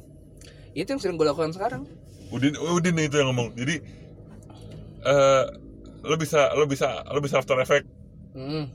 Itu 0.71 0.93
yang 0.93 1.01
sering 1.01 1.17
gue 1.17 1.25
lakukan 1.25 1.49
sekarang. 1.49 1.89
Udin 2.29 2.53
Udin 2.55 2.93
itu 2.95 3.17
yang 3.17 3.33
ngomong. 3.33 3.57
Jadi 3.57 3.81
eh 4.99 5.43
lo 5.99 6.15
bisa 6.15 6.53
lo 6.53 6.63
bisa 6.65 7.01
lo 7.09 7.19
bisa 7.19 7.39
After 7.39 7.57
Effect. 7.59 7.87
Hmm. 8.29 8.69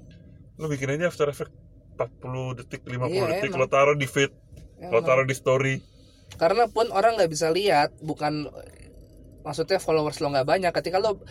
lo 0.55 0.67
bikin 0.67 0.91
aja 0.91 1.11
After 1.11 1.27
Effect 1.27 1.51
40 1.95 2.59
detik 2.59 2.83
50 2.87 3.11
Iya, 3.11 3.23
detik 3.39 3.51
emang. 3.55 3.61
lo 3.63 3.67
taruh 3.67 3.95
di 3.95 4.07
feed 4.07 4.31
lo 4.85 4.99
Emang. 4.99 5.07
taruh 5.07 5.25
di 5.25 5.35
story. 5.35 5.75
Karena 6.35 6.67
pun 6.67 6.91
orang 6.91 7.15
nggak 7.15 7.31
bisa 7.31 7.51
lihat 7.51 7.95
bukan 8.03 8.51
maksudnya 9.43 9.79
followers 9.79 10.19
lo 10.19 10.31
nggak 10.31 10.47
banyak. 10.47 10.73
Ketika 10.73 10.99
lo 10.99 11.23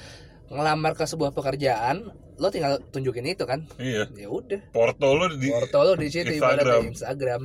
ngelamar 0.54 0.94
ke 0.94 1.06
sebuah 1.10 1.34
pekerjaan 1.34 2.14
lo 2.38 2.48
tinggal 2.50 2.82
tunjukin 2.90 3.26
itu 3.30 3.46
kan? 3.46 3.66
Iya. 3.78 4.10
Ya 4.18 4.28
udah. 4.30 4.62
Porto 4.74 5.14
lo 5.14 5.30
di 5.30 5.50
porto 5.50 5.80
lo 5.86 5.94
di 5.94 6.10
situ 6.10 6.34
Instagram. 6.34 6.82
Instagram. 6.90 7.42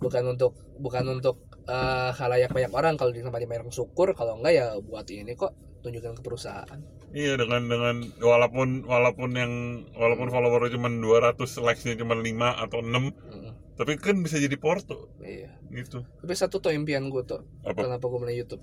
Bukan 0.00 0.22
untuk 0.32 0.56
bukan 0.80 1.04
untuk 1.20 1.44
eh, 1.68 2.10
halayak 2.16 2.52
banyak 2.52 2.72
orang. 2.72 2.94
Kalau 2.96 3.12
di 3.12 3.20
tempat 3.20 3.44
banyak 3.44 3.68
syukur. 3.72 4.16
Kalau 4.16 4.40
enggak 4.40 4.52
ya 4.56 4.66
buat 4.80 5.04
ini 5.12 5.36
kok 5.36 5.52
tunjukin 5.84 6.16
ke 6.16 6.22
perusahaan. 6.24 6.80
Iya 7.10 7.36
dengan 7.40 7.66
dengan 7.66 7.96
walaupun 8.22 8.86
walaupun 8.86 9.30
yang 9.34 9.52
walaupun 9.96 10.30
follower 10.30 10.70
cuma 10.70 10.88
200 10.92 11.40
likes-nya 11.40 11.98
cuma 11.98 12.14
5 12.14 12.22
atau 12.68 12.78
6 12.84 12.92
Mm, 13.30 13.52
tapi 13.74 13.96
kan 13.96 14.20
bisa 14.20 14.36
jadi 14.36 14.54
porto. 14.60 15.08
Iya. 15.24 15.56
Gitu. 15.72 16.04
Tapi 16.04 16.32
satu 16.36 16.60
tuh 16.60 16.70
impian 16.70 17.08
gue 17.08 17.24
tuh. 17.24 17.42
Apa? 17.64 17.88
Kenapa 17.88 18.04
gue 18.06 18.20
mulai 18.20 18.36
YouTube? 18.36 18.62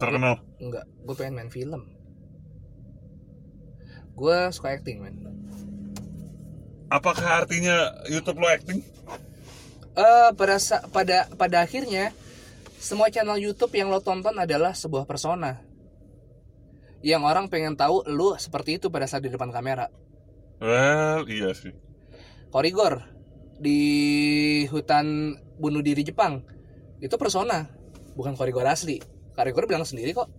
Terkenal? 0.00 0.42
Enggak. 0.58 0.88
Gue 1.04 1.14
pengen 1.14 1.34
main 1.38 1.52
film 1.52 2.03
gue 4.14 4.38
suka 4.54 4.70
acting 4.70 5.02
man. 5.02 5.14
Apakah 6.86 7.42
artinya 7.42 7.90
YouTube 8.06 8.38
lo 8.38 8.46
acting? 8.46 8.80
Eh 9.94 10.30
pada 10.34 10.56
pada 10.90 11.18
pada 11.34 11.56
akhirnya 11.62 12.14
semua 12.78 13.10
channel 13.10 13.38
YouTube 13.38 13.74
yang 13.74 13.90
lo 13.90 13.98
tonton 13.98 14.34
adalah 14.38 14.74
sebuah 14.74 15.06
persona. 15.06 15.58
Yang 17.04 17.22
orang 17.26 17.46
pengen 17.50 17.74
tahu 17.76 18.06
lu 18.08 18.38
seperti 18.38 18.78
itu 18.80 18.88
pada 18.88 19.04
saat 19.10 19.26
di 19.26 19.30
depan 19.30 19.50
kamera. 19.50 19.90
Well 20.62 21.26
iya 21.26 21.50
sih. 21.52 21.74
Korigor 22.54 23.02
di 23.58 23.80
hutan 24.70 25.34
bunuh 25.58 25.82
diri 25.82 26.06
Jepang. 26.06 26.46
Itu 27.02 27.18
persona 27.18 27.66
bukan 28.14 28.38
Korigor 28.38 28.64
asli. 28.70 29.02
Korigor 29.34 29.66
bilang 29.66 29.82
sendiri 29.82 30.14
kok. 30.14 30.30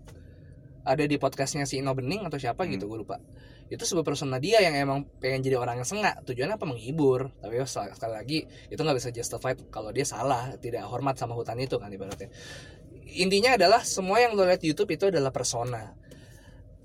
Ada 0.85 1.09
di 1.09 1.17
podcastnya 1.17 1.65
si 1.67 1.81
Ino 1.81 1.91
Bening 1.97 2.23
atau 2.29 2.37
siapa 2.39 2.63
Hmm. 2.63 2.71
gitu 2.77 2.85
gue 2.87 3.01
lupa 3.01 3.17
itu 3.65 3.81
sebuah 3.81 4.05
persona 4.05 4.37
dia 4.37 4.61
yang 4.61 4.77
emang 4.77 5.09
pengen 5.17 5.41
jadi 5.41 5.57
orang 5.57 5.81
yang 5.81 5.89
sengak. 5.89 6.21
Tujuannya 6.21 6.55
apa? 6.57 6.65
Menghibur. 6.69 7.33
Tapi 7.41 7.57
ya, 7.57 7.65
sekali 7.65 8.13
lagi 8.13 8.39
itu 8.69 8.77
nggak 8.77 8.97
bisa 8.97 9.09
justified 9.09 9.57
kalau 9.73 9.89
dia 9.89 10.05
salah 10.05 10.53
tidak 10.61 10.85
hormat 10.85 11.17
sama 11.17 11.33
hutan 11.33 11.57
itu 11.57 11.81
kan 11.81 11.89
ibaratnya. 11.89 12.29
Intinya 13.17 13.57
adalah 13.57 13.81
semua 13.81 14.21
yang 14.21 14.37
lo 14.37 14.45
lihat 14.45 14.61
di 14.61 14.69
YouTube 14.69 14.93
itu 14.93 15.09
adalah 15.09 15.33
persona. 15.33 15.97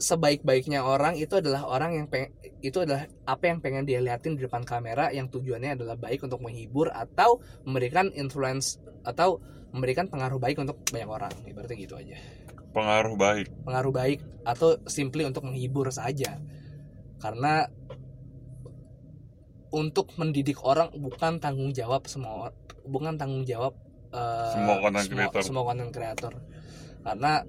Sebaik-baiknya 0.00 0.80
orang 0.80 1.20
itu 1.20 1.36
adalah 1.36 1.68
orang 1.68 2.00
yang 2.00 2.06
peng, 2.08 2.32
itu 2.64 2.80
adalah 2.80 3.04
apa 3.28 3.52
yang 3.52 3.60
pengen 3.60 3.84
dia 3.84 4.00
liatin 4.00 4.40
di 4.40 4.48
depan 4.48 4.64
kamera 4.64 5.12
yang 5.12 5.28
tujuannya 5.28 5.76
adalah 5.76 6.00
baik 6.00 6.24
untuk 6.24 6.40
menghibur 6.40 6.88
atau 6.88 7.44
memberikan 7.68 8.08
influence 8.16 8.80
atau 9.04 9.44
memberikan 9.76 10.08
pengaruh 10.08 10.40
baik 10.40 10.56
untuk 10.56 10.80
banyak 10.88 11.04
orang. 11.04 11.32
Ibaratnya 11.44 11.76
gitu 11.76 12.00
aja. 12.00 12.16
Pengaruh 12.72 13.20
baik. 13.20 13.52
Pengaruh 13.68 13.92
baik 13.92 14.24
atau 14.48 14.80
simply 14.88 15.28
untuk 15.28 15.44
menghibur 15.44 15.92
saja 15.92 16.40
karena 17.20 17.68
untuk 19.70 20.10
mendidik 20.18 20.58
orang 20.66 20.90
bukan 20.98 21.38
tanggung 21.38 21.70
jawab 21.70 22.08
semua 22.10 22.50
bukan 22.82 23.14
tanggung 23.14 23.46
jawab 23.46 23.76
eh, 24.10 24.52
Semua 24.56 24.76
content 24.82 25.06
creator. 25.06 25.40
semua 25.46 25.62
content 25.62 25.92
creator. 25.94 26.32
Karena 27.00 27.44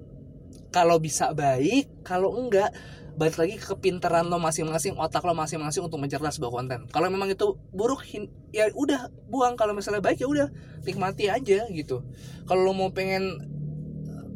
kalau 0.70 0.96
bisa 1.02 1.34
baik 1.34 2.04
kalau 2.06 2.38
enggak 2.38 2.70
balik 3.12 3.36
lagi 3.36 3.60
ke 3.60 3.76
kepintaran 3.76 4.24
lo 4.24 4.40
masing-masing 4.40 4.96
otak 4.96 5.20
lo 5.28 5.36
masing-masing 5.36 5.84
untuk 5.84 6.00
mencerna 6.00 6.32
sebuah 6.32 6.52
konten. 6.62 6.80
Kalau 6.88 7.12
memang 7.12 7.28
itu 7.28 7.60
buruk 7.74 8.06
ya 8.54 8.70
udah 8.72 9.12
buang. 9.28 9.58
Kalau 9.58 9.76
misalnya 9.76 10.00
baik 10.00 10.22
ya 10.22 10.28
udah 10.30 10.48
nikmati 10.86 11.28
aja 11.28 11.68
gitu. 11.68 12.06
Kalau 12.48 12.62
lo 12.64 12.72
mau 12.72 12.88
pengen 12.94 13.52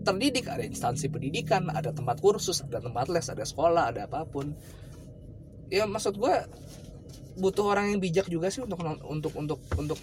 terdidik 0.06 0.46
ada 0.46 0.62
instansi 0.62 1.10
pendidikan 1.10 1.66
ada 1.66 1.90
tempat 1.90 2.22
kursus 2.22 2.62
ada 2.62 2.78
tempat 2.78 3.10
les 3.10 3.26
ada 3.26 3.42
sekolah 3.42 3.90
ada 3.90 4.06
apa 4.06 4.22
pun 4.22 4.54
ya 5.72 5.84
maksud 5.84 6.18
gue 6.18 6.34
butuh 7.36 7.64
orang 7.68 7.92
yang 7.92 8.00
bijak 8.00 8.26
juga 8.32 8.48
sih 8.48 8.64
untuk 8.64 8.80
untuk 9.04 9.32
untuk 9.36 9.60
untuk 9.76 10.00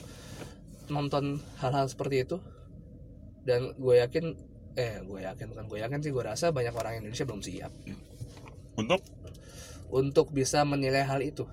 nonton 0.92 1.42
hal-hal 1.60 1.90
seperti 1.90 2.28
itu. 2.28 2.38
Dan 3.44 3.76
gue 3.76 4.00
yakin 4.00 4.26
eh 4.74 5.04
gue 5.04 5.20
yakin 5.22 5.46
bukan 5.52 5.66
gue 5.68 5.80
yakin 5.84 6.00
sih 6.02 6.12
gue 6.14 6.24
rasa 6.24 6.50
banyak 6.56 6.74
orang 6.74 7.04
Indonesia 7.04 7.26
belum 7.28 7.42
siap. 7.44 7.72
Untuk? 8.80 9.02
Untuk 9.94 10.34
bisa 10.34 10.66
menilai 10.66 11.06
hal 11.06 11.22
itu. 11.22 11.46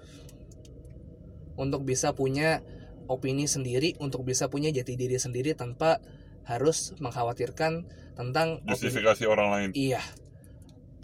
Untuk 1.61 1.85
bisa 1.85 2.17
punya 2.17 2.65
opini 3.11 3.51
sendiri 3.51 3.99
untuk 3.99 4.23
bisa 4.23 4.47
punya 4.47 4.71
jati 4.71 4.95
diri 4.95 5.19
sendiri 5.19 5.59
tanpa 5.59 5.99
harus 6.47 6.95
mengkhawatirkan 7.03 7.83
tentang 8.15 8.63
opini 8.63 8.71
justifikasi 8.71 9.25
orang 9.27 9.49
lain. 9.51 9.69
Iya. 9.75 9.99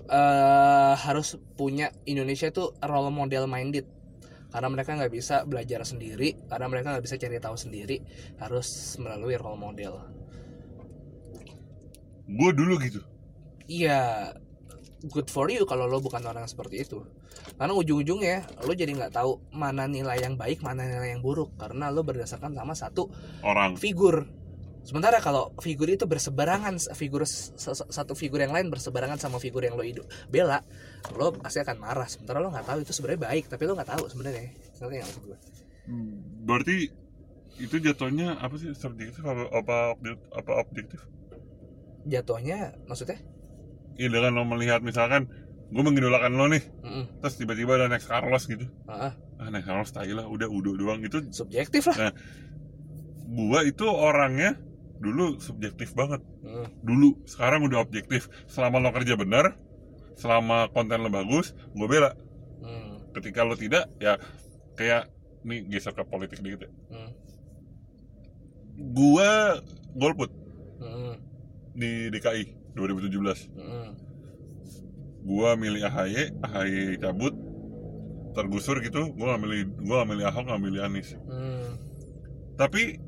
Eh 0.07 0.95
harus 0.97 1.39
punya 1.59 1.91
Indonesia 2.07 2.49
itu 2.49 2.75
role 2.83 3.11
model 3.11 3.51
minded. 3.51 3.87
Karena 4.51 4.73
mereka 4.73 4.97
nggak 4.97 5.13
bisa 5.13 5.43
belajar 5.45 5.85
sendiri, 5.85 6.39
karena 6.49 6.67
mereka 6.71 6.95
nggak 6.95 7.05
bisa 7.05 7.21
cari 7.21 7.37
tahu 7.43 7.57
sendiri, 7.59 8.01
harus 8.41 8.97
melalui 9.03 9.37
role 9.37 9.59
model. 9.59 9.95
gue 12.27 12.51
dulu 12.59 12.75
gitu 12.83 12.99
Iya, 13.71 14.31
good 15.11 15.27
for 15.27 15.51
you 15.51 15.67
kalau 15.67 15.91
lo 15.91 15.99
bukan 15.99 16.23
orang 16.23 16.47
yang 16.47 16.51
seperti 16.51 16.87
itu. 16.87 17.03
Karena 17.59 17.75
ujung-ujungnya 17.75 18.63
lo 18.63 18.73
jadi 18.75 18.95
nggak 18.95 19.15
tahu 19.15 19.43
mana 19.51 19.91
nilai 19.91 20.23
yang 20.23 20.39
baik, 20.39 20.63
mana 20.63 20.87
nilai 20.87 21.19
yang 21.19 21.23
buruk, 21.23 21.55
karena 21.59 21.91
lo 21.91 22.07
berdasarkan 22.07 22.55
sama 22.55 22.79
satu 22.79 23.11
orang 23.43 23.75
figur. 23.75 24.27
Sementara 24.87 25.19
kalau 25.19 25.51
figur 25.59 25.91
itu 25.91 26.07
berseberangan, 26.07 26.79
figur 26.95 27.27
satu 27.27 28.15
figur 28.15 28.39
yang 28.39 28.55
lain 28.55 28.71
berseberangan 28.71 29.19
sama 29.19 29.43
figur 29.43 29.67
yang 29.67 29.75
lo 29.75 29.83
hidup 29.83 30.07
bela, 30.31 30.63
lo 31.11 31.35
pasti 31.35 31.59
akan 31.59 31.83
marah. 31.83 32.07
Sementara 32.07 32.39
lo 32.39 32.55
nggak 32.55 32.71
tahu 32.71 32.79
itu 32.87 32.95
sebenarnya 32.95 33.27
baik, 33.27 33.51
tapi 33.51 33.67
lo 33.67 33.75
nggak 33.75 33.91
tahu 33.99 34.07
sebenarnya. 34.07 34.47
Ngerti 34.79 34.95
nggak 34.95 35.09
maksud 35.11 35.25
gue? 35.27 35.39
berarti 36.43 36.91
itu 37.59 37.77
jatuhnya 37.79 38.43
apa 38.43 38.59
sih 38.59 38.75
subjektif 38.75 39.23
apa 39.23 39.47
apa 39.55 39.95
apa 40.35 40.53
objektif 40.59 40.99
Jatuhnya, 42.07 42.75
maksudnya? 42.87 43.19
ya 43.97 44.11
dengan 44.11 44.35
lo 44.37 44.45
melihat 44.45 44.83
misalkan 44.83 45.31
gue 45.71 45.83
mengidolakan 45.83 46.35
lo 46.35 46.51
nih 46.51 46.59
Mm-mm. 46.85 47.23
terus 47.23 47.39
tiba-tiba 47.39 47.79
ada 47.79 47.87
next 47.87 48.07
Carlos 48.07 48.45
gitu 48.45 48.67
Ah, 48.85 49.09
ah, 49.09 49.13
ah 49.41 49.49
next 49.49 49.67
Carlos 49.67 49.89
tai 49.89 50.11
lah 50.11 50.27
udah 50.27 50.51
udah 50.51 50.73
doang 50.75 51.01
itu 51.01 51.23
subjektif 51.33 51.87
lah. 51.89 52.11
gua 53.27 53.63
itu 53.63 53.87
orangnya 53.89 54.59
dulu 54.97 55.37
subjektif 55.39 55.93
banget 55.93 56.23
Mm. 56.41 56.67
dulu 56.83 57.09
sekarang 57.27 57.67
udah 57.67 57.83
objektif 57.83 58.27
selama 58.47 58.81
lo 58.81 58.91
kerja 58.91 59.15
bener 59.15 59.59
selama 60.17 60.73
konten 60.73 61.03
lo 61.03 61.11
bagus 61.11 61.53
gue 61.75 61.87
bela 61.87 62.17
Mm. 62.63 63.13
ketika 63.13 63.45
lo 63.45 63.55
tidak 63.55 63.91
ya 64.01 64.17
kayak 64.75 65.13
nih 65.45 65.63
geser 65.69 65.93
ke 65.93 66.03
politik 66.05 66.41
dikit 66.41 66.67
ya 66.67 66.71
Mm. 66.91 67.11
gua 68.93 69.61
golput 69.97 70.31
Mm. 70.77 71.15
di 71.77 71.91
DKI 72.13 72.45
2017 72.77 73.49
Mm. 73.53 73.91
gua 75.25 75.57
milih 75.57 75.83
AHY 75.83 76.37
AHY 76.41 77.01
cabut 77.01 77.33
tergusur 78.37 78.85
gitu 78.85 79.17
nggak 79.17 79.41
milih 79.41 79.61
nggak 79.81 80.05
milih 80.05 80.25
Ahok 80.29 80.45
nggak 80.45 80.61
milih 80.61 80.81
Anies 80.85 81.17
Mm. 81.17 81.73
tapi 82.57 83.01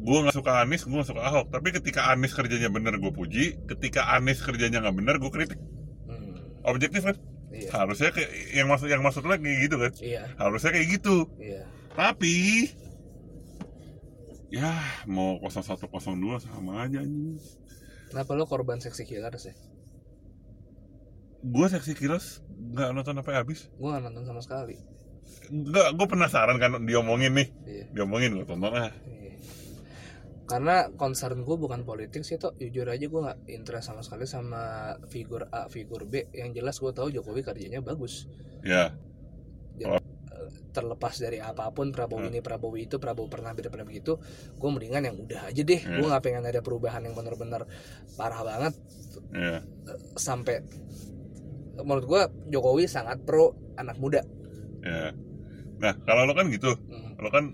gua 0.00 0.18
nggak 0.24 0.34
suka 0.34 0.52
Anies 0.58 0.82
nggak 0.82 1.06
suka 1.06 1.22
Ahok 1.22 1.46
tapi 1.48 1.70
ketika 1.70 2.08
Anies 2.08 2.32
kerjanya 2.32 2.68
bener 2.68 2.96
gue 2.96 3.10
puji 3.10 3.60
ketika 3.66 4.10
Anies 4.10 4.40
kerjanya 4.40 4.80
nggak 4.80 4.96
bener 4.96 5.14
gue 5.16 5.28
kritik 5.28 5.60
Mm. 6.04 6.64
objektif 6.64 7.02
kan 7.02 7.16
Iya. 7.50 7.68
harusnya 7.74 8.10
kayak 8.10 8.30
yang 8.52 8.66
maksud 8.66 8.86
yang 8.86 9.02
maksud 9.02 9.22
kayak 9.22 9.42
gitu 9.60 9.76
kan 9.76 9.92
Iya. 9.98 10.22
harusnya 10.36 10.70
kayak 10.70 10.88
gitu 10.90 11.16
Iya. 11.36 11.62
tapi 11.92 12.36
ya 14.50 14.74
mau 15.06 15.38
0102 15.38 15.86
sama 16.40 16.82
aja 16.82 17.00
nih 17.00 17.38
Kenapa 18.10 18.34
lo 18.34 18.42
korban 18.44 18.78
seksi 18.78 19.06
killer 19.06 19.30
sih? 19.36 19.54
gue 21.40 21.66
seksi 21.68 21.94
kilas 21.94 22.42
nggak 22.50 22.90
nonton 22.90 23.16
sampai 23.16 23.34
habis 23.34 23.70
Gue 23.72 23.88
gak 23.88 24.02
nonton 24.02 24.24
sama 24.24 24.42
sekali. 24.42 24.76
nggak 25.46 25.94
gue 25.94 26.06
penasaran 26.06 26.56
kan 26.56 26.82
diomongin 26.82 27.32
nih 27.32 27.48
Iya. 27.62 27.84
diomongin 27.94 28.34
gue 28.34 28.44
tonton 28.44 28.72
ah 28.72 28.90
Iya. 29.06 29.29
Karena 30.50 30.90
concern 30.98 31.46
gue 31.46 31.56
bukan 31.56 31.86
politik 31.86 32.26
sih 32.26 32.34
toh 32.36 32.52
jujur 32.58 32.90
aja 32.90 33.06
gue 33.06 33.20
nggak 33.22 33.38
interest 33.46 33.86
sama 33.94 34.02
sekali 34.02 34.26
sama 34.26 34.94
figur 35.06 35.46
A 35.48 35.70
figur 35.70 36.04
B. 36.10 36.26
Yang 36.34 36.50
jelas 36.58 36.76
gue 36.82 36.90
tahu 36.90 37.08
Jokowi 37.14 37.46
kerjanya 37.46 37.78
bagus. 37.78 38.26
Ya. 38.66 38.90
Terlepas 40.70 41.18
dari 41.18 41.42
apa 41.42 41.66
pun 41.74 41.90
Prabowo 41.90 42.26
Hmm. 42.26 42.30
ini 42.30 42.40
Prabowo 42.42 42.78
itu 42.78 43.02
Prabowo 43.02 43.26
pernah 43.26 43.50
beda 43.50 43.74
pernah 43.74 43.86
begitu 43.86 44.18
gue 44.54 44.68
mendingan 44.70 45.02
yang 45.02 45.16
udah 45.18 45.50
aja 45.50 45.62
deh. 45.62 45.80
Gue 45.82 46.02
Hmm. 46.02 46.10
nggak 46.10 46.22
pengen 46.22 46.46
ada 46.46 46.60
perubahan 46.62 47.02
yang 47.06 47.14
benar-benar 47.14 47.66
parah 48.14 48.42
banget. 48.42 48.74
Ya. 49.34 49.62
Sampai 50.14 50.62
menurut 51.80 52.06
gue 52.06 52.22
Jokowi 52.54 52.86
sangat 52.86 53.22
pro 53.26 53.54
anak 53.78 53.98
muda. 53.98 54.22
Ya. 54.82 55.10
Nah 55.82 55.94
kalau 56.06 56.26
lo 56.26 56.34
kan 56.34 56.50
gitu. 56.50 56.74
Hmm. 56.90 57.18
lo 57.18 57.28
kan 57.28 57.52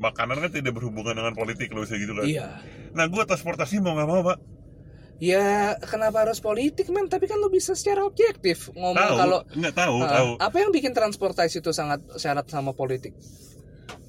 makanan 0.00 0.40
kan 0.40 0.50
tidak 0.50 0.72
berhubungan 0.72 1.12
dengan 1.12 1.36
politik 1.36 1.68
lo 1.70 1.84
bisa 1.84 1.94
gitu 1.94 2.16
kan. 2.16 2.24
Iya. 2.24 2.48
Nah 2.96 3.04
gue 3.06 3.22
transportasi 3.22 3.78
mau 3.78 3.92
nggak 3.92 4.08
mau 4.08 4.24
pak? 4.24 4.38
Ya 5.20 5.76
kenapa 5.84 6.24
harus 6.24 6.40
politik 6.40 6.88
men? 6.88 7.04
Tapi 7.06 7.28
kan 7.28 7.36
lo 7.36 7.52
bisa 7.52 7.76
secara 7.76 8.08
objektif 8.08 8.72
ngomong 8.72 8.96
kalau 8.96 9.38
nggak 9.52 9.74
tahu 9.76 9.96
Ah, 10.00 10.10
tahu. 10.16 10.30
apa 10.40 10.56
yang 10.56 10.72
bikin 10.72 10.96
transportasi 10.96 11.60
itu 11.60 11.76
sangat 11.76 12.00
syarat 12.16 12.48
sama 12.48 12.72
politik? 12.72 13.12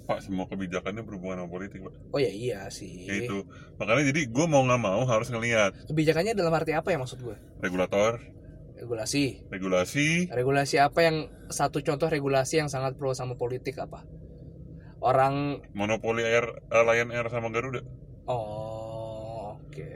Pak 0.08 0.24
semua 0.24 0.48
kebijakannya 0.48 1.04
berhubungan 1.04 1.44
sama 1.44 1.52
politik 1.52 1.84
pak. 1.84 1.94
Oh 2.16 2.20
ya 2.24 2.32
iya 2.32 2.72
sih. 2.72 3.04
Ya 3.12 3.28
itu 3.28 3.44
makanya 3.76 4.08
jadi 4.08 4.32
gue 4.32 4.46
mau 4.48 4.64
nggak 4.64 4.80
mau 4.80 5.04
harus 5.04 5.28
ngelihat. 5.28 5.76
Kebijakannya 5.92 6.32
dalam 6.32 6.56
arti 6.56 6.72
apa 6.72 6.96
ya 6.96 6.98
maksud 6.98 7.20
gue 7.20 7.36
regulator. 7.60 8.24
Regulasi. 8.80 9.46
Regulasi. 9.52 10.32
Regulasi 10.32 10.80
apa 10.80 11.06
yang 11.06 11.28
satu 11.52 11.84
contoh 11.84 12.08
regulasi 12.08 12.64
yang 12.64 12.72
sangat 12.72 12.96
pro 12.98 13.12
sama 13.12 13.36
politik 13.36 13.78
apa 13.78 14.08
orang 15.02 15.60
monopoli 15.74 16.22
air 16.24 16.46
eh, 16.70 16.84
Lion 16.86 17.10
Air 17.10 17.28
sama 17.34 17.50
Garuda. 17.50 17.82
Oh 18.30 19.58
oke. 19.58 19.94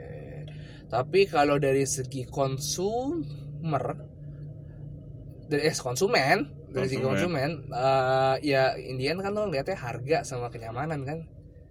Tapi 0.86 1.26
kalau 1.30 1.58
dari 1.58 1.86
segi 1.86 2.26
konsumer 2.26 3.84
dari 5.46 5.62
eh, 5.70 5.74
konsumen 5.78 6.66
dari 6.70 6.86
segi 6.90 7.00
Konsumen. 7.02 7.70
eh, 7.72 8.34
ya 8.44 8.74
Indian 8.76 9.22
kan 9.22 9.32
lo 9.32 9.48
ngeliatnya 9.48 9.78
harga 9.78 10.26
sama 10.26 10.50
kenyamanan 10.52 11.06
kan? 11.06 11.18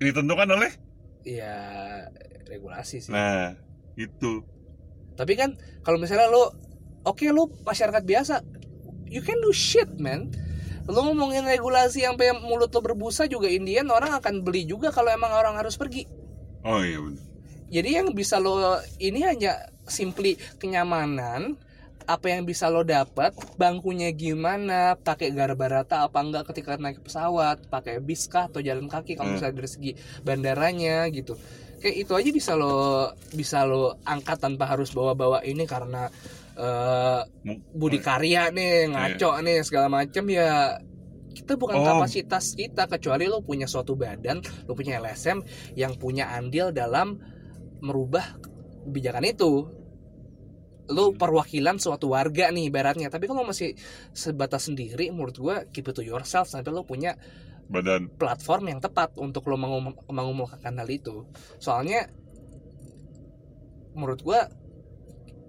Ditentukan 0.01 0.49
oleh? 0.55 0.71
Ya 1.27 1.55
regulasi 2.49 3.03
sih. 3.03 3.11
Nah 3.13 3.53
itu. 3.99 4.41
Tapi 5.15 5.33
kan 5.37 5.55
kalau 5.83 5.99
misalnya 5.99 6.31
lo 6.31 6.55
oke 7.05 7.27
lo 7.29 7.51
masyarakat 7.63 8.03
biasa 8.03 8.41
you 9.05 9.21
can 9.21 9.37
do 9.43 9.51
shit 9.53 9.87
man. 10.01 10.31
Lo 10.85 11.01
ngomongin 11.01 11.45
regulasi 11.45 12.05
sampai 12.05 12.29
mulut 12.37 12.69
lo 12.69 12.79
berbusa 12.79 13.25
juga 13.25 13.49
Indian 13.49 13.89
orang 13.89 14.13
akan 14.21 14.45
beli 14.45 14.69
juga 14.69 14.93
kalau 14.93 15.09
emang 15.09 15.33
orang 15.33 15.57
harus 15.57 15.73
pergi. 15.75 16.05
oh 16.61 16.81
iya 16.81 16.97
benar 17.01 17.21
Jadi 17.65 17.89
yang 17.97 18.07
bisa 18.13 18.37
lo 18.37 18.77
ini 19.01 19.25
hanya 19.25 19.57
simply 19.89 20.37
kenyamanan 20.61 21.57
apa 22.05 22.29
yang 22.29 22.45
bisa 22.45 22.69
lo 22.69 22.85
dapat 22.85 23.33
bangkunya 23.57 24.13
gimana 24.13 24.93
pakai 24.93 25.33
garbarata 25.33 26.05
apa 26.05 26.21
enggak 26.21 26.53
ketika 26.53 26.77
naik 26.77 27.01
pesawat 27.01 27.65
pakai 27.65 27.97
bis 27.97 28.29
kah 28.29 28.45
atau 28.45 28.61
jalan 28.61 28.85
kaki 28.85 29.17
kalau 29.17 29.33
Hmm. 29.33 29.41
misalnya 29.41 29.57
dari 29.57 29.69
segi 29.69 29.91
bandaranya 30.21 31.09
gitu 31.09 31.33
kayak 31.81 31.95
itu 32.05 32.13
aja 32.13 32.29
bisa 32.29 32.51
lo 32.53 33.09
bisa 33.33 33.65
lo 33.65 33.97
angkat 34.05 34.37
tanpa 34.37 34.69
harus 34.69 34.93
bawa-bawa 34.93 35.41
ini 35.41 35.65
karena 35.65 36.13
Mu- 37.43 37.61
budi 37.71 37.99
karya 37.99 38.47
nih 38.49 38.87
ngaco 38.87 39.43
nih 39.43 39.59
segala 39.61 39.91
macam 39.91 40.23
ya 40.25 40.79
kita 41.35 41.59
bukan 41.59 41.75
Oh. 41.77 41.85
kapasitas 41.85 42.55
kita 42.55 42.87
kecuali 42.87 43.27
lo 43.27 43.43
punya 43.43 43.67
suatu 43.67 43.93
badan 43.93 44.39
lo 44.63 44.71
punya 44.71 44.97
LSM 44.97 45.43
yang 45.75 45.99
punya 45.99 46.31
andil 46.31 46.71
dalam 46.71 47.19
merubah 47.83 48.39
kebijakan 48.87 49.27
itu. 49.27 49.51
Lo 50.85 51.11
Hmm. 51.11 51.17
perwakilan 51.17 51.75
suatu 51.75 52.13
warga 52.13 52.47
nih 52.49 52.69
ibaratnya. 52.69 53.09
Tapi 53.09 53.25
kalau 53.25 53.43
masih 53.43 53.75
sebatas 54.13 54.69
sendiri 54.69 55.11
menurut 55.11 55.35
gua 55.35 55.55
keep 55.69 55.83
it 55.83 55.91
to 55.91 56.01
yourself 56.01 56.47
sampai 56.47 56.71
lo 56.71 56.85
punya 56.85 57.17
badan. 57.65 58.07
platform 58.13 58.69
yang 58.69 58.79
tepat 58.79 59.17
untuk 59.17 59.49
lo 59.49 59.57
mengum- 59.57 59.97
mengumumkan 60.07 60.71
hal 60.71 60.85
itu. 60.87 61.25
Soalnya 61.57 62.05
menurut 63.91 64.21
gua 64.21 64.45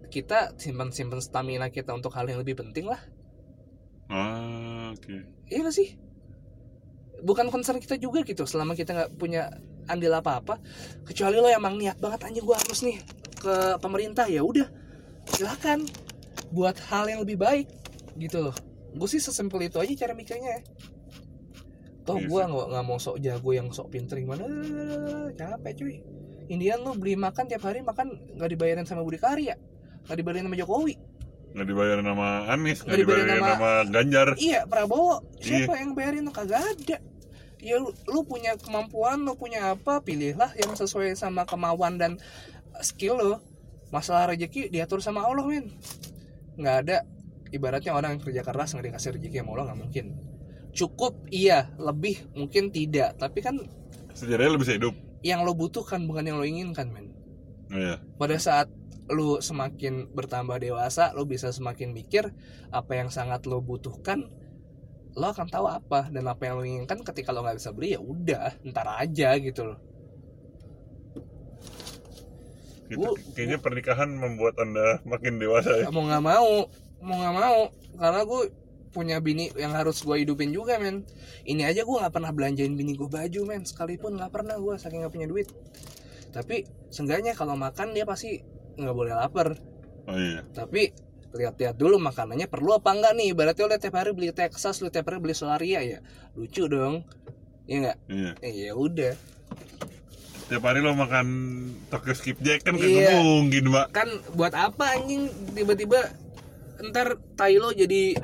kita 0.09 0.54
simpan-simpan 0.57 1.20
stamina 1.22 1.68
kita 1.68 1.92
untuk 1.92 2.14
hal 2.14 2.26
yang 2.26 2.40
lebih 2.40 2.59
penting 2.59 2.86
lah. 2.88 3.00
Ah 4.07 4.94
oke. 4.94 5.16
Iya 5.50 5.66
gak 5.66 5.74
sih? 5.74 5.98
Bukan 7.22 7.48
concern 7.48 7.80
kita 7.80 7.96
juga 7.98 8.22
gitu 8.22 8.44
selama 8.44 8.76
kita 8.76 8.92
nggak 8.92 9.11
punya 9.16 9.50
andil 9.90 10.12
apa-apa. 10.14 10.61
Kecuali 11.07 11.40
lo 11.40 11.48
emang 11.48 11.80
niat 11.80 11.98
banget 11.98 12.28
aja 12.28 12.40
gua 12.44 12.57
harus 12.61 12.84
nih 12.84 13.00
ke 13.40 13.80
pemerintah 13.82 14.28
ya 14.28 14.44
udah 14.44 14.68
silakan. 15.32 15.88
Buat 16.54 16.78
hal 16.92 17.11
yang 17.11 17.20
lebih 17.26 17.40
baik 17.40 17.66
gitu 18.20 18.38
loh. 18.38 18.57
Gue 18.96 19.09
sih 19.11 19.20
sesimpel 19.20 19.66
itu 19.66 19.76
aja 19.82 19.92
cara 20.07 20.12
mikirnya. 20.14 20.57
Ya 20.57 20.62
toh 22.07 22.22
Iya 22.22 22.30
gue 22.30 22.42
nggak 22.54 22.66
nggak 22.70 22.84
mau 22.86 22.98
sok 23.02 23.18
jago 23.18 23.50
yang 23.50 23.68
sok 23.74 23.90
pinter 23.90 24.22
gimana? 24.22 24.46
Capek 25.34 25.72
cuy. 25.74 25.94
Indian 26.46 26.78
lo 26.86 26.94
beli 26.94 27.18
makan 27.18 27.50
tiap 27.50 27.66
hari 27.66 27.82
makan 27.82 28.38
nggak 28.38 28.50
dibayarin 28.54 28.86
sama 28.86 29.02
Budi 29.02 29.18
Karya 29.18 29.59
nggak 30.07 30.16
dibayarin 30.16 30.44
sama 30.46 30.57
Jokowi. 30.57 30.94
Nggak 31.52 31.66
dibayarin 31.66 32.04
sama 32.04 32.28
Anies 32.46 32.78
nggak 32.80 32.96
dibayarin 32.96 33.24
dibayarin 33.26 33.42
sama- 33.42 33.57
sama 33.57 33.90
Ganjar. 33.90 34.28
Iya 34.36 34.61
Prabowo. 34.64 35.14
Siapa 35.38 35.74
yang 35.76 35.92
bayarin? 35.92 36.24
Kagak 36.30 36.62
ada. 36.62 36.98
Ya 37.59 37.76
lu, 37.76 37.90
lu 38.07 38.20
punya 38.22 38.54
kemampuan 38.54 39.24
lu 39.24 39.34
punya 39.34 39.72
apa 39.72 39.98
pilihlah 39.98 40.52
yang 40.54 40.72
sesuai 40.72 41.16
sama 41.16 41.42
kemauan 41.42 41.96
dan 41.96 42.20
skill 42.78 43.16
lo 43.16 43.36
masalah 43.88 44.30
rezeki 44.30 44.68
diatur 44.68 45.00
sama 45.00 45.24
Allah 45.24 45.42
men. 45.42 45.72
Nggak 46.54 46.76
ada. 46.84 46.98
Ibaratnya 47.46 47.94
orang 47.94 48.18
yang 48.18 48.22
kerja 48.22 48.42
keras 48.42 48.74
nggak 48.74 48.92
dikasih 48.92 49.11
rezeki 49.16 49.36
sama 49.40 49.50
Allah 49.54 49.66
nggak 49.70 49.80
mungkin. 49.80 50.07
Cukup 50.70 51.24
iya. 51.30 51.72
Lebih 51.76 52.36
mungkin 52.36 52.68
tidak. 52.68 53.16
Tapi 53.16 53.38
kan 53.40 53.57
sejarahnya 54.12 54.54
lebih 54.54 54.68
hidup. 54.68 54.94
yang 55.24 55.42
lo 55.42 55.57
butuhkan 55.57 56.07
bukan 56.07 56.22
yang 56.22 56.36
lo 56.36 56.44
inginkan 56.44 56.86
men. 56.92 57.11
Iya. 57.66 57.98
Pada 58.14 58.36
saat 58.36 58.70
lu 59.07 59.38
semakin 59.38 60.11
bertambah 60.11 60.59
dewasa 60.59 61.14
lu 61.14 61.26
bisa 61.26 61.54
semakin 61.54 61.94
mikir 61.94 62.34
apa 62.74 62.98
yang 62.98 63.09
sangat 63.09 63.46
lo 63.46 63.62
butuhkan 63.62 64.26
lo 65.16 65.32
akan 65.32 65.48
tahu 65.48 65.66
apa. 65.66 66.12
Dan 66.12 66.28
apa 66.28 66.44
yang 66.46 66.61
lo 66.61 66.64
inginkan 66.64 67.00
ketika 67.00 67.32
lo 67.32 67.40
nggak 67.42 67.59
bisa 67.59 67.72
beli 67.72 67.96
ya 67.96 68.00
udah 68.00 68.52
ntar 68.68 68.86
aja 69.00 69.34
gitu 69.40 69.72
loh. 69.72 69.78
Gitu. 72.86 73.02
Gua- 73.02 73.18
kayaknya 73.34 73.59
pernikahan 73.59 74.11
membuat 74.14 74.61
anda 74.62 75.02
makin 75.02 75.42
dewasa 75.42 75.72
ya. 75.82 75.90
Mau 75.90 76.07
nggak 76.07 76.22
mau 76.22 76.68
mau 77.02 77.16
nggak 77.16 77.34
mau. 77.34 77.61
Karena 77.96 78.22
gue 78.28 78.42
punya 78.92 79.20
bini 79.20 79.52
yang 79.57 79.72
harus 79.72 80.04
gue 80.04 80.16
hidupin 80.20 80.52
juga 80.52 80.76
men. 80.78 81.02
Ini 81.48 81.64
aja 81.64 81.82
gue 81.82 81.96
nggak 81.96 82.12
pernah 82.12 82.30
belanjain 82.30 82.76
bini 82.76 82.94
gue 82.94 83.09
baju 83.09 83.40
men. 83.48 83.64
Sekalipun 83.64 84.20
nggak 84.20 84.30
pernah 84.30 84.61
gue 84.61 84.76
saking 84.76 85.02
nggak 85.02 85.14
punya 85.16 85.28
duit. 85.28 85.48
Tapi 86.30 86.68
seenggaknya 86.92 87.32
kalau 87.32 87.57
makan 87.57 87.96
dia 87.96 88.04
pasti 88.04 88.44
nggak 88.77 88.97
boleh 88.97 89.12
lapar. 89.12 89.57
Oh 90.07 90.14
iya. 90.14 90.45
Tapi 90.53 90.93
lihat-lihat 91.37 91.77
dulu 91.77 92.01
makanannya 92.01 92.49
perlu 92.49 92.77
apa 92.77 92.93
enggak 92.93 93.12
nih? 93.12 93.33
Berarti 93.33 93.61
lo 93.61 93.77
tiap 93.77 93.97
hari 93.97 94.12
beli 94.12 94.33
Texas 94.33 94.81
lo 94.81 94.89
tiap 94.89 95.09
hari 95.09 95.18
beli 95.18 95.35
Solaria 95.35 95.81
ya. 95.83 95.99
Lucu 96.33 96.64
dong. 96.66 97.05
Ya 97.66 97.77
enggak 97.83 97.97
iya. 98.09 98.31
Eh, 98.41 98.53
ya 98.68 98.72
udah. 98.72 99.12
Tiap 100.47 100.62
hari 100.62 100.79
lo 100.79 100.95
makan 100.95 101.27
Tokyo 101.91 102.14
Skipjack 102.14 102.62
kan 102.62 102.79
Iya. 102.79 103.18
mungkin 103.18 103.66
mbak. 103.68 103.91
Kan 103.91 104.07
buat 104.39 104.55
apa 104.55 104.95
anjing? 104.95 105.27
Tiba-tiba 105.53 106.07
ntar 106.77 107.16
tai 107.35 107.57
lo 107.59 107.72
jadi 107.72 108.14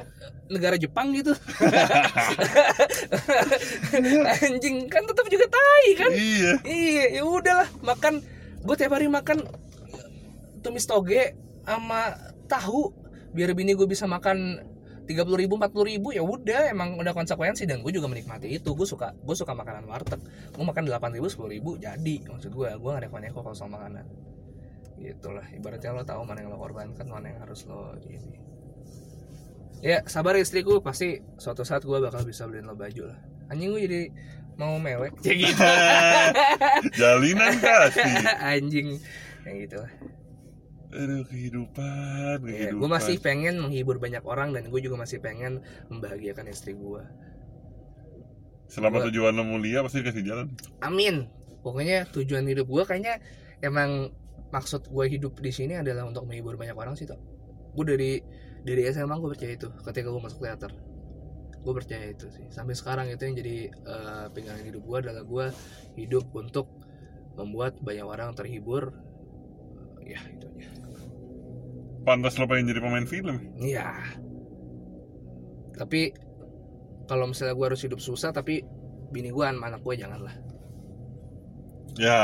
negara 0.46 0.76
Jepang 0.76 1.10
gitu. 1.16 1.32
Anjing 4.44 4.86
kan 4.86 5.02
tetap 5.02 5.26
juga 5.26 5.46
tai 5.48 5.88
kan? 5.98 6.10
Iya. 6.12 6.52
Iya 6.62 7.04
ya 7.18 7.22
udahlah. 7.24 7.68
Makan 7.82 8.14
gue 8.62 8.74
tiap 8.78 8.92
hari 8.94 9.10
makan 9.10 9.42
tumis 10.62 10.86
toge 10.86 11.34
sama 11.66 12.14
tahu 12.46 12.94
biar 13.32 13.52
bini 13.56 13.72
gue 13.72 13.88
bisa 13.88 14.04
makan 14.04 14.60
tiga 15.02 15.26
puluh 15.26 15.42
ribu 15.42 15.58
empat 15.58 15.74
puluh 15.74 15.90
ribu 15.90 16.14
ya 16.14 16.22
udah 16.22 16.70
emang 16.70 16.98
udah 16.98 17.12
konsekuensi. 17.14 17.66
Dan 17.66 17.82
gue 17.82 17.92
juga 17.92 18.06
menikmati 18.06 18.48
itu. 18.48 18.70
Gue 18.74 18.86
suka 18.86 19.12
gue 19.16 19.36
suka 19.36 19.52
makanan 19.52 19.84
warteg. 19.88 20.20
Gue 20.54 20.64
makan 20.64 20.86
delapan 20.86 21.10
ribu 21.14 21.26
sepuluh 21.28 21.50
ribu 21.52 21.70
jadi. 21.78 22.22
Maksud 22.28 22.52
gue 22.54 22.68
gue 22.70 22.90
gak 22.90 23.02
neko-neko 23.08 23.42
kalau 23.42 23.56
soal 23.56 23.72
makanan. 23.72 24.06
Gitulah. 25.02 25.46
Ibaratnya 25.50 25.90
lo 25.96 26.02
tahu 26.06 26.22
mana 26.22 26.46
yang 26.46 26.54
lo 26.54 26.58
korbankan 26.60 27.06
mana 27.10 27.34
yang 27.34 27.40
harus 27.42 27.66
lo 27.66 27.98
ini. 28.06 28.38
Ya 29.82 30.06
sabar 30.06 30.38
istriku 30.38 30.78
pasti 30.78 31.18
suatu 31.42 31.66
saat 31.66 31.82
gue 31.82 31.98
bakal 31.98 32.22
bisa 32.22 32.46
beliin 32.46 32.70
lo 32.70 32.78
baju 32.78 33.10
lah. 33.10 33.18
Anjing 33.50 33.74
gue 33.74 33.82
jadi 33.82 34.02
mau 34.54 34.78
mewek. 34.78 35.18
Ya 35.26 35.34
gitu 35.42 35.66
jalinan 36.94 37.58
kasih 37.58 38.06
anjing. 38.54 38.88
Kayak 39.42 39.56
gitu 39.66 39.76
lah 39.82 39.92
aduh 40.92 41.24
kehidupan 41.24 42.36
ya, 42.44 42.68
kehidupan. 42.68 42.80
gue 42.84 42.88
masih 42.92 43.16
pengen 43.16 43.54
menghibur 43.56 43.96
banyak 43.96 44.20
orang 44.28 44.52
dan 44.52 44.68
gue 44.68 44.80
juga 44.84 45.00
masih 45.00 45.24
pengen 45.24 45.64
membahagiakan 45.88 46.52
istri 46.52 46.76
gue 46.76 47.00
selama 48.68 49.00
gua- 49.00 49.06
tujuan 49.08 49.32
lo 49.36 49.44
mulia 49.44 49.84
pasti 49.84 50.00
dikasih 50.00 50.24
jalan. 50.24 50.46
Amin. 50.80 51.28
Pokoknya 51.60 52.08
tujuan 52.08 52.48
hidup 52.48 52.66
gue 52.72 52.82
kayaknya 52.88 53.20
emang 53.60 54.12
maksud 54.48 54.88
gue 54.88 55.04
hidup 55.12 55.36
di 55.40 55.52
sini 55.52 55.76
adalah 55.76 56.08
untuk 56.08 56.24
menghibur 56.24 56.56
banyak 56.56 56.76
orang 56.76 56.96
sih 56.96 57.04
toh 57.08 57.20
gue 57.72 57.84
dari 57.88 58.12
dari 58.64 58.84
SMA 58.92 59.16
gue 59.16 59.30
percaya 59.32 59.52
itu 59.56 59.68
ketika 59.84 60.08
gue 60.08 60.22
masuk 60.22 60.40
teater. 60.44 60.72
Gue 61.62 61.72
percaya 61.78 62.10
itu 62.10 62.26
sih. 62.32 62.46
Sampai 62.50 62.74
sekarang 62.74 63.06
itu 63.12 63.22
yang 63.22 63.36
jadi 63.38 63.56
eh, 63.70 64.26
pegangan 64.34 64.64
hidup 64.66 64.82
gue 64.82 64.98
adalah 65.08 65.22
gue 65.24 65.46
hidup 65.96 66.26
untuk 66.34 66.68
membuat 67.36 67.78
banyak 67.80 68.06
orang 68.06 68.34
terhibur. 68.34 68.92
Ya 70.02 70.18
itu 70.26 70.46
aja 70.58 70.81
pantas 72.02 72.34
lo 72.36 72.44
pengen 72.44 72.68
jadi 72.68 72.80
pemain 72.80 73.04
film 73.04 73.36
Iya. 73.56 73.94
Tapi 75.72 76.12
kalau 77.04 77.26
misalnya 77.26 77.54
gue 77.54 77.66
harus 77.66 77.82
hidup 77.82 77.98
susah 77.98 78.30
tapi 78.30 78.62
bini 79.08 79.28
gue 79.28 79.44
anak 79.44 79.80
gue 79.80 79.94
janganlah. 79.94 80.32
ya 81.92 82.16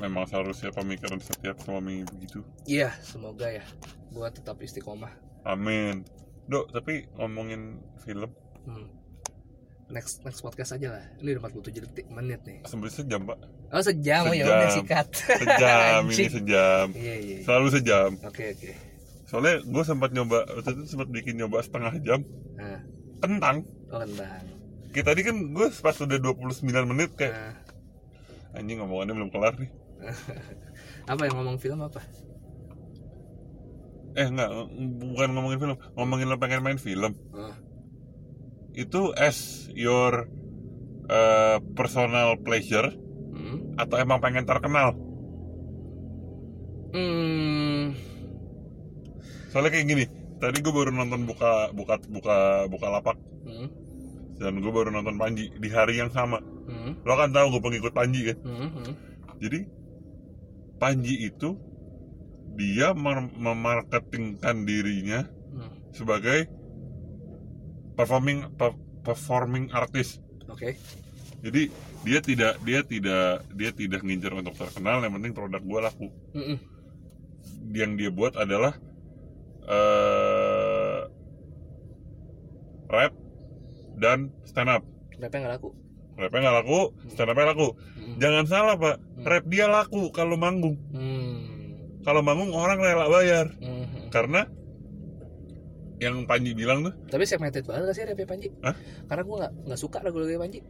memang 0.00 0.24
seharusnya 0.24 0.72
pemikiran 0.72 1.20
setiap 1.20 1.60
suami 1.60 2.00
begitu 2.08 2.40
Iya, 2.64 2.88
semoga 3.00 3.52
ya. 3.52 3.64
Gue 4.08 4.24
tetap 4.30 4.56
istiqomah. 4.58 5.12
amin 5.42 6.00
dok 6.46 6.68
tapi 6.70 7.04
ngomongin 7.14 7.76
film 7.98 8.28
Hmm. 8.60 8.88
Next 9.88 10.20
next 10.22 10.40
podcast 10.40 10.76
aja 10.76 10.94
lah. 10.94 11.04
Ini 11.18 11.34
udah 11.34 11.48
47 11.48 11.80
detik 11.82 12.06
menit 12.08 12.40
nih. 12.44 12.60
sampai 12.64 12.88
sejam 12.88 13.24
pak 13.24 13.40
Oh 13.70 13.78
sejam, 13.78 14.26
oh 14.26 14.32
ya 14.32 14.42
Sejam. 14.42 14.56
udah 14.56 14.70
sikat. 14.74 15.08
sejam 15.14 16.02
ini 16.10 16.26
sejam 16.26 16.86
Iya 16.90 16.98
iya. 16.98 17.14
iya. 17.16 17.36
selalu 17.42 17.66
sejam 17.70 18.10
Oke 18.20 18.44
oke. 18.50 18.70
soalnya 19.24 19.62
gue 19.62 19.84
sempat 19.84 20.10
nyoba 20.10 20.42
waktu 20.44 20.70
itu 20.74 20.82
sempat 20.88 21.06
bikin 21.08 21.34
nyoba 21.36 21.62
setengah 21.62 21.94
jam 22.00 22.26
Nah, 22.54 22.82
kentang 23.18 23.62
oh 23.88 24.02
kentang. 24.02 24.42
kita 24.90 25.06
tadi 25.06 25.22
kan 25.22 25.36
gue 25.48 25.66
pas 25.72 25.94
udah 25.94 26.18
29 26.18 26.66
menit 26.84 27.14
kayak 27.14 27.30
Nah, 27.32 27.54
anjing 28.52 28.78
ngomongannya 28.78 29.14
belum 29.14 29.30
kelar 29.30 29.54
nih 29.54 29.70
apa 31.12 31.22
yang 31.22 31.34
ngomong 31.36 31.56
film 31.56 31.78
apa? 31.80 32.02
eh 34.10 34.26
enggak 34.26 34.50
bukan 35.00 35.28
ngomongin 35.30 35.58
film 35.60 35.76
ngomongin 35.94 36.26
lo 36.26 36.36
pengen 36.36 36.60
main 36.60 36.74
film 36.76 37.14
Oh, 37.30 37.54
itu 38.72 39.14
as 39.14 39.38
your 39.70 40.26
uh, 41.06 41.62
personal 41.72 42.34
pleasure 42.36 42.90
hmm. 43.40 43.58
atau 43.76 43.96
emang 43.96 44.20
pengen 44.20 44.44
terkenal 44.44 44.92
Hmm. 46.90 47.94
soalnya 49.48 49.70
kayak 49.70 49.86
gini 49.86 50.04
tadi 50.36 50.58
gue 50.58 50.72
baru 50.72 50.90
nonton 50.90 51.22
buka 51.22 51.70
buka 51.70 52.02
buka 52.06 52.36
buka 52.66 52.86
lapak 52.88 53.16
Hmm. 53.40 53.68
dan 54.36 54.58
gue 54.58 54.68
baru 54.68 54.90
nonton 54.90 55.16
Panji 55.16 55.48
di 55.50 55.68
hari 55.68 55.96
yang 55.96 56.10
sama 56.10 56.38
Hmm. 56.40 56.98
lo 57.00 57.14
kan 57.14 57.30
tahu 57.30 57.56
gue 57.56 57.62
pengikut 57.62 57.92
Panji 57.92 58.26
kan 58.26 58.38
Hmm. 58.42 58.70
hmm. 58.74 58.92
jadi 59.38 59.60
Panji 60.76 61.14
itu 61.24 61.54
dia 62.56 62.90
mer- 62.92 63.30
memarketingkan 63.32 64.64
dirinya 64.64 65.22
Hmm. 65.50 65.70
sebagai 65.92 66.50
performing 67.94 68.50
pe- 68.54 68.78
performing 69.02 69.70
artist 69.70 70.18
Oke. 70.48 70.74
Jadi 71.40 71.62
dia 72.00 72.20
tidak 72.20 72.54
dia 72.60 72.80
tidak 72.82 73.44
dia 73.50 73.70
tidak 73.70 74.00
ngincer 74.00 74.32
untuk 74.32 74.54
terkenal 74.54 75.00
yang 75.00 75.12
penting 75.12 75.32
produk 75.32 75.60
gue 75.60 75.80
laku 75.80 76.08
Mm-mm. 76.32 76.56
yang 77.70 77.94
dia 77.94 78.08
buat 78.08 78.34
adalah 78.34 78.76
eh 79.64 81.00
rap 82.86 83.12
dan 83.96 84.34
stand 84.42 84.68
up 84.68 84.82
Rapnya 85.14 85.38
nggak 85.38 85.54
laku. 85.54 85.68
rapnya 86.16 86.40
nggak 86.42 86.56
laku 86.58 86.80
stand 87.08 87.30
upnya 87.30 87.46
laku 87.48 87.68
Hmm. 88.00 88.16
jangan 88.16 88.44
salah 88.44 88.74
pak 88.74 88.96
Hmm. 88.96 89.24
rap 89.24 89.44
dia 89.46 89.66
laku 89.66 90.08
kalau 90.10 90.34
manggung 90.34 90.76
Hmm. 90.90 91.76
kalau 92.00 92.20
manggung 92.20 92.50
orang 92.50 92.80
rela 92.80 93.06
bayar 93.06 93.52
Hmm. 93.56 94.08
karena 94.08 94.48
yang 96.00 96.24
Panji 96.24 96.56
bilang 96.56 96.80
tuh 96.80 96.96
Tapi 97.06 97.28
segmented 97.28 97.60
banget 97.62 97.84
gak 97.84 97.92
sih 97.92 98.04
rapnya 98.08 98.24
Panji? 98.24 98.48
Hah? 98.64 98.72
Karena 99.04 99.20
gue 99.20 99.36
gak, 99.38 99.52
nggak 99.68 99.76
suka 99.78 99.98
lagu-lagu 100.00 100.32
Panji 100.34 100.64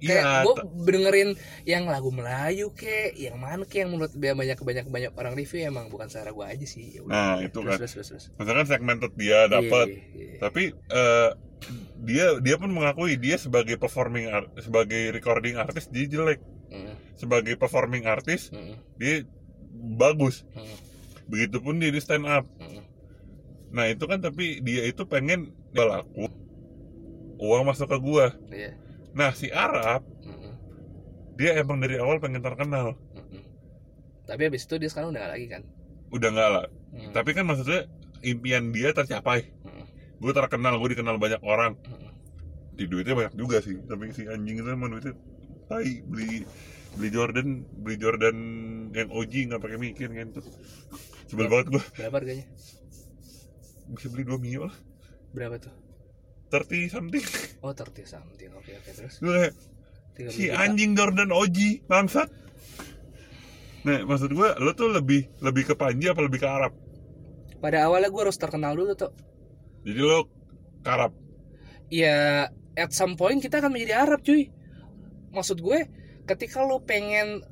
Kayak 0.00 0.24
iya 0.24 0.42
gue 0.48 0.54
dengerin 0.88 1.30
yang 1.68 1.84
lagu 1.84 2.08
Melayu 2.08 2.72
kek 2.72 3.12
Yang 3.20 3.36
mana 3.36 3.62
kek 3.68 3.84
yang 3.84 3.92
menurut 3.92 4.12
banyak 4.16 4.58
banyak 4.64 4.86
banyak 4.88 5.12
orang 5.12 5.36
review 5.36 5.60
emang 5.68 5.92
bukan 5.92 6.08
selera 6.08 6.32
gue 6.32 6.46
aja 6.48 6.66
sih. 6.66 6.96
Ya 6.96 7.00
udah. 7.04 7.12
Nah, 7.12 7.36
itu 7.44 7.60
terus, 7.60 7.68
kan. 7.68 7.78
Terus 7.78 7.92
terus 7.92 8.08
terus. 8.08 8.24
Misalkan 8.40 8.66
segmented 8.66 9.12
dia 9.20 9.44
dapat 9.46 9.86
Iya, 9.92 10.00
iya, 10.16 10.24
iya. 10.24 10.38
tapi 10.40 10.62
eh, 10.72 11.30
dia 12.00 12.26
dia 12.40 12.56
pun 12.56 12.70
mengakui 12.72 13.20
dia 13.20 13.36
sebagai 13.36 13.76
performing 13.76 14.32
art, 14.32 14.48
sebagai 14.64 15.12
recording 15.12 15.60
artist 15.60 15.92
dia 15.92 16.08
jelek. 16.08 16.40
Mm, 16.70 16.94
sebagai 17.18 17.58
performing 17.58 18.06
artist 18.06 18.54
mm, 18.54 18.74
dia 18.96 19.26
bagus. 20.00 20.48
Mm, 20.56 20.76
begitupun 21.28 21.76
dia 21.76 21.92
di 21.92 22.00
stand 22.00 22.24
up. 22.24 22.48
Mm. 22.56 22.88
nah 23.70 23.86
itu 23.86 24.02
kan 24.02 24.18
tapi 24.18 24.64
dia 24.64 24.82
itu 24.88 25.04
pengen 25.06 25.54
laku. 25.76 26.26
Uang 27.38 27.68
masuk 27.68 27.86
ke 27.86 27.98
gua. 28.02 28.34
Iya 28.50 28.89
nah 29.16 29.30
si 29.34 29.50
Arab 29.50 30.06
Mm, 30.20 30.54
dia 31.40 31.56
emang 31.56 31.80
dari 31.80 31.96
awal 31.96 32.20
pengen 32.20 32.44
terkenal. 32.44 32.94
Mm, 33.16 33.40
mm. 33.40 33.44
Tapi 34.28 34.42
abis 34.46 34.68
itu 34.68 34.76
dia 34.76 34.92
sekarang 34.92 35.10
udah 35.10 35.20
gak 35.24 35.32
lagi 35.32 35.46
kan? 35.48 35.62
Udah 36.12 36.28
nggak 36.30 36.50
lah 36.52 36.66
Mm, 36.90 37.14
tapi 37.14 37.30
kan 37.38 37.46
maksudnya 37.46 37.86
impian 38.20 38.74
dia 38.74 38.90
tercapai. 38.90 39.46
Mm, 39.62 39.84
gue 40.20 40.32
terkenal 40.34 40.74
gue 40.82 40.88
dikenal 40.94 41.16
banyak 41.16 41.40
orang. 41.42 41.78
Mm. 41.86 42.08
di 42.80 42.88
duitnya 42.88 43.12
banyak 43.12 43.36
juga 43.36 43.60
sih 43.60 43.76
tapi 43.84 44.08
si 44.08 44.24
anjing 44.24 44.56
itu 44.56 44.68
emang 44.72 44.96
duitnya 44.96 45.12
tai. 45.68 46.00
Beli 46.00 46.48
beli 46.96 47.08
Jordan 47.12 47.62
beli 47.76 47.96
Jordan 48.00 48.36
yang 48.90 49.08
OG 49.12 49.32
nggak 49.52 49.60
pakai 49.62 49.78
mikir 49.78 50.08
kan 50.10 50.34
tuh 50.34 50.42
sebel 51.30 51.46
banget 51.46 51.78
gue 51.78 51.82
berapa 51.94 52.16
harganya? 52.18 52.46
Bisa 53.90 54.06
beli 54.10 54.24
2 54.26 54.38
mil 54.40 54.60
lah. 54.66 54.74
Berapa 55.30 55.56
tuh 55.62 55.89
30 56.50 56.90
something. 56.90 57.24
Oh 57.64 57.70
30 57.72 58.04
something. 58.04 58.50
Oke 58.58 58.74
oke 58.74 58.90
terus? 58.90 59.22
Gue 59.22 59.54
kayak 60.18 60.32
30 60.32 60.34
si 60.34 60.44
juta. 60.50 60.58
anjing 60.66 60.92
Jordan 60.98 61.30
OG 61.30 61.58
bangsat. 61.86 62.28
Nah 63.86 63.98
maksud 64.04 64.34
gue 64.34 64.48
lo 64.58 64.74
tuh 64.74 64.90
lebih 64.92 65.30
lebih 65.40 65.72
ke 65.72 65.74
Panji 65.78 66.10
apa 66.10 66.20
lebih 66.20 66.42
ke 66.42 66.48
Arab? 66.50 66.74
Pada 67.62 67.86
awalnya 67.86 68.10
gue 68.10 68.22
harus 68.26 68.36
terkenal 68.36 68.74
dulu 68.74 68.92
tuh 68.98 69.12
jadi 69.86 70.00
lo 70.02 70.28
ke 70.82 70.88
Arab? 70.90 71.12
Ya 71.88 72.50
at 72.76 72.90
some 72.92 73.14
point 73.14 73.38
kita 73.40 73.62
akan 73.62 73.72
menjadi 73.72 74.04
Arab 74.04 74.20
cuy. 74.26 74.50
Maksud 75.30 75.62
gue 75.62 75.86
ketika 76.26 76.66
lo 76.66 76.82
pengen 76.82 77.44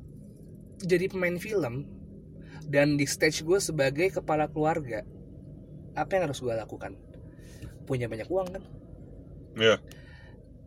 jadi 0.83 1.07
pemain 1.09 1.37
film 1.39 1.87
dan 2.69 2.97
di 2.99 3.05
stage 3.05 3.41
gue 3.45 3.57
sebagai 3.57 4.09
kepala 4.09 4.49
keluarga 4.51 5.05
apa 5.97 6.11
yang 6.17 6.29
harus 6.29 6.41
gue 6.41 6.53
lakukan? 6.53 6.93
Punya 7.85 8.05
banyak 8.05 8.29
uang 8.29 8.49
kan 8.53 8.78
ya 9.57 9.77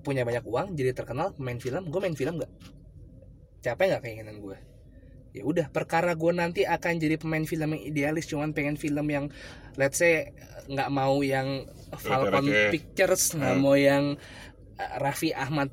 punya 0.03 0.27
banyak 0.27 0.43
uang 0.43 0.75
jadi 0.75 0.91
terkenal 0.97 1.31
pemain 1.39 1.59
film. 1.63 1.87
Gue 1.93 2.01
main 2.03 2.17
film 2.19 2.43
nggak? 2.43 2.53
Capek 3.63 3.85
nggak 3.95 4.03
keinginan 4.03 4.39
gue 4.43 4.59
ya 5.33 5.49
udah 5.49 5.73
perkara 5.73 6.13
gue 6.13 6.33
nanti 6.37 6.69
akan 6.69 7.01
jadi 7.01 7.17
pemain 7.17 7.41
film 7.49 7.73
yang 7.73 7.83
idealis 7.89 8.29
cuman 8.29 8.53
pengen 8.53 8.77
film 8.77 9.09
yang 9.09 9.33
let's 9.81 9.97
say 10.05 10.29
nggak 10.69 10.93
mau 10.93 11.25
yang 11.25 11.65
Falcon. 11.97 12.49
Pictures 12.73 13.37
nggak 13.37 13.57
Hmm. 13.57 13.65
mau 13.65 13.77
yang 13.77 14.17
uh, 14.77 14.93
Raffi 15.01 15.33
Ahmad 15.33 15.73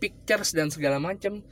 Pictures 0.00 0.56
dan 0.56 0.72
segala 0.72 0.96
macem. 0.96 1.44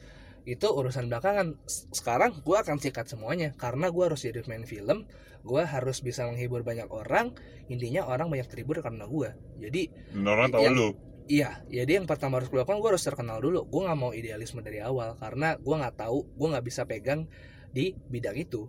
Itu 0.49 0.72
urusan 0.72 1.12
belakangan. 1.12 1.61
Sekarang 1.93 2.41
gue 2.41 2.57
akan 2.57 2.81
sikat 2.81 3.05
semuanya 3.12 3.53
karena 3.61 3.93
gue 3.93 4.05
harus 4.09 4.24
jadi 4.24 4.41
pemain 4.41 4.64
film 4.64 5.05
gue 5.47 5.62
harus 5.62 6.03
bisa 6.03 6.26
menghibur 6.26 6.66
banyak 6.66 6.91
orang 6.91 7.34
intinya 7.70 8.07
orang 8.07 8.28
banyak 8.28 8.49
terhibur 8.51 8.80
karena 8.82 9.07
gue 9.07 9.30
jadi 9.59 9.82
orang 10.24 10.49
tahu 10.51 10.64
lo 10.72 10.91
Iya, 11.28 11.61
jadi 11.68 12.01
yang 12.01 12.09
pertama 12.09 12.41
harus 12.41 12.49
gue 12.49 12.57
lakukan 12.57 12.80
gue 12.80 12.89
harus 12.89 13.05
terkenal 13.05 13.36
dulu. 13.45 13.68
Gue 13.68 13.84
nggak 13.84 14.01
mau 14.01 14.16
idealisme 14.16 14.64
dari 14.64 14.80
awal 14.80 15.12
karena 15.20 15.61
gue 15.61 15.76
nggak 15.76 16.01
tahu, 16.01 16.24
gue 16.24 16.49
nggak 16.57 16.64
bisa 16.64 16.89
pegang 16.89 17.28
di 17.68 17.93
bidang 17.93 18.32
itu. 18.32 18.64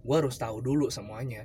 Gue 0.00 0.16
harus 0.16 0.40
tahu 0.40 0.64
dulu 0.64 0.88
semuanya. 0.88 1.44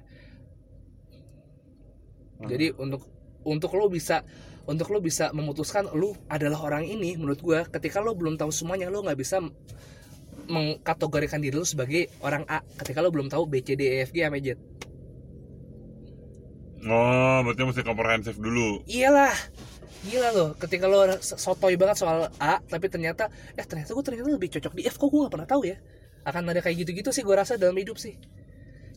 Jadi 2.48 2.72
untuk 2.80 3.04
untuk 3.44 3.76
lo 3.76 3.92
bisa 3.92 4.24
untuk 4.68 4.88
lo 4.88 5.04
bisa 5.04 5.36
memutuskan 5.36 5.92
lo 5.92 6.16
adalah 6.32 6.64
orang 6.64 6.88
ini 6.88 7.20
menurut 7.20 7.44
gue 7.44 7.60
ketika 7.68 8.00
lo 8.00 8.16
belum 8.16 8.40
tahu 8.40 8.52
semuanya 8.52 8.92
lo 8.92 9.04
nggak 9.04 9.20
bisa 9.20 9.44
mengkategorikan 10.48 11.44
diri 11.44 11.56
lo 11.56 11.68
sebagai 11.68 12.08
orang 12.24 12.48
A 12.48 12.64
ketika 12.84 13.04
lo 13.04 13.12
belum 13.12 13.28
tahu 13.28 13.48
B 13.48 13.62
C 13.62 13.76
D 13.76 13.84
E 13.88 14.08
F 14.08 14.12
G 14.16 14.24
sampai 14.24 14.42
Z. 14.44 14.58
oh 16.88 17.40
berarti 17.44 17.62
mesti 17.68 17.84
komprehensif 17.84 18.36
dulu. 18.40 18.82
Iyalah. 18.88 19.36
Gila 20.08 20.30
loh 20.32 20.50
ketika 20.56 20.86
lo 20.88 21.04
sotoy 21.20 21.76
banget 21.76 22.00
soal 22.00 22.32
A 22.40 22.62
tapi 22.64 22.88
ternyata 22.88 23.28
eh 23.58 23.66
ternyata 23.66 23.92
gue 23.92 24.04
ternyata 24.06 24.30
lebih 24.30 24.50
cocok 24.56 24.74
di 24.78 24.88
F 24.88 24.96
kok 24.96 25.10
gue 25.10 25.20
gak 25.26 25.34
pernah 25.34 25.50
tahu 25.50 25.68
ya? 25.68 25.78
Akan 26.24 26.48
ada 26.48 26.64
kayak 26.64 26.86
gitu-gitu 26.86 27.10
sih 27.12 27.26
gue 27.26 27.36
rasa 27.36 27.60
dalam 27.60 27.76
hidup 27.76 28.00
sih. 28.00 28.16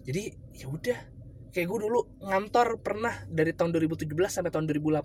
Jadi 0.07 0.31
ya 0.55 0.71
udah. 0.71 0.99
Kayak 1.51 1.67
gue 1.67 1.79
dulu 1.91 2.01
ngantor 2.23 2.79
pernah 2.79 3.27
dari 3.27 3.51
tahun 3.51 3.75
2017 3.75 4.07
sampai 4.31 4.55
tahun 4.55 4.71
2018 4.71 5.03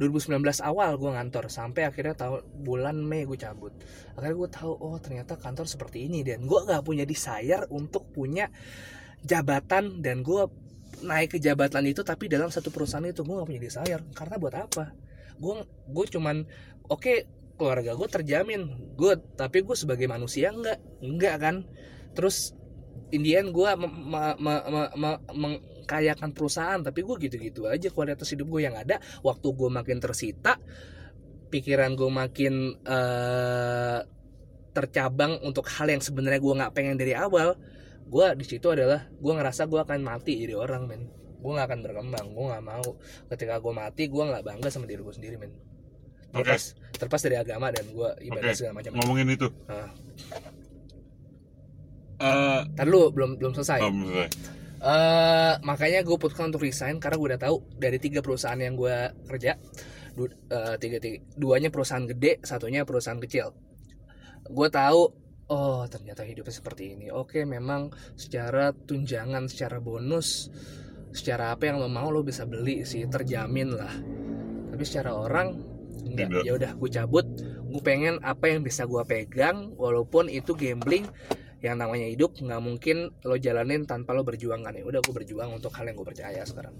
2019 0.00 0.40
awal 0.64 0.96
gue 0.96 1.12
ngantor 1.12 1.52
sampai 1.52 1.84
akhirnya 1.84 2.16
tahun 2.16 2.40
bulan 2.64 2.96
Mei 2.96 3.28
gue 3.28 3.36
cabut. 3.36 3.76
Akhirnya 4.16 4.36
gue 4.40 4.48
tahu 4.48 4.72
oh 4.80 4.96
ternyata 4.96 5.36
kantor 5.36 5.68
seperti 5.68 6.08
ini 6.08 6.24
dan 6.24 6.48
gue 6.48 6.56
gak 6.64 6.80
punya 6.80 7.04
desire 7.04 7.68
untuk 7.68 8.08
punya 8.08 8.48
jabatan 9.20 10.00
dan 10.00 10.24
gue 10.24 10.48
naik 11.04 11.36
ke 11.36 11.38
jabatan 11.38 11.84
itu 11.84 12.00
tapi 12.00 12.32
dalam 12.32 12.48
satu 12.48 12.72
perusahaan 12.72 13.04
itu 13.04 13.20
gue 13.20 13.34
gak 13.36 13.48
punya 13.52 13.60
desire. 13.60 14.00
Karena 14.16 14.40
buat 14.40 14.56
apa? 14.56 14.96
Gue 15.36 15.68
gue 15.68 16.04
cuman 16.16 16.48
oke 16.88 17.12
keluarga 17.60 17.92
gue 17.92 18.08
terjamin 18.08 18.96
gue 18.96 19.12
tapi 19.36 19.60
gue 19.60 19.76
sebagai 19.76 20.08
manusia 20.08 20.48
enggak 20.48 20.80
enggak 21.04 21.36
kan? 21.36 21.56
Terus 22.16 22.56
Indian 23.12 23.52
gue 23.52 23.68
mengkayakan 25.90 26.30
perusahaan 26.30 26.78
tapi 26.78 27.02
gue 27.02 27.16
gitu-gitu 27.26 27.66
aja 27.66 27.90
kualitas 27.90 28.30
hidup 28.30 28.46
gue 28.46 28.62
yang 28.62 28.78
ada 28.78 29.02
waktu 29.26 29.50
gue 29.50 29.66
makin 29.74 29.98
tersita 29.98 30.54
pikiran 31.50 31.98
gue 31.98 32.06
makin 32.06 32.78
eh, 32.78 33.98
tercabang 34.70 35.42
untuk 35.42 35.66
hal 35.66 35.90
yang 35.90 35.98
sebenarnya 35.98 36.38
gue 36.38 36.54
nggak 36.62 36.70
pengen 36.78 36.94
dari 36.94 37.18
awal 37.18 37.58
gue 38.06 38.26
di 38.38 38.44
situ 38.46 38.70
adalah 38.70 39.02
gue 39.10 39.32
ngerasa 39.34 39.66
gue 39.66 39.82
akan 39.82 39.98
mati 40.06 40.38
jadi 40.46 40.54
orang 40.54 40.86
men 40.86 41.10
gue 41.42 41.50
nggak 41.50 41.66
akan 41.66 41.80
berkembang 41.82 42.26
gue 42.30 42.44
nggak 42.54 42.62
mau 42.70 42.86
ketika 43.34 43.58
gue 43.58 43.72
mati 43.74 44.06
gue 44.06 44.22
nggak 44.22 44.46
bangga 44.46 44.70
sama 44.70 44.86
diri 44.86 45.02
gue 45.02 45.10
sendiri 45.10 45.42
men 45.42 45.50
Oke. 46.30 46.46
terlepas 46.46 46.62
terlepas 46.94 47.20
dari 47.26 47.34
agama 47.34 47.74
dan 47.74 47.82
gue 47.90 48.08
ibadah 48.30 48.54
Oke. 48.54 48.58
segala 48.62 48.78
macam 48.78 48.94
ngomongin 48.94 49.26
itu 49.34 49.48
Ah. 49.66 49.90
eh 52.22 52.62
Ntar 52.78 52.86
dulu 52.86 53.10
belum 53.10 53.30
belum 53.42 53.52
selesai 53.58 53.82
belum 53.82 54.06
selesai. 54.06 54.30
Eh, 54.80 55.54
makanya 55.60 56.00
gue 56.00 56.16
putuskan 56.16 56.48
untuk 56.48 56.64
resign 56.64 56.96
karena 56.96 57.20
gue 57.20 57.28
udah 57.36 57.40
tahu 57.40 57.56
dari 57.76 58.00
tiga 58.00 58.24
perusahaan 58.24 58.56
yang 58.56 58.80
gue 58.80 59.12
kerja 59.28 59.60
du- 60.16 60.32
eh, 60.48 60.74
tiga, 60.80 60.96
tiga 60.96 61.20
duanya 61.36 61.68
perusahaan 61.68 62.08
gede 62.08 62.40
satunya 62.40 62.88
perusahaan 62.88 63.20
kecil. 63.20 63.52
Gue 64.48 64.68
tahu 64.72 65.02
oh 65.52 65.84
ternyata 65.84 66.24
hidupnya 66.24 66.54
seperti 66.56 66.96
ini. 66.96 67.12
Oke 67.12 67.44
memang 67.44 67.92
secara 68.16 68.72
tunjangan 68.72 69.52
secara 69.52 69.84
bonus 69.84 70.48
secara 71.12 71.52
apa 71.52 71.68
yang 71.68 71.76
lo 71.82 71.92
mau 71.92 72.08
lo 72.08 72.24
bisa 72.24 72.48
beli 72.48 72.88
sih 72.88 73.04
terjamin 73.04 73.76
lah. 73.76 73.92
Tapi 74.72 74.82
secara 74.88 75.12
orang 75.12 75.60
enggak. 76.08 76.40
Ya 76.40 76.56
udah 76.56 76.72
gue 76.72 76.88
cabut. 76.88 77.28
Gue 77.68 77.82
pengen 77.84 78.16
apa 78.24 78.48
yang 78.48 78.64
bisa 78.64 78.88
gue 78.88 79.04
pegang 79.04 79.76
walaupun 79.76 80.32
itu 80.32 80.56
gambling 80.56 81.04
yang 81.60 81.76
namanya 81.76 82.08
hidup 82.08 82.36
nggak 82.40 82.60
mungkin 82.64 83.12
lo 83.24 83.36
jalanin 83.36 83.84
tanpa 83.84 84.16
lo 84.16 84.24
berjuang 84.24 84.64
kan? 84.64 84.72
Ya 84.72 84.84
udah 84.84 85.00
gue 85.04 85.14
berjuang 85.14 85.52
untuk 85.52 85.72
hal 85.76 85.84
yang 85.88 85.96
gue 85.96 86.08
percaya 86.08 86.40
sekarang. 86.44 86.72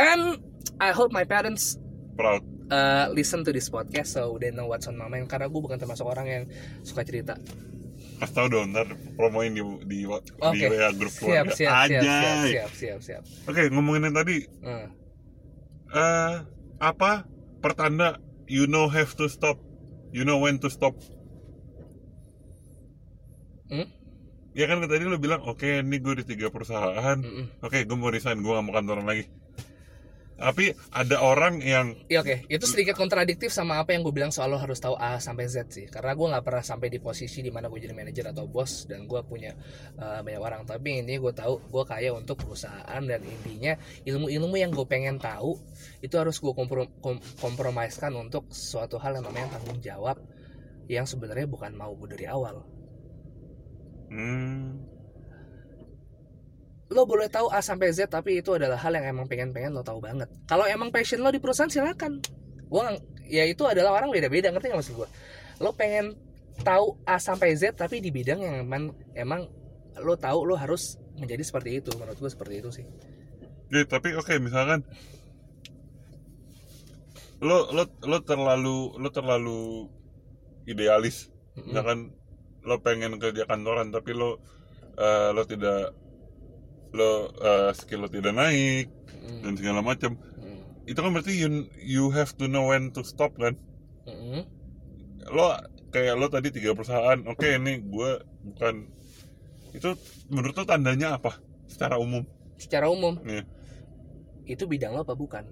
And 0.00 0.40
I 0.80 0.90
hope 0.96 1.12
my 1.12 1.28
parents 1.28 1.76
proud. 2.16 2.40
uh, 2.72 3.12
listen 3.12 3.44
to 3.44 3.52
this 3.52 3.68
podcast 3.68 4.16
so 4.16 4.40
they 4.40 4.48
know 4.50 4.64
what's 4.64 4.88
on 4.88 4.96
my 4.96 5.06
mind. 5.06 5.28
Karena 5.28 5.46
gue 5.52 5.60
bukan 5.60 5.76
termasuk 5.76 6.08
orang 6.08 6.26
yang 6.26 6.44
suka 6.80 7.04
cerita. 7.04 7.36
Kasih 8.18 8.34
tau 8.34 8.46
dong 8.50 8.74
ntar 8.74 8.90
promoin 9.14 9.54
di 9.54 9.62
di, 9.86 10.02
di 10.02 10.06
Oke. 10.42 10.66
WA 10.66 10.90
grup 10.90 11.12
siap 11.14 11.46
keluarga. 11.46 11.54
siap 11.54 11.54
siap 11.54 12.02
siap 12.02 12.02
Anjay. 12.02 12.50
siap 12.50 12.70
siap 12.74 13.00
siap. 13.02 13.22
Oke 13.46 13.62
ngomongin 13.70 14.10
yang 14.10 14.16
tadi. 14.16 14.38
Hmm. 14.64 14.86
eh 15.88 16.34
apa 16.82 17.24
pertanda 17.62 18.18
you 18.50 18.66
know 18.66 18.90
have 18.90 19.14
to 19.14 19.30
stop? 19.30 19.60
You 20.10 20.24
know 20.26 20.40
when 20.42 20.58
to 20.64 20.72
stop? 20.72 20.98
Hmm? 23.68 23.86
Ya 24.58 24.66
kan 24.66 24.82
tadi 24.82 25.06
lu 25.06 25.22
bilang 25.22 25.46
oke 25.46 25.86
ini 25.86 26.02
gue 26.02 26.18
di 26.18 26.34
tiga 26.34 26.50
perusahaan 26.50 27.14
Mm-mm. 27.14 27.62
oke 27.62 27.78
gue 27.78 27.96
mau 27.96 28.10
resign 28.10 28.42
gue 28.42 28.50
gak 28.50 28.64
mau 28.66 28.74
kantoran 28.74 29.06
lagi 29.06 29.30
tapi 30.38 30.70
ada 30.94 31.18
orang 31.18 31.58
yang 31.58 31.98
Iya 32.06 32.22
oke, 32.22 32.46
itu 32.46 32.62
sedikit 32.62 32.94
kontradiktif 32.94 33.50
sama 33.50 33.82
apa 33.82 33.90
yang 33.90 34.06
gue 34.06 34.14
bilang 34.14 34.30
soal 34.30 34.54
lo 34.54 34.58
harus 34.62 34.78
tahu 34.78 34.94
A 34.94 35.18
sampai 35.18 35.50
Z 35.50 35.66
sih. 35.74 35.90
Karena 35.90 36.14
gue 36.14 36.30
nggak 36.30 36.46
pernah 36.46 36.62
sampai 36.62 36.94
di 36.94 37.02
posisi 37.02 37.42
di 37.42 37.50
mana 37.50 37.66
gue 37.66 37.82
jadi 37.82 37.90
manajer 37.90 38.30
atau 38.30 38.46
bos 38.46 38.86
dan 38.86 39.10
gue 39.10 39.18
punya 39.26 39.58
uh, 39.98 40.22
banyak 40.22 40.38
orang. 40.38 40.62
Tapi 40.62 41.02
ini 41.02 41.18
gue 41.18 41.34
tahu 41.34 41.58
gue 41.66 41.82
kaya 41.82 42.14
untuk 42.14 42.38
perusahaan 42.38 43.02
dan 43.02 43.18
intinya 43.18 43.74
ilmu-ilmu 44.06 44.54
yang 44.54 44.70
gue 44.70 44.86
pengen 44.86 45.18
tahu 45.18 45.58
itu 46.06 46.14
harus 46.14 46.38
gue 46.38 46.54
komprom 46.54 46.86
kom- 47.02 47.22
kompromiskan 47.42 48.14
untuk 48.14 48.46
suatu 48.54 48.94
hal 49.02 49.18
yang 49.18 49.26
namanya 49.26 49.58
tanggung 49.58 49.82
jawab 49.82 50.22
yang 50.86 51.02
sebenarnya 51.02 51.50
bukan 51.50 51.74
mau 51.74 51.90
gue 51.98 52.14
dari 52.14 52.30
awal. 52.30 52.77
Hmm, 54.08 54.88
Lo 56.88 57.04
boleh 57.04 57.28
tahu 57.28 57.52
A 57.52 57.60
sampai 57.60 57.92
Z 57.92 58.08
tapi 58.08 58.40
itu 58.40 58.56
adalah 58.56 58.80
hal 58.80 58.96
yang 58.96 59.12
emang 59.12 59.28
pengen-pengen 59.28 59.76
lo 59.76 59.84
tahu 59.84 60.00
banget. 60.00 60.24
Kalau 60.48 60.64
emang 60.64 60.88
passion 60.88 61.20
lo 61.20 61.28
di 61.28 61.36
perusahaan 61.36 61.68
silakan. 61.68 62.16
Gue 62.68 62.84
ya 63.28 63.44
itu 63.44 63.60
adalah 63.68 64.00
orang 64.00 64.08
beda-beda 64.08 64.48
ngerti 64.48 64.72
nggak 64.72 64.80
maksud 64.80 64.96
gue? 64.96 65.08
Lo 65.60 65.76
pengen 65.76 66.16
tahu 66.64 66.96
A 67.04 67.20
sampai 67.20 67.52
Z 67.60 67.76
tapi 67.76 68.00
di 68.00 68.08
bidang 68.08 68.40
yang 68.40 68.56
emang 68.64 68.96
emang 69.12 69.52
lo 70.00 70.16
tahu 70.16 70.48
lo 70.48 70.56
harus 70.56 70.96
menjadi 71.20 71.44
seperti 71.44 71.84
itu. 71.84 71.92
Menurut 72.00 72.16
gue 72.16 72.30
seperti 72.32 72.54
itu 72.64 72.70
sih. 72.72 72.84
ya, 73.68 73.84
tapi 73.84 74.16
oke 74.16 74.32
misalkan 74.40 74.80
lo 77.44 77.68
lo 77.70 77.84
lo 78.00 78.18
terlalu 78.24 78.96
lo 78.96 79.08
terlalu 79.12 79.92
idealis 80.64 81.28
Mm-mm. 81.54 81.68
misalkan 81.70 81.98
lo 82.66 82.80
pengen 82.82 83.20
kerja 83.22 83.46
kantoran 83.46 83.94
tapi 83.94 84.14
lo 84.16 84.42
eh, 84.98 85.30
lo 85.34 85.42
tidak 85.46 85.94
lo 86.94 87.30
eh, 87.38 87.70
skill 87.76 88.06
lo 88.06 88.08
tidak 88.08 88.34
naik 88.34 88.88
Mm, 89.28 89.40
dan 89.44 89.52
segala 89.60 89.80
macam. 89.84 90.16
Mm, 90.40 90.60
itu 90.88 90.98
kan 90.98 91.10
berarti 91.12 91.32
you, 91.36 91.68
you 91.76 92.04
have 92.08 92.32
to 92.36 92.48
know 92.48 92.72
when 92.72 92.88
to 92.94 93.04
stop 93.04 93.36
kan? 93.36 93.54
Mm. 94.08 94.48
lo 95.28 95.52
kayak 95.92 96.16
lo 96.16 96.32
tadi 96.32 96.48
tiga 96.48 96.72
perusahaan 96.72 97.20
oke 97.28 97.44
ini 97.44 97.84
gue 97.84 98.10
bukan 98.48 98.88
itu 99.76 99.92
menurut 100.32 100.56
lo 100.56 100.64
tandanya 100.64 101.20
apa? 101.20 101.36
Secara 101.68 102.00
umum? 102.00 102.24
Secara 102.56 102.88
umum? 102.88 103.20
Iya. 103.28 103.44
itu 104.48 104.64
bidang 104.64 104.96
lo 104.96 105.04
apa 105.04 105.12
bukan? 105.12 105.44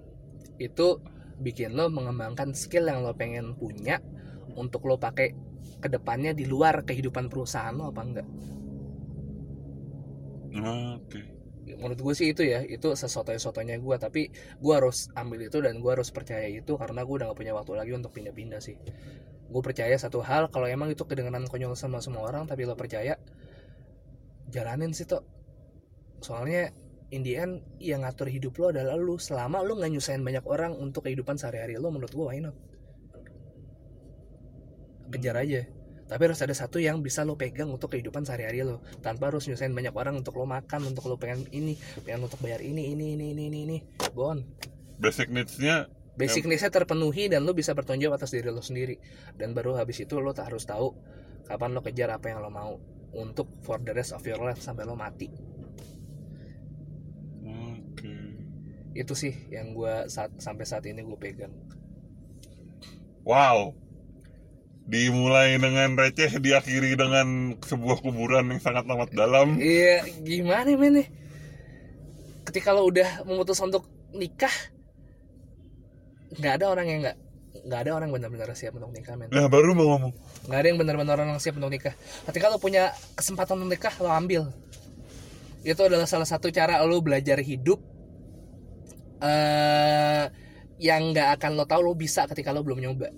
Itu 0.57 1.05
bikin 1.37 1.77
lo 1.77 1.93
mengembangkan 1.93 2.57
skill 2.57 2.89
yang 2.89 3.05
lo 3.05 3.13
pengen 3.13 3.53
punya 3.53 4.01
untuk 4.57 4.89
lo 4.89 4.97
pakai 4.97 5.37
ke 5.77 5.87
depannya 5.87 6.33
di 6.33 6.45
luar 6.49 6.81
kehidupan 6.83 7.29
perusahaan 7.29 7.73
lo 7.73 7.93
apa 7.93 8.01
enggak? 8.01 8.27
Oke. 10.57 11.21
Menurut 11.67 11.99
gue 11.99 12.13
sih 12.15 12.31
itu 12.31 12.47
ya 12.47 12.63
itu 12.63 12.95
sesotoy-sotonya 12.95 13.75
gue 13.77 13.95
tapi 13.99 14.31
gue 14.33 14.73
harus 14.73 15.11
ambil 15.13 15.51
itu 15.51 15.59
dan 15.59 15.83
gue 15.83 15.91
harus 15.91 16.09
percaya 16.09 16.47
itu 16.47 16.79
karena 16.79 17.03
gue 17.03 17.15
udah 17.19 17.27
gak 17.29 17.37
punya 17.37 17.53
waktu 17.53 17.73
lagi 17.75 17.91
untuk 17.93 18.15
pindah-pindah 18.15 18.63
sih. 18.63 18.79
Gue 19.51 19.61
percaya 19.61 19.93
satu 19.99 20.23
hal 20.23 20.47
kalau 20.49 20.65
emang 20.65 20.89
itu 20.89 21.03
kedengaran 21.03 21.45
konyol 21.45 21.75
sama 21.75 21.99
semua 21.99 22.25
orang 22.25 22.47
tapi 22.47 22.63
lo 22.63 22.79
percaya 22.79 23.19
jalanin 24.47 24.95
sih 24.95 25.03
toh 25.03 25.27
soalnya 26.23 26.71
in 27.11 27.21
the 27.21 27.35
end 27.35 27.61
yang 27.83 28.07
ngatur 28.07 28.31
hidup 28.31 28.55
lo 28.57 28.71
adalah 28.71 28.95
lo. 28.95 29.19
Selama 29.19 29.59
lo 29.61 29.75
nggak 29.75 29.91
nyusahin 29.91 30.23
banyak 30.23 30.47
orang 30.47 30.71
untuk 30.73 31.05
kehidupan 31.05 31.35
sehari-hari 31.35 31.75
lo 31.75 31.91
menurut 31.91 32.15
gue 32.15 32.25
why 32.25 32.39
not 32.39 32.55
kejar 35.11 35.39
aja. 35.39 35.67
Tapi 36.07 36.21
harus 36.23 36.39
ada 36.39 36.55
satu 36.55 36.79
yang 36.79 37.03
bisa 37.03 37.27
lo 37.27 37.35
pegang 37.35 37.67
untuk 37.67 37.91
kehidupan 37.91 38.23
sehari-hari 38.23 38.63
lo. 38.63 38.79
Tanpa 39.03 39.27
harus 39.27 39.43
nyusahin 39.51 39.75
banyak 39.75 39.91
orang 39.91 40.15
untuk 40.15 40.39
lo 40.39 40.47
makan 40.47 40.87
untuk 40.87 41.11
lo 41.11 41.19
pengen 41.19 41.43
ini 41.51 41.75
pengen 42.07 42.31
untuk 42.31 42.39
bayar 42.39 42.63
ini 42.63 42.95
ini 42.95 43.19
ini 43.19 43.35
ini 43.35 43.43
ini 43.51 43.59
ini. 43.67 43.77
Go 44.15 44.31
on 44.31 44.39
basic 44.97 45.29
needs-nya 45.29 45.91
basic 46.17 46.49
needs-nya 46.49 46.73
terpenuhi 46.73 47.29
dan 47.29 47.45
lo 47.45 47.53
bisa 47.53 47.75
bertanggung 47.75 48.07
jawab 48.07 48.23
atas 48.23 48.31
diri 48.31 48.47
lo 48.47 48.63
sendiri. 48.63 48.95
Dan 49.35 49.51
baru 49.51 49.75
habis 49.75 49.99
itu 49.99 50.15
lo 50.23 50.31
tak 50.31 50.47
harus 50.47 50.63
tahu 50.63 50.95
kapan 51.43 51.75
lo 51.75 51.83
kejar 51.83 52.07
apa 52.15 52.31
yang 52.31 52.39
lo 52.39 52.49
mau 52.49 52.79
untuk 53.11 53.51
for 53.67 53.83
the 53.83 53.91
rest 53.91 54.15
of 54.15 54.23
your 54.23 54.39
life 54.39 54.63
sampai 54.63 54.87
lo 54.87 54.95
mati. 54.95 55.27
Oke. 57.43 58.15
Itu 58.95 59.11
sih 59.11 59.51
yang 59.51 59.75
gue 59.75 60.07
saat 60.07 60.39
sampai 60.39 60.63
saat 60.63 60.87
ini 60.87 61.03
gue 61.03 61.19
pegang. 61.19 61.51
Wow 63.27 63.86
dimulai 64.87 65.59
dengan 65.59 65.99
receh 65.99 66.39
diakhiri 66.39 66.95
dengan 66.95 67.59
sebuah 67.59 67.99
kuburan 67.99 68.47
yang 68.55 68.61
sangat 68.63 68.87
amat 68.87 69.11
dalam. 69.11 69.59
Iya 69.59 70.07
gimana 70.23 70.71
men 70.79 71.03
ketika 72.47 72.71
lo 72.71 72.87
udah 72.87 73.27
memutuskan 73.27 73.67
untuk 73.67 73.83
nikah 74.15 74.51
nggak 76.39 76.53
ada 76.63 76.65
orang 76.71 76.87
yang 76.87 76.99
nggak 77.03 77.17
nggak 77.67 77.79
ada 77.83 77.91
orang 77.99 78.09
benar-benar 78.15 78.55
siap 78.55 78.79
untuk 78.79 78.95
nikah 78.95 79.19
men. 79.19 79.27
Nah 79.27 79.51
baru 79.51 79.75
mau 79.75 79.99
ngomong. 79.99 80.13
Nggak 80.47 80.59
ada 80.63 80.67
yang 80.71 80.79
benar-benar 80.79 81.13
orang 81.19 81.35
yang 81.35 81.41
siap 81.43 81.59
untuk 81.59 81.71
nikah. 81.75 81.91
Ketika 82.31 82.47
lo 82.47 82.55
punya 82.55 82.95
kesempatan 83.19 83.59
untuk 83.59 83.75
nikah 83.75 83.91
lo 83.99 84.07
ambil. 84.07 84.47
Itu 85.67 85.83
adalah 85.83 86.07
salah 86.07 86.23
satu 86.23 86.47
cara 86.47 86.79
lo 86.87 87.03
belajar 87.03 87.43
hidup 87.43 87.83
eh 89.19 90.23
yang 90.77 91.11
nggak 91.11 91.41
akan 91.41 91.51
lo 91.59 91.65
tahu 91.67 91.91
lo 91.91 91.93
bisa 91.97 92.23
ketika 92.29 92.53
lo 92.53 92.61
belum 92.61 92.79
nyoba 92.79 93.09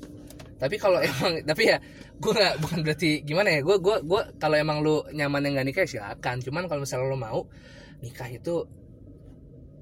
tapi 0.60 0.76
kalau 0.76 1.00
emang 1.10 1.42
tapi 1.48 1.72
ya 1.72 1.78
gue 2.20 2.32
nggak 2.36 2.56
bukan 2.60 2.80
berarti 2.84 3.24
gimana 3.24 3.48
ya 3.56 3.64
gue 3.64 3.80
gue 3.80 3.96
gue 4.04 4.22
kalau 4.38 4.56
emang 4.60 4.84
lo 4.84 5.08
nyaman 5.16 5.48
yang 5.48 5.54
nggak 5.56 5.68
nikah 5.72 5.84
ya 5.88 5.90
silakan. 5.90 6.44
Cuman 6.44 6.68
kalau 6.68 6.84
misalnya 6.84 7.08
lo 7.08 7.18
mau 7.18 7.42
nikah 8.04 8.28
itu 8.28 8.68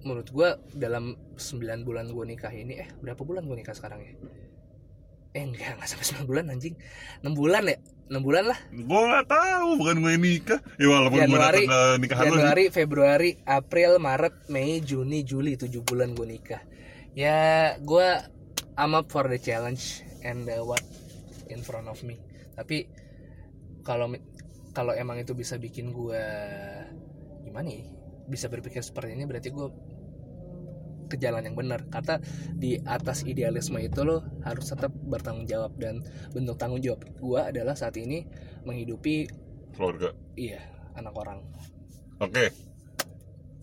menurut 0.05 0.29
gue 0.29 0.49
dalam 0.77 1.17
9 1.35 1.83
bulan 1.83 2.13
gue 2.13 2.25
nikah 2.29 2.53
ini 2.53 2.77
eh 2.77 2.87
berapa 3.01 3.19
bulan 3.25 3.43
gue 3.49 3.57
nikah 3.57 3.73
sekarang 3.73 4.05
ya? 4.05 4.13
Eh 5.33 5.43
enggak 5.43 5.81
nggak 5.81 5.89
sampai 5.89 6.05
9 6.23 6.29
bulan 6.29 6.53
anjing. 6.53 6.77
6 7.25 7.33
bulan 7.33 7.65
ya? 7.65 7.77
6 8.07 8.23
bulan 8.23 8.43
lah. 8.53 8.59
Gue 8.71 9.01
nggak 9.01 9.27
tahu 9.27 9.69
bukan 9.81 9.95
gue 10.05 10.13
nikah. 10.15 10.59
Ya 10.77 10.87
walaupun 10.93 11.17
gue 11.17 11.25
Januari, 11.25 11.65
datang 11.65 11.67
ke 11.67 11.79
nikahan 12.05 12.23
lo. 12.23 12.35
Januari, 12.37 12.65
Februari, 12.69 13.31
April, 13.43 13.91
Maret, 13.97 14.35
Mei, 14.53 14.79
Juni, 14.79 15.25
Juli 15.25 15.57
7 15.57 15.73
bulan 15.81 16.13
gue 16.13 16.27
nikah. 16.29 16.61
Ya, 17.17 17.73
gue 17.81 18.07
I'm 18.77 18.93
up 18.93 19.09
for 19.09 19.25
the 19.25 19.41
challenge 19.41 20.05
and 20.27 20.43
the 20.43 20.59
what 20.59 20.83
in 21.47 21.63
front 21.63 21.87
of 21.87 22.03
me. 22.03 22.19
Tapi 22.53 22.83
kalau 23.87 24.11
kalau 24.75 24.91
emang 24.91 25.23
itu 25.23 25.31
bisa 25.31 25.55
bikin 25.55 25.95
gue 25.95 26.23
gimana 27.47 27.71
ya? 27.71 27.87
Bisa 28.27 28.51
berpikir 28.51 28.83
seperti 28.83 29.15
ini 29.15 29.23
berarti 29.23 29.49
gue 29.55 29.67
ke 31.07 31.15
jalan 31.15 31.39
yang 31.47 31.55
benar 31.55 31.87
karena 31.87 32.19
di 32.51 32.75
atas 32.83 33.23
idealisme 33.23 33.79
itu 33.79 34.03
lo 34.03 34.27
harus 34.43 34.67
tetap 34.67 34.91
bertanggung 34.91 35.47
jawab 35.47 35.71
dan 35.79 36.03
bentuk 36.35 36.59
tanggung 36.59 36.83
jawab 36.83 37.07
gue 37.07 37.39
adalah 37.39 37.79
saat 37.79 37.95
ini 37.95 38.27
menghidupi 38.67 39.23
keluarga 39.71 40.11
iya 40.35 40.59
anak 40.99 41.15
orang 41.15 41.39
oke 42.19 42.51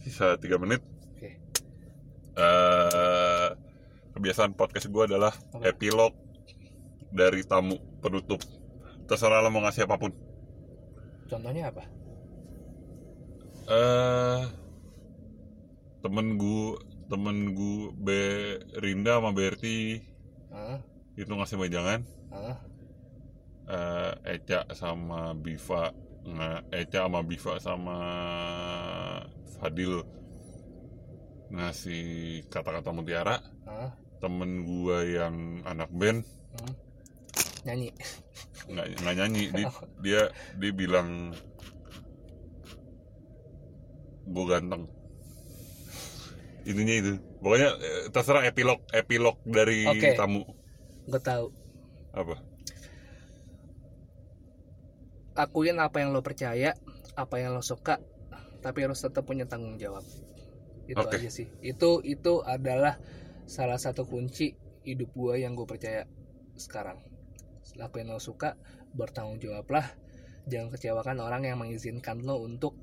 sisa 0.00 0.40
tiga 0.40 0.56
menit 0.56 0.80
Oke. 1.14 1.30
eh 2.40 3.48
kebiasaan 4.16 4.56
podcast 4.56 4.88
gue 4.88 5.04
adalah 5.04 5.36
Oke. 5.52 5.68
epilog 5.68 6.16
dari 7.14 7.46
tamu 7.46 7.78
penutup 8.02 8.42
terserah 9.06 9.38
lo 9.38 9.48
mau 9.54 9.62
ngasih 9.62 9.86
apa 9.86 9.96
pun 9.96 10.10
Contohnya 11.24 11.72
apa? 11.72 11.84
eh 13.64 14.42
temen 16.04 16.36
gue 16.36 16.76
temen 17.08 17.36
gue 17.56 17.80
Berinda 17.96 19.16
sama 19.16 19.30
Berti 19.32 20.04
Hah? 20.52 20.76
itu 21.16 21.32
ngasih 21.32 21.56
wejangan 21.56 22.04
Hah? 22.28 22.56
eh 23.64 24.12
Eca 24.36 24.68
sama 24.76 25.32
Biva 25.32 25.94
nggak 26.24 26.60
Eca 26.76 27.08
sama 27.08 27.20
Biva 27.24 27.52
sama 27.56 27.98
Fadil 29.56 30.04
ngasih 31.48 32.04
kata-kata 32.52 32.90
mutiara 32.92 33.40
Hah? 33.64 33.96
temen 34.20 34.64
gua 34.64 35.04
yang 35.04 35.64
anak 35.64 35.88
band 35.94 36.20
Hmm? 36.54 36.70
Nyanyi. 37.64 37.90
nggak 38.70 38.86
nggak 39.00 39.14
nyanyi 39.18 39.44
dia, 39.56 39.68
dia 40.04 40.22
dia 40.60 40.72
bilang 40.72 41.08
gue 44.24 44.44
ganteng 44.48 44.82
intinya 46.64 46.94
itu 46.96 47.12
pokoknya 47.44 47.68
eh, 47.76 48.02
terserah 48.08 48.44
epilog 48.48 48.80
epilog 48.92 49.36
dari 49.44 49.84
Oke. 49.84 50.16
tamu 50.16 50.42
Gue 51.04 51.20
tahu. 51.20 51.52
apa 52.16 52.40
Akuin 55.34 55.76
apa 55.82 55.98
yang 55.98 56.14
lo 56.14 56.22
percaya, 56.22 56.78
apa 57.18 57.42
yang 57.42 57.58
lo 57.58 57.62
suka, 57.62 57.98
tapi 58.62 58.86
harus 58.86 59.02
tetap 59.02 59.26
punya 59.26 59.50
tanggung 59.50 59.74
jawab. 59.82 60.06
Itu 60.86 61.02
Oke. 61.02 61.18
aja 61.18 61.26
sih. 61.26 61.50
Itu 61.58 61.98
itu 62.06 62.38
adalah 62.46 63.02
salah 63.44 63.76
satu 63.82 64.06
kunci 64.06 64.54
hidup 64.86 65.10
gue 65.10 65.34
yang 65.42 65.58
gue 65.58 65.66
percaya 65.66 66.06
sekarang. 66.54 67.02
Yang 67.72 68.04
lo 68.04 68.20
suka, 68.20 68.60
bertanggung 68.92 69.40
jawablah. 69.40 69.88
Jangan 70.44 70.68
kecewakan 70.76 71.24
orang 71.24 71.48
yang 71.48 71.56
mengizinkan 71.56 72.20
lo 72.20 72.44
untuk 72.44 72.76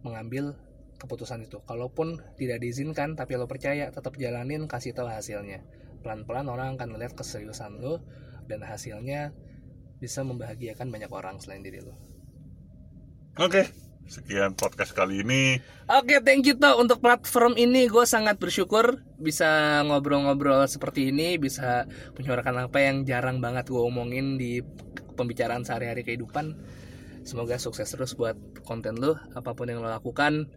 mengambil 0.00 0.56
keputusan 0.96 1.44
itu. 1.44 1.60
Kalaupun 1.68 2.16
tidak 2.40 2.64
diizinkan, 2.64 3.12
tapi 3.12 3.36
lo 3.36 3.44
percaya, 3.44 3.92
tetap 3.92 4.16
jalanin, 4.16 4.64
kasih 4.64 4.96
tahu 4.96 5.12
hasilnya. 5.12 5.60
Pelan-pelan 6.00 6.48
orang 6.48 6.80
akan 6.80 6.96
melihat 6.96 7.20
keseriusan 7.20 7.80
lo 7.80 8.00
dan 8.48 8.64
hasilnya 8.64 9.32
bisa 10.04 10.20
membahagiakan 10.20 10.92
banyak 10.92 11.08
orang 11.08 11.40
selain 11.40 11.64
diri 11.64 11.80
lo. 11.80 11.96
oke 13.40 13.83
sekian 14.04 14.52
podcast 14.54 14.92
kali 14.92 15.24
ini 15.24 15.58
Oke, 15.84 16.16
thank 16.24 16.48
you 16.48 16.56
to 16.56 16.70
untuk 16.80 17.04
platform 17.04 17.60
ini 17.60 17.88
gue 17.92 18.04
sangat 18.08 18.40
bersyukur 18.40 19.04
bisa 19.20 19.80
ngobrol-ngobrol 19.84 20.64
seperti 20.64 21.12
ini, 21.12 21.36
bisa 21.36 21.84
menyuarakan 22.16 22.72
apa 22.72 22.78
yang 22.80 23.04
jarang 23.04 23.44
banget 23.44 23.68
gue 23.68 23.76
omongin 23.80 24.40
di 24.40 24.64
pembicaraan 25.12 25.60
sehari-hari 25.60 26.00
kehidupan. 26.00 26.56
Semoga 27.24 27.60
sukses 27.60 27.84
terus 27.92 28.16
buat 28.16 28.36
konten 28.64 28.96
lo, 28.96 29.20
apa 29.36 29.52
pun 29.52 29.68
yang 29.68 29.84
lo 29.84 29.92
lakukan. 29.92 30.48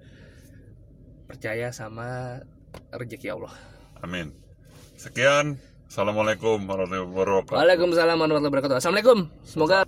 Percaya 1.28 1.76
sama 1.76 2.40
rezeki 2.96 3.36
Allah. 3.36 3.52
amin 4.00 4.30
sekian 4.96 5.58
assalamualaikum 5.90 6.62
warahmatullahi 6.70 7.04
wabarakatuh 7.10 7.58
Waalaikumsalam 7.58 8.16
warahmatullahi 8.16 8.52
wabarakatuh. 8.54 8.78
Assalamualaikum. 8.80 9.20
Semoga 9.44 9.84